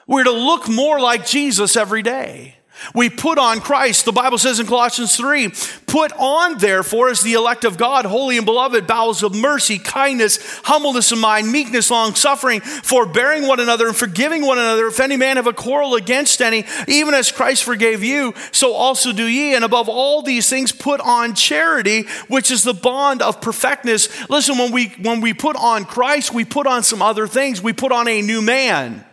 We're 0.05 0.25
to 0.25 0.32
look 0.32 0.67
more 0.67 0.99
like 0.99 1.25
Jesus 1.25 1.77
every 1.77 2.01
day. 2.01 2.59
We 2.93 3.09
put 3.09 3.38
on 3.38 3.59
Christ. 3.59 4.05
The 4.05 4.11
Bible 4.11 4.38
says 4.38 4.59
in 4.59 4.65
Colossians 4.65 5.15
3, 5.15 5.53
put 5.86 6.11
on 6.13 6.57
therefore 6.57 7.09
as 7.09 7.21
the 7.21 7.34
elect 7.34 7.63
of 7.65 7.77
God, 7.77 8.05
holy 8.05 8.38
and 8.38 8.45
beloved, 8.45 8.88
bowels 8.88 9.23
of 9.23 9.36
mercy, 9.36 9.77
kindness, 9.77 10.39
humbleness 10.63 11.11
of 11.11 11.19
mind, 11.19 11.51
meekness, 11.51 11.91
long 11.91 12.15
suffering, 12.15 12.61
forbearing 12.61 13.47
one 13.47 13.59
another 13.59 13.88
and 13.88 13.95
forgiving 13.95 14.45
one 14.45 14.57
another. 14.57 14.88
If 14.88 14.99
any 14.99 15.17
man 15.17 15.38
have 15.38 15.47
a 15.47 15.53
quarrel 15.53 15.95
against 15.95 16.41
any, 16.41 16.65
even 16.88 17.13
as 17.13 17.32
Christ 17.32 17.63
forgave 17.63 18.03
you, 18.03 18.34
so 18.51 18.73
also 18.73 19.11
do 19.11 19.27
ye. 19.27 19.55
And 19.55 19.63
above 19.63 19.89
all 19.89 20.21
these 20.21 20.49
things, 20.49 20.71
put 20.71 21.01
on 21.01 21.36
charity, 21.36 22.03
which 22.27 22.51
is 22.51 22.63
the 22.63 22.73
bond 22.73 23.21
of 23.21 23.41
perfectness. 23.41 24.09
Listen, 24.30 24.57
when 24.57 24.71
we, 24.71 24.89
when 25.01 25.21
we 25.21 25.34
put 25.34 25.55
on 25.55 25.86
Christ, 25.86 26.34
we 26.34 26.45
put 26.45 26.67
on 26.67 26.84
some 26.84 27.01
other 27.01 27.27
things. 27.27 27.61
We 27.61 27.73
put 27.73 27.91
on 27.91 28.07
a 28.07 28.21
new 28.21 28.41
man. 28.41 29.05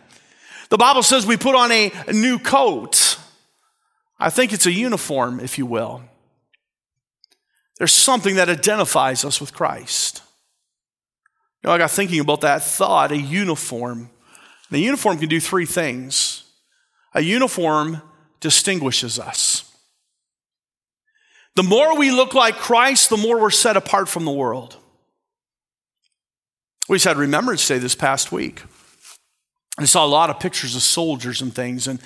The 0.69 0.77
Bible 0.77 1.03
says 1.03 1.25
we 1.25 1.37
put 1.37 1.55
on 1.55 1.71
a 1.71 1.91
new 2.11 2.39
coat. 2.39 3.06
I 4.19 4.29
think 4.29 4.53
it's 4.53 4.65
a 4.65 4.71
uniform, 4.71 5.39
if 5.39 5.57
you 5.57 5.65
will. 5.65 6.03
There's 7.77 7.93
something 7.93 8.35
that 8.35 8.49
identifies 8.49 9.23
us 9.23 9.39
with 9.39 9.53
Christ. 9.53 10.23
You 11.61 11.67
know, 11.67 11.73
I 11.73 11.77
got 11.77 11.91
thinking 11.91 12.19
about 12.19 12.41
that 12.41 12.63
thought, 12.63 13.11
a 13.11 13.17
uniform. 13.17 14.09
And 14.69 14.77
a 14.77 14.79
uniform 14.79 15.19
can 15.19 15.29
do 15.29 15.39
three 15.39 15.65
things. 15.65 16.43
A 17.13 17.21
uniform 17.21 18.01
distinguishes 18.39 19.19
us. 19.19 19.63
The 21.55 21.63
more 21.63 21.97
we 21.97 22.11
look 22.11 22.33
like 22.33 22.55
Christ, 22.57 23.09
the 23.09 23.17
more 23.17 23.39
we're 23.39 23.49
set 23.49 23.77
apart 23.77 24.09
from 24.09 24.25
the 24.25 24.31
world. 24.31 24.77
We 26.87 26.95
just 26.97 27.05
had 27.05 27.17
Remembrance 27.17 27.67
Day 27.67 27.79
this 27.79 27.95
past 27.95 28.31
week. 28.31 28.63
I 29.79 29.85
saw 29.85 30.05
a 30.05 30.07
lot 30.07 30.29
of 30.29 30.39
pictures 30.39 30.75
of 30.75 30.81
soldiers 30.81 31.41
and 31.41 31.53
things. 31.53 31.87
And 31.87 31.99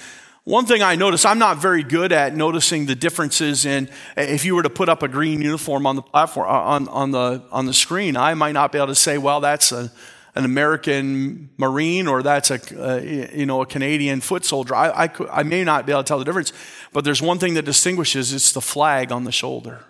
one 0.44 0.66
thing 0.66 0.82
I 0.82 0.96
notice, 0.96 1.24
I'm 1.24 1.38
not 1.38 1.60
very 1.60 1.84
good 1.84 2.12
at 2.12 2.36
noticing 2.36 2.88
the 2.88 2.96
differences 2.96 3.66
in 3.66 3.90
if 4.18 4.44
you 4.44 4.56
were 4.56 4.64
to 4.64 4.72
put 4.72 4.90
up 4.90 5.04
a 5.04 5.08
green 5.08 5.42
uniform 5.42 5.86
on 5.86 5.96
the 5.96 6.02
platform 6.02 6.48
uh, 6.48 6.54
on, 6.54 6.88
on 6.88 7.12
the 7.12 7.44
on 7.52 7.68
the 7.68 7.74
screen, 7.74 8.18
I 8.18 8.34
might 8.34 8.54
not 8.54 8.72
be 8.72 8.80
able 8.80 8.88
to 8.88 8.96
say, 8.96 9.20
well, 9.20 9.40
that's 9.40 9.72
a, 9.72 9.92
an 10.34 10.44
American 10.44 11.52
Marine 11.58 12.08
or 12.08 12.24
that's 12.24 12.50
a 12.50 12.60
uh, 12.76 12.98
you 13.00 13.46
know 13.46 13.62
a 13.62 13.68
Canadian 13.68 14.20
foot 14.20 14.44
soldier. 14.44 14.74
I, 14.74 15.06
I, 15.06 15.10
I 15.32 15.44
may 15.44 15.64
not 15.64 15.86
be 15.86 15.92
able 15.92 16.04
to 16.04 16.08
tell 16.08 16.18
the 16.18 16.26
difference, 16.26 16.54
but 16.92 17.04
there's 17.04 17.22
one 17.22 17.38
thing 17.38 17.54
that 17.54 17.66
distinguishes: 17.66 18.34
it's 18.34 18.52
the 18.52 18.62
flag 18.62 19.12
on 19.12 19.26
the 19.26 19.32
shoulder. 19.32 19.86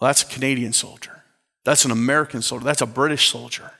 Well, 0.00 0.08
that's 0.10 0.22
a 0.22 0.26
Canadian 0.26 0.74
soldier. 0.74 1.24
That's 1.64 1.86
an 1.86 1.90
American 1.90 2.42
soldier. 2.42 2.64
That's 2.64 2.82
a 2.82 2.86
British 2.86 3.30
soldier. 3.30 3.72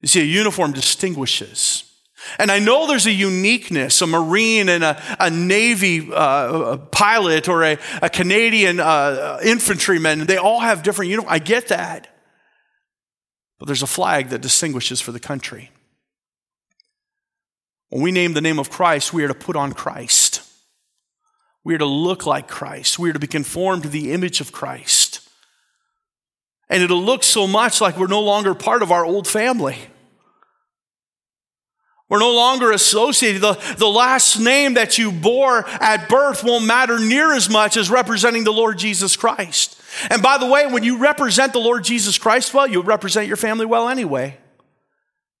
You 0.00 0.08
see, 0.08 0.20
a 0.20 0.24
uniform 0.24 0.72
distinguishes. 0.72 1.91
And 2.38 2.50
I 2.50 2.58
know 2.58 2.86
there's 2.86 3.06
a 3.06 3.12
uniqueness, 3.12 4.00
a 4.00 4.06
Marine 4.06 4.68
and 4.68 4.84
a, 4.84 5.02
a 5.18 5.30
Navy 5.30 6.08
uh, 6.12 6.76
pilot 6.76 7.48
or 7.48 7.62
a, 7.64 7.78
a 8.00 8.08
Canadian 8.08 8.80
uh, 8.80 9.40
infantryman. 9.44 10.26
They 10.26 10.36
all 10.36 10.60
have 10.60 10.82
different 10.82 11.10
uniforms. 11.10 11.34
I 11.34 11.38
get 11.38 11.68
that. 11.68 12.08
But 13.58 13.66
there's 13.66 13.82
a 13.82 13.86
flag 13.86 14.30
that 14.30 14.40
distinguishes 14.40 15.00
for 15.00 15.12
the 15.12 15.20
country. 15.20 15.70
When 17.90 18.02
we 18.02 18.10
name 18.10 18.32
the 18.32 18.40
name 18.40 18.58
of 18.58 18.70
Christ, 18.70 19.12
we 19.12 19.22
are 19.24 19.28
to 19.28 19.34
put 19.34 19.54
on 19.54 19.72
Christ. 19.72 20.42
We 21.62 21.74
are 21.74 21.78
to 21.78 21.86
look 21.86 22.26
like 22.26 22.48
Christ. 22.48 22.98
We 22.98 23.10
are 23.10 23.12
to 23.12 23.18
be 23.18 23.26
conformed 23.26 23.84
to 23.84 23.88
the 23.88 24.12
image 24.12 24.40
of 24.40 24.50
Christ. 24.50 25.28
And 26.68 26.82
it'll 26.82 27.02
look 27.02 27.22
so 27.22 27.46
much 27.46 27.80
like 27.80 27.98
we're 27.98 28.06
no 28.06 28.22
longer 28.22 28.54
part 28.54 28.82
of 28.82 28.90
our 28.90 29.04
old 29.04 29.28
family. 29.28 29.76
We're 32.12 32.18
no 32.18 32.34
longer 32.34 32.72
associated. 32.72 33.40
The, 33.40 33.54
the 33.78 33.88
last 33.88 34.38
name 34.38 34.74
that 34.74 34.98
you 34.98 35.10
bore 35.10 35.66
at 35.66 36.10
birth 36.10 36.44
won't 36.44 36.66
matter 36.66 36.98
near 36.98 37.32
as 37.32 37.48
much 37.48 37.78
as 37.78 37.88
representing 37.88 38.44
the 38.44 38.52
Lord 38.52 38.76
Jesus 38.76 39.16
Christ. 39.16 39.80
And 40.10 40.22
by 40.22 40.36
the 40.36 40.44
way, 40.44 40.66
when 40.66 40.82
you 40.82 40.98
represent 40.98 41.54
the 41.54 41.58
Lord 41.58 41.84
Jesus 41.84 42.18
Christ 42.18 42.52
well, 42.52 42.66
you 42.66 42.82
represent 42.82 43.28
your 43.28 43.38
family 43.38 43.64
well 43.64 43.88
anyway. 43.88 44.36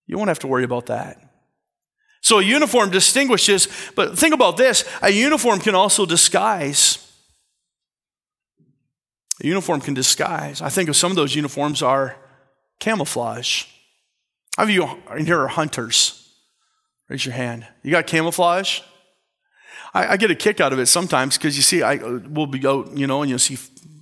You 0.06 0.16
won't 0.16 0.28
have 0.28 0.38
to 0.38 0.46
worry 0.46 0.64
about 0.64 0.86
that. 0.86 1.22
So 2.22 2.38
a 2.38 2.42
uniform 2.42 2.88
distinguishes, 2.88 3.68
but 3.94 4.18
think 4.18 4.32
about 4.32 4.56
this 4.56 4.88
a 5.02 5.10
uniform 5.10 5.60
can 5.60 5.74
also 5.74 6.06
disguise. 6.06 7.06
A 9.44 9.46
uniform 9.46 9.82
can 9.82 9.92
disguise. 9.92 10.62
I 10.62 10.70
think 10.70 10.88
of 10.88 10.96
some 10.96 11.12
of 11.12 11.16
those 11.16 11.34
uniforms 11.34 11.82
are 11.82 12.16
camouflage. 12.80 13.66
How 14.56 14.64
many 14.64 14.78
of 14.78 14.88
you 14.88 15.16
in 15.18 15.26
here 15.26 15.38
are 15.38 15.48
hunters? 15.48 16.21
Raise 17.12 17.26
your 17.26 17.34
hand. 17.34 17.66
You 17.82 17.90
got 17.90 18.06
camouflage? 18.06 18.80
I, 19.92 20.12
I 20.12 20.16
get 20.16 20.30
a 20.30 20.34
kick 20.34 20.62
out 20.62 20.72
of 20.72 20.78
it 20.78 20.86
sometimes 20.86 21.36
because 21.36 21.58
you 21.58 21.62
see, 21.62 21.82
I 21.82 21.96
will 21.96 22.46
be 22.46 22.66
out, 22.66 22.96
you 22.96 23.06
know, 23.06 23.20
and 23.20 23.28
you'll 23.28 23.38
see 23.38 23.58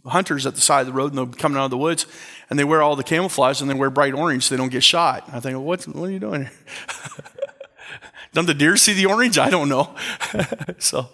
hunters 0.06 0.46
at 0.46 0.54
the 0.54 0.60
side 0.60 0.82
of 0.82 0.86
the 0.86 0.92
road 0.92 1.12
and 1.12 1.18
they're 1.18 1.36
coming 1.36 1.58
out 1.58 1.64
of 1.64 1.72
the 1.72 1.76
woods 1.76 2.06
and 2.48 2.56
they 2.56 2.62
wear 2.62 2.82
all 2.82 2.94
the 2.94 3.02
camouflage 3.02 3.60
and 3.60 3.68
they 3.68 3.74
wear 3.74 3.90
bright 3.90 4.14
orange 4.14 4.44
so 4.44 4.54
they 4.54 4.60
don't 4.60 4.70
get 4.70 4.84
shot. 4.84 5.28
I 5.32 5.40
think, 5.40 5.58
what, 5.58 5.82
what 5.88 6.08
are 6.08 6.12
you 6.12 6.20
doing 6.20 6.42
here? 6.42 6.52
Don't 8.32 8.46
the 8.46 8.54
deer 8.54 8.76
see 8.76 8.92
the 8.92 9.06
orange? 9.06 9.38
I 9.38 9.50
don't 9.50 9.68
know. 9.68 9.92
so, 10.78 11.08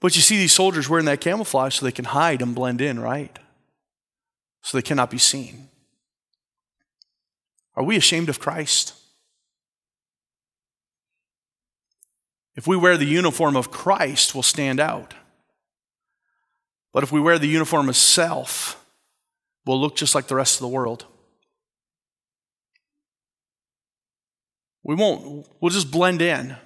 but 0.00 0.16
you 0.16 0.20
see 0.20 0.36
these 0.36 0.52
soldiers 0.52 0.88
wearing 0.88 1.06
that 1.06 1.20
camouflage 1.20 1.76
so 1.76 1.86
they 1.86 1.92
can 1.92 2.06
hide 2.06 2.42
and 2.42 2.56
blend 2.56 2.80
in, 2.80 2.98
right? 2.98 3.38
So 4.62 4.76
they 4.76 4.82
cannot 4.82 5.12
be 5.12 5.18
seen. 5.18 5.68
Are 7.76 7.84
we 7.84 7.94
ashamed 7.94 8.28
of 8.28 8.40
Christ? 8.40 8.94
If 12.56 12.66
we 12.66 12.76
wear 12.76 12.96
the 12.96 13.04
uniform 13.04 13.56
of 13.56 13.70
Christ, 13.70 14.34
we'll 14.34 14.42
stand 14.42 14.80
out. 14.80 15.14
But 16.92 17.02
if 17.02 17.10
we 17.10 17.20
wear 17.20 17.38
the 17.38 17.48
uniform 17.48 17.88
of 17.88 17.96
self, 17.96 18.84
we'll 19.66 19.80
look 19.80 19.96
just 19.96 20.14
like 20.14 20.28
the 20.28 20.36
rest 20.36 20.56
of 20.56 20.60
the 20.60 20.68
world. 20.68 21.06
We 24.84 24.94
won't, 24.94 25.48
we'll 25.60 25.70
just 25.70 25.90
blend 25.90 26.22
in. 26.22 26.56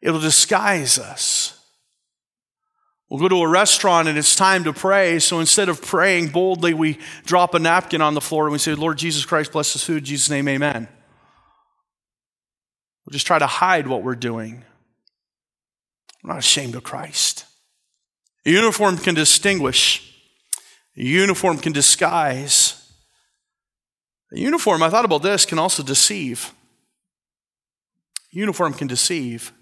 It'll 0.00 0.20
disguise 0.20 0.98
us. 0.98 1.58
We'll 3.10 3.20
go 3.20 3.28
to 3.28 3.42
a 3.42 3.48
restaurant 3.48 4.08
and 4.08 4.16
it's 4.16 4.34
time 4.34 4.64
to 4.64 4.72
pray. 4.72 5.18
So 5.18 5.40
instead 5.40 5.68
of 5.68 5.82
praying 5.82 6.28
boldly, 6.28 6.72
we 6.72 6.98
drop 7.26 7.54
a 7.54 7.58
napkin 7.58 8.00
on 8.00 8.14
the 8.14 8.22
floor 8.22 8.44
and 8.44 8.52
we 8.52 8.58
say, 8.58 8.74
Lord 8.74 8.96
Jesus 8.96 9.26
Christ, 9.26 9.52
bless 9.52 9.74
this 9.74 9.84
food. 9.84 9.98
In 9.98 10.04
Jesus' 10.04 10.30
name, 10.30 10.48
amen. 10.48 10.88
We'll 13.04 13.12
just 13.12 13.26
try 13.26 13.38
to 13.38 13.46
hide 13.46 13.86
what 13.86 14.02
we're 14.02 14.14
doing. 14.14 14.64
We're 16.22 16.30
not 16.32 16.38
ashamed 16.38 16.74
of 16.74 16.84
Christ. 16.84 17.44
A 18.46 18.50
uniform 18.50 18.98
can 18.98 19.14
distinguish, 19.14 20.14
a 20.96 21.02
uniform 21.02 21.58
can 21.58 21.72
disguise. 21.72 22.78
A 24.34 24.38
uniform, 24.38 24.82
I 24.82 24.88
thought 24.88 25.04
about 25.04 25.22
this, 25.22 25.44
can 25.44 25.58
also 25.58 25.82
deceive. 25.82 26.52
A 28.32 28.38
uniform 28.38 28.72
can 28.72 28.86
deceive. 28.86 29.52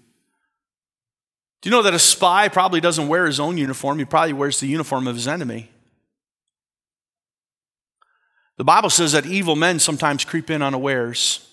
Do 1.61 1.69
you 1.69 1.75
know 1.75 1.83
that 1.83 1.93
a 1.93 1.99
spy 1.99 2.47
probably 2.47 2.79
doesn't 2.79 3.09
wear 3.09 3.25
his 3.25 3.39
own 3.39 3.57
uniform? 3.57 3.99
He 3.99 4.05
probably 4.05 4.33
wears 4.33 4.59
the 4.59 4.67
uniform 4.67 5.07
of 5.07 5.15
his 5.15 5.27
enemy. 5.27 5.69
The 8.57 8.63
Bible 8.63 8.89
says 8.89 9.11
that 9.11 9.25
evil 9.25 9.55
men 9.55 9.77
sometimes 9.77 10.23
creep 10.23 10.49
in 10.49 10.61
unawares. 10.61 11.50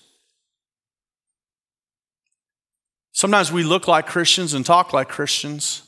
Sometimes 3.11 3.51
we 3.51 3.63
look 3.63 3.87
like 3.87 4.07
Christians 4.07 4.53
and 4.53 4.65
talk 4.65 4.93
like 4.93 5.09
Christians, 5.09 5.83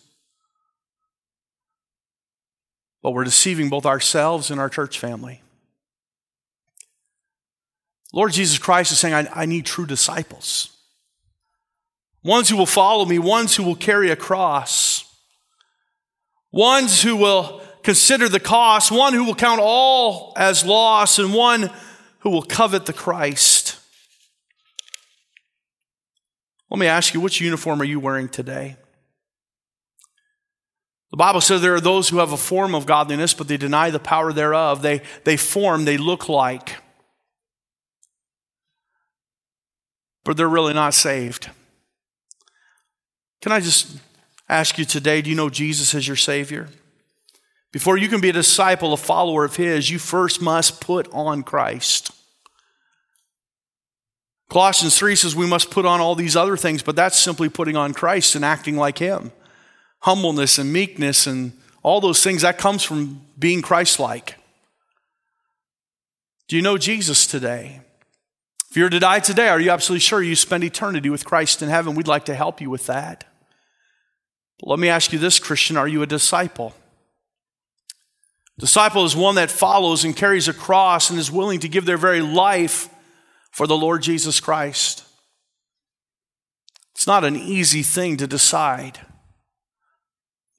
but 3.02 3.12
we're 3.12 3.24
deceiving 3.24 3.70
both 3.70 3.86
ourselves 3.86 4.52
and 4.52 4.60
our 4.60 4.70
church 4.70 5.00
family. 5.00 5.42
Lord 8.14 8.34
Jesus 8.34 8.58
Christ 8.58 8.92
is 8.92 9.00
saying, 9.00 9.14
I, 9.14 9.28
I 9.34 9.46
need 9.46 9.66
true 9.66 9.86
disciples. 9.86 10.76
Ones 12.24 12.50
who 12.50 12.58
will 12.58 12.66
follow 12.66 13.06
me, 13.06 13.18
ones 13.18 13.56
who 13.56 13.64
will 13.64 13.76
carry 13.76 14.12
a 14.12 14.16
cross, 14.16 15.06
ones 16.52 17.02
who 17.02 17.16
will 17.16 17.62
consider 17.82 18.30
the 18.30 18.40
cost, 18.40 18.92
one 18.92 19.14
who 19.14 19.24
will 19.24 19.36
count 19.36 19.60
all 19.62 20.34
as 20.36 20.66
loss, 20.66 21.18
and 21.18 21.34
one 21.34 21.72
who 22.20 22.30
will 22.30 22.44
covet 22.44 22.86
the 22.86 22.94
Christ. 22.94 23.80
Let 26.72 26.80
me 26.80 26.88
ask 26.88 27.14
you, 27.14 27.20
which 27.20 27.42
uniform 27.42 27.82
are 27.82 27.86
you 27.86 28.00
wearing 28.00 28.30
today? 28.30 28.78
The 31.12 31.18
Bible 31.18 31.42
says 31.42 31.62
there 31.62 31.76
are 31.76 31.82
those 31.82 32.08
who 32.08 32.20
have 32.20 32.32
a 32.32 32.38
form 32.38 32.74
of 32.74 32.86
godliness, 32.86 33.34
but 33.34 33.50
they 33.50 33.58
deny 33.58 33.90
the 33.90 34.00
power 34.00 34.32
thereof. 34.32 34.82
They, 34.82 35.02
they 35.26 35.36
form, 35.36 35.84
they 35.84 35.98
look 35.98 36.30
like, 36.30 36.78
but 40.24 40.38
they're 40.38 40.48
really 40.48 40.74
not 40.74 40.94
saved. 40.94 41.50
Can 43.42 43.52
I 43.52 43.60
just 43.60 43.98
ask 44.48 44.78
you 44.78 44.86
today 44.86 45.22
do 45.22 45.30
you 45.30 45.36
know 45.36 45.50
Jesus 45.50 45.94
as 45.94 46.08
your 46.08 46.16
Savior? 46.16 46.70
Before 47.74 47.98
you 47.98 48.08
can 48.08 48.22
be 48.22 48.30
a 48.30 48.34
disciple, 48.34 48.94
a 48.94 48.98
follower 48.98 49.44
of 49.44 49.58
His, 49.58 49.90
you 49.90 50.00
first 50.00 50.42
must 50.42 50.80
put 50.80 51.10
on 51.12 51.44
Christ. 51.44 52.12
Colossians 54.52 54.98
3 54.98 55.16
says 55.16 55.34
we 55.34 55.48
must 55.48 55.72
put 55.72 55.86
on 55.86 56.02
all 56.02 56.14
these 56.14 56.36
other 56.36 56.58
things, 56.58 56.84
but 56.84 56.94
that's 56.94 57.18
simply 57.18 57.48
putting 57.48 57.78
on 57.78 57.94
Christ 57.94 58.36
and 58.36 58.44
acting 58.44 58.76
like 58.76 58.98
Him. 58.98 59.32
Humbleness 60.00 60.58
and 60.58 60.74
meekness 60.74 61.26
and 61.26 61.54
all 61.84 62.02
those 62.02 62.22
things, 62.22 62.42
that 62.42 62.58
comes 62.58 62.84
from 62.84 63.22
being 63.40 63.62
Christ 63.62 63.98
like. 63.98 64.36
Do 66.50 66.58
you 66.58 66.62
know 66.62 66.78
Jesus 66.78 67.26
today? 67.26 67.80
If 68.70 68.76
you 68.76 68.84
were 68.84 68.90
to 68.90 69.00
die 69.00 69.22
today, 69.22 69.48
are 69.48 69.60
you 69.60 69.72
absolutely 69.72 70.02
sure 70.02 70.22
you 70.22 70.36
spend 70.36 70.66
eternity 70.66 71.10
with 71.10 71.24
Christ 71.24 71.62
in 71.62 71.70
heaven? 71.70 71.96
We'd 71.96 72.10
like 72.10 72.26
to 72.26 72.36
help 72.36 72.60
you 72.60 72.70
with 72.70 72.88
that. 72.88 73.24
But 74.60 74.70
let 74.70 74.80
me 74.80 74.90
ask 74.90 75.14
you 75.14 75.20
this, 75.20 75.40
Christian 75.40 75.78
are 75.78 75.88
you 75.88 76.02
a 76.02 76.06
disciple? 76.06 76.76
Disciple 78.60 79.06
is 79.06 79.16
one 79.16 79.36
that 79.36 79.50
follows 79.50 80.04
and 80.04 80.14
carries 80.14 80.50
a 80.50 80.54
cross 80.54 81.10
and 81.10 81.18
is 81.18 81.32
willing 81.32 81.62
to 81.62 81.70
give 81.70 81.86
their 81.86 81.96
very 81.96 82.20
life 82.20 82.90
for 83.52 83.68
the 83.68 83.78
Lord 83.78 84.02
Jesus 84.02 84.40
Christ. 84.40 85.04
It's 86.96 87.08
not 87.08 87.24
an 87.24 87.36
easy 87.36 87.84
thing 87.84 88.18
to 88.18 88.28
decide. 88.28 89.00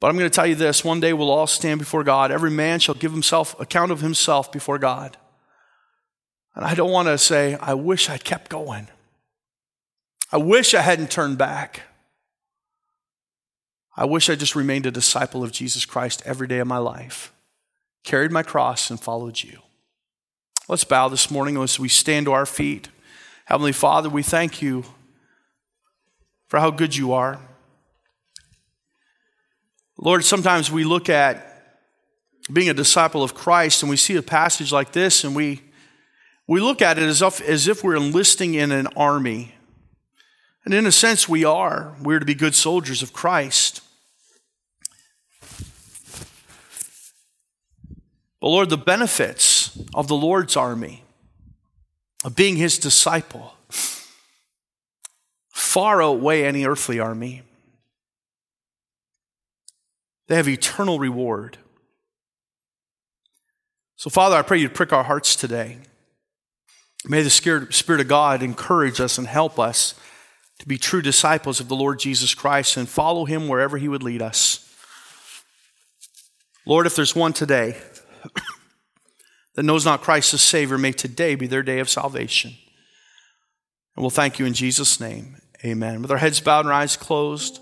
But 0.01 0.09
I'm 0.09 0.19
going 0.19 0.29
to 0.29 0.35
tell 0.35 0.47
you 0.47 0.57
this 0.57 0.85
one 0.85 1.01
day 1.01 1.13
we'll 1.13 1.31
all 1.31 1.47
stand 1.47 1.79
before 1.79 2.05
God. 2.05 2.31
Every 2.31 2.51
man 2.51 2.81
shall 2.81 2.95
give 2.95 3.13
himself 3.13 3.59
account 3.61 3.93
of 3.93 4.01
himself 4.01 4.51
before 4.51 4.79
God. 4.79 5.17
And 6.55 6.65
I 6.65 6.75
don't 6.75 6.91
want 6.91 7.09
to 7.09 7.17
say, 7.17 7.57
I 7.61 7.75
wish 7.75 8.11
I'd 8.11 8.25
kept 8.25 8.51
going. 8.51 8.89
I 10.33 10.39
wish 10.39 10.75
I 10.75 10.81
hadn't 10.81 11.11
turned 11.11 11.39
back. 11.39 11.83
I 13.97 14.05
wish 14.05 14.29
I 14.29 14.35
just 14.35 14.57
remained 14.57 14.87
a 14.87 14.91
disciple 14.91 15.45
of 15.45 15.53
Jesus 15.53 15.85
Christ 15.85 16.23
every 16.25 16.49
day 16.49 16.59
of 16.59 16.67
my 16.67 16.79
life, 16.79 17.33
carried 18.05 18.33
my 18.33 18.43
cross, 18.43 18.91
and 18.91 18.99
followed 18.99 19.43
you. 19.43 19.59
Let's 20.69 20.85
bow 20.85 21.09
this 21.09 21.29
morning 21.29 21.61
as 21.61 21.81
we 21.81 21.89
stand 21.89 22.27
to 22.27 22.33
our 22.33 22.47
feet. 22.47 22.89
Heavenly 23.47 23.73
Father, 23.73 24.09
we 24.09 24.23
thank 24.23 24.63
you 24.63 24.85
for 26.47 26.61
how 26.61 26.71
good 26.71 26.95
you 26.95 27.13
are. 27.13 27.41
Lord, 29.99 30.25
sometimes 30.25 30.71
we 30.71 30.85
look 30.85 31.09
at 31.09 31.49
being 32.53 32.69
a 32.69 32.75
disciple 32.75 33.25
of 33.25 33.35
Christ 33.35 33.83
and 33.83 33.91
we 33.91 33.97
see 33.97 34.15
a 34.15 34.23
passage 34.23 34.73
like 34.73 34.93
this 34.93 35.25
and 35.25 35.35
we, 35.35 35.63
we 36.47 36.61
look 36.61 36.81
at 36.81 36.97
it 36.97 37.05
as 37.05 37.23
if, 37.23 37.41
as 37.41 37.67
if 37.67 37.83
we're 37.83 37.97
enlisting 37.97 38.55
in 38.55 38.71
an 38.71 38.87
army. 38.97 39.57
And 40.65 40.73
in 40.73 40.87
a 40.87 40.93
sense, 40.93 41.29
we 41.29 41.45
are. 41.45 41.97
We're 42.01 42.21
to 42.21 42.25
be 42.25 42.35
good 42.37 42.55
soldiers 42.55 43.03
of 43.03 43.13
Christ. 43.13 43.81
But 48.41 48.49
Lord, 48.49 48.71
the 48.71 48.79
benefits 48.79 49.62
of 49.95 50.09
the 50.09 50.17
Lord's 50.17 50.57
army, 50.57 51.05
of 52.25 52.35
being 52.37 52.57
his 52.57 52.79
disciple, 52.79 53.55
far 55.51 56.03
outweigh 56.03 56.45
any 56.45 56.65
earthly 56.65 57.01
army. 57.01 57.43
They 60.29 60.37
have 60.37 60.49
eternal 60.49 60.99
reward. 60.99 61.59
So, 63.97 64.11
Father, 64.11 64.37
I 64.37 64.43
pray 64.43 64.59
you'd 64.59 64.75
prick 64.75 64.93
our 64.93 65.05
hearts 65.05 65.37
today. 65.37 65.79
May 67.05 67.23
the 67.23 67.31
Spirit 67.31 68.01
of 68.01 68.09
God 68.09 68.43
encourage 68.43 69.01
us 69.01 69.19
and 69.19 69.27
help 69.27 69.59
us 69.59 69.95
to 70.59 70.69
be 70.69 70.79
true 70.79 71.03
disciples 71.03 71.59
of 71.59 71.69
the 71.69 71.75
Lord 71.75 71.99
Jesus 71.99 72.35
Christ 72.35 72.77
and 72.77 72.89
follow 72.89 73.25
him 73.25 73.49
wherever 73.49 73.79
he 73.79 73.89
would 73.89 74.03
lead 74.03 74.23
us. 74.23 74.73
Lord, 76.65 76.87
if 76.87 76.95
there's 76.95 77.17
one 77.17 77.33
today 77.33 77.77
that 79.55 79.63
knows 79.63 79.85
not 79.85 80.01
Christ 80.01 80.35
as 80.35 80.41
Savior, 80.41 80.79
may 80.79 80.93
today 80.93 81.35
be 81.35 81.47
their 81.47 81.63
day 81.63 81.79
of 81.79 81.91
salvation. 81.91 82.53
And 83.97 84.03
we'll 84.03 84.11
thank 84.11 84.39
you 84.39 84.47
in 84.47 84.55
Jesus' 84.55 85.01
name. 85.01 85.37
Amen. 85.65 86.03
With 86.03 86.11
our 86.11 86.19
heads 86.19 86.41
bowed 86.41 86.61
and 86.61 86.69
our 86.69 86.75
eyes 86.75 86.97
closed. 86.97 87.61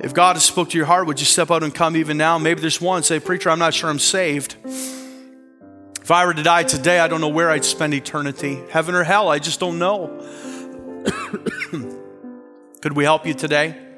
If 0.00 0.14
God 0.14 0.36
has 0.36 0.44
spoke 0.44 0.70
to 0.70 0.76
your 0.76 0.86
heart, 0.86 1.06
would 1.06 1.20
you 1.20 1.26
step 1.26 1.50
out 1.50 1.62
and 1.62 1.74
come 1.74 1.96
even 1.96 2.16
now? 2.16 2.38
Maybe 2.38 2.60
there's 2.60 2.80
one 2.80 3.02
say, 3.02 3.20
Preacher, 3.20 3.50
I'm 3.50 3.58
not 3.58 3.74
sure 3.74 3.88
I'm 3.88 3.98
saved. 3.98 4.56
If 4.64 6.10
I 6.10 6.26
were 6.26 6.34
to 6.34 6.42
die 6.42 6.64
today, 6.64 6.98
I 6.98 7.08
don't 7.08 7.20
know 7.20 7.28
where 7.28 7.50
I'd 7.50 7.64
spend 7.64 7.94
eternity. 7.94 8.60
Heaven 8.70 8.94
or 8.94 9.04
hell, 9.04 9.28
I 9.28 9.38
just 9.38 9.60
don't 9.60 9.78
know. 9.78 10.08
Could 12.80 12.94
we 12.94 13.04
help 13.04 13.26
you 13.26 13.34
today? 13.34 13.91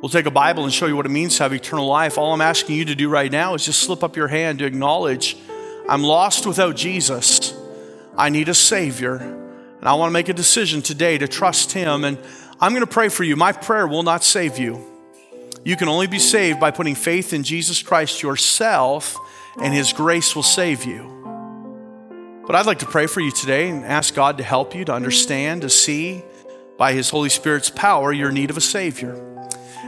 We'll 0.00 0.08
take 0.08 0.26
a 0.26 0.30
Bible 0.30 0.62
and 0.62 0.72
show 0.72 0.86
you 0.86 0.94
what 0.94 1.06
it 1.06 1.10
means 1.10 1.36
to 1.36 1.42
have 1.42 1.52
eternal 1.52 1.86
life. 1.86 2.18
All 2.18 2.32
I'm 2.32 2.40
asking 2.40 2.76
you 2.76 2.84
to 2.84 2.94
do 2.94 3.08
right 3.08 3.32
now 3.32 3.54
is 3.54 3.64
just 3.64 3.80
slip 3.80 4.04
up 4.04 4.16
your 4.16 4.28
hand 4.28 4.60
to 4.60 4.64
acknowledge 4.64 5.36
I'm 5.88 6.04
lost 6.04 6.46
without 6.46 6.76
Jesus. 6.76 7.52
I 8.16 8.28
need 8.28 8.48
a 8.48 8.54
Savior. 8.54 9.16
And 9.16 9.88
I 9.88 9.94
want 9.94 10.10
to 10.10 10.12
make 10.12 10.28
a 10.28 10.32
decision 10.34 10.82
today 10.82 11.18
to 11.18 11.26
trust 11.26 11.72
Him. 11.72 12.04
And 12.04 12.18
I'm 12.60 12.72
going 12.72 12.82
to 12.82 12.86
pray 12.86 13.08
for 13.08 13.24
you. 13.24 13.34
My 13.34 13.50
prayer 13.50 13.88
will 13.88 14.04
not 14.04 14.22
save 14.22 14.58
you. 14.58 14.84
You 15.64 15.76
can 15.76 15.88
only 15.88 16.06
be 16.06 16.20
saved 16.20 16.60
by 16.60 16.70
putting 16.70 16.94
faith 16.94 17.32
in 17.32 17.42
Jesus 17.42 17.82
Christ 17.82 18.22
yourself, 18.22 19.16
and 19.60 19.74
His 19.74 19.92
grace 19.92 20.36
will 20.36 20.44
save 20.44 20.84
you. 20.84 21.14
But 22.46 22.54
I'd 22.54 22.66
like 22.66 22.78
to 22.78 22.86
pray 22.86 23.06
for 23.06 23.20
you 23.20 23.30
today 23.30 23.68
and 23.68 23.84
ask 23.84 24.14
God 24.14 24.38
to 24.38 24.44
help 24.44 24.74
you 24.74 24.84
to 24.84 24.94
understand, 24.94 25.62
to 25.62 25.68
see 25.68 26.22
by 26.76 26.92
His 26.92 27.10
Holy 27.10 27.28
Spirit's 27.28 27.70
power 27.70 28.12
your 28.12 28.30
need 28.30 28.50
of 28.50 28.56
a 28.56 28.60
Savior. 28.60 29.27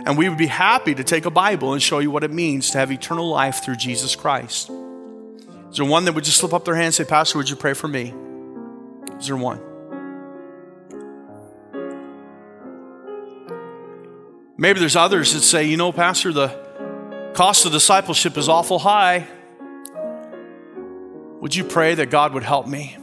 And 0.06 0.16
we 0.16 0.28
would 0.28 0.38
be 0.38 0.46
happy 0.46 0.94
to 0.94 1.04
take 1.04 1.26
a 1.26 1.30
Bible 1.30 1.72
and 1.72 1.82
show 1.82 1.98
you 1.98 2.10
what 2.10 2.24
it 2.24 2.30
means 2.30 2.70
to 2.70 2.78
have 2.78 2.90
eternal 2.90 3.28
life 3.28 3.62
through 3.62 3.76
Jesus 3.76 4.16
Christ. 4.16 4.70
Is 5.70 5.76
there 5.76 5.86
one 5.86 6.04
that 6.06 6.14
would 6.14 6.24
just 6.24 6.38
slip 6.38 6.52
up 6.52 6.64
their 6.64 6.74
hand 6.74 6.86
and 6.86 6.94
say, 6.94 7.04
Pastor, 7.04 7.38
would 7.38 7.48
you 7.48 7.56
pray 7.56 7.74
for 7.74 7.86
me? 7.86 8.14
Is 9.18 9.26
there 9.26 9.36
one? 9.36 9.60
Maybe 14.56 14.80
there's 14.80 14.96
others 14.96 15.32
that 15.34 15.40
say, 15.40 15.64
you 15.64 15.76
know, 15.76 15.92
Pastor, 15.92 16.32
the 16.32 16.48
cost 17.34 17.64
of 17.66 17.72
discipleship 17.72 18.36
is 18.36 18.48
awful 18.48 18.78
high. 18.78 19.26
Would 21.40 21.54
you 21.54 21.64
pray 21.64 21.94
that 21.94 22.10
God 22.10 22.34
would 22.34 22.42
help 22.42 22.66
me? 22.66 22.96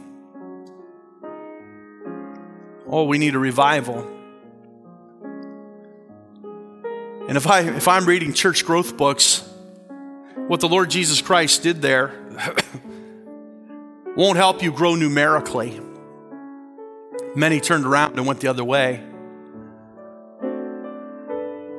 Oh, 2.86 3.04
we 3.04 3.18
need 3.18 3.34
a 3.34 3.38
revival. 3.38 4.17
And 7.28 7.36
if, 7.36 7.46
I, 7.46 7.60
if 7.60 7.86
I'm 7.88 8.06
reading 8.06 8.32
church 8.32 8.64
growth 8.64 8.96
books, 8.96 9.46
what 10.46 10.60
the 10.60 10.68
Lord 10.68 10.88
Jesus 10.88 11.20
Christ 11.20 11.62
did 11.62 11.82
there 11.82 12.18
won't 14.16 14.38
help 14.38 14.62
you 14.62 14.72
grow 14.72 14.94
numerically. 14.94 15.78
Many 17.36 17.60
turned 17.60 17.84
around 17.84 18.16
and 18.16 18.26
went 18.26 18.40
the 18.40 18.48
other 18.48 18.64
way. 18.64 19.04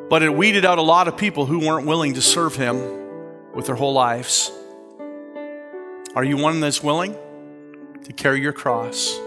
But 0.08 0.22
it 0.22 0.36
weeded 0.36 0.66
out 0.66 0.78
a 0.78 0.84
lot 0.84 1.08
of 1.08 1.18
people 1.18 1.48
who 1.48 1.60
weren't 1.60 1.88
willing 1.88 2.14
to 2.14 2.22
serve 2.22 2.56
Him 2.56 3.56
with 3.56 3.66
their 3.66 3.76
whole 3.76 3.94
lives. 3.94 4.52
Are 6.16 6.24
you 6.24 6.38
one 6.38 6.60
that's 6.60 6.84
willing 6.84 7.18
to 8.04 8.14
carry 8.14 8.40
your 8.40 8.54
cross? 8.54 9.20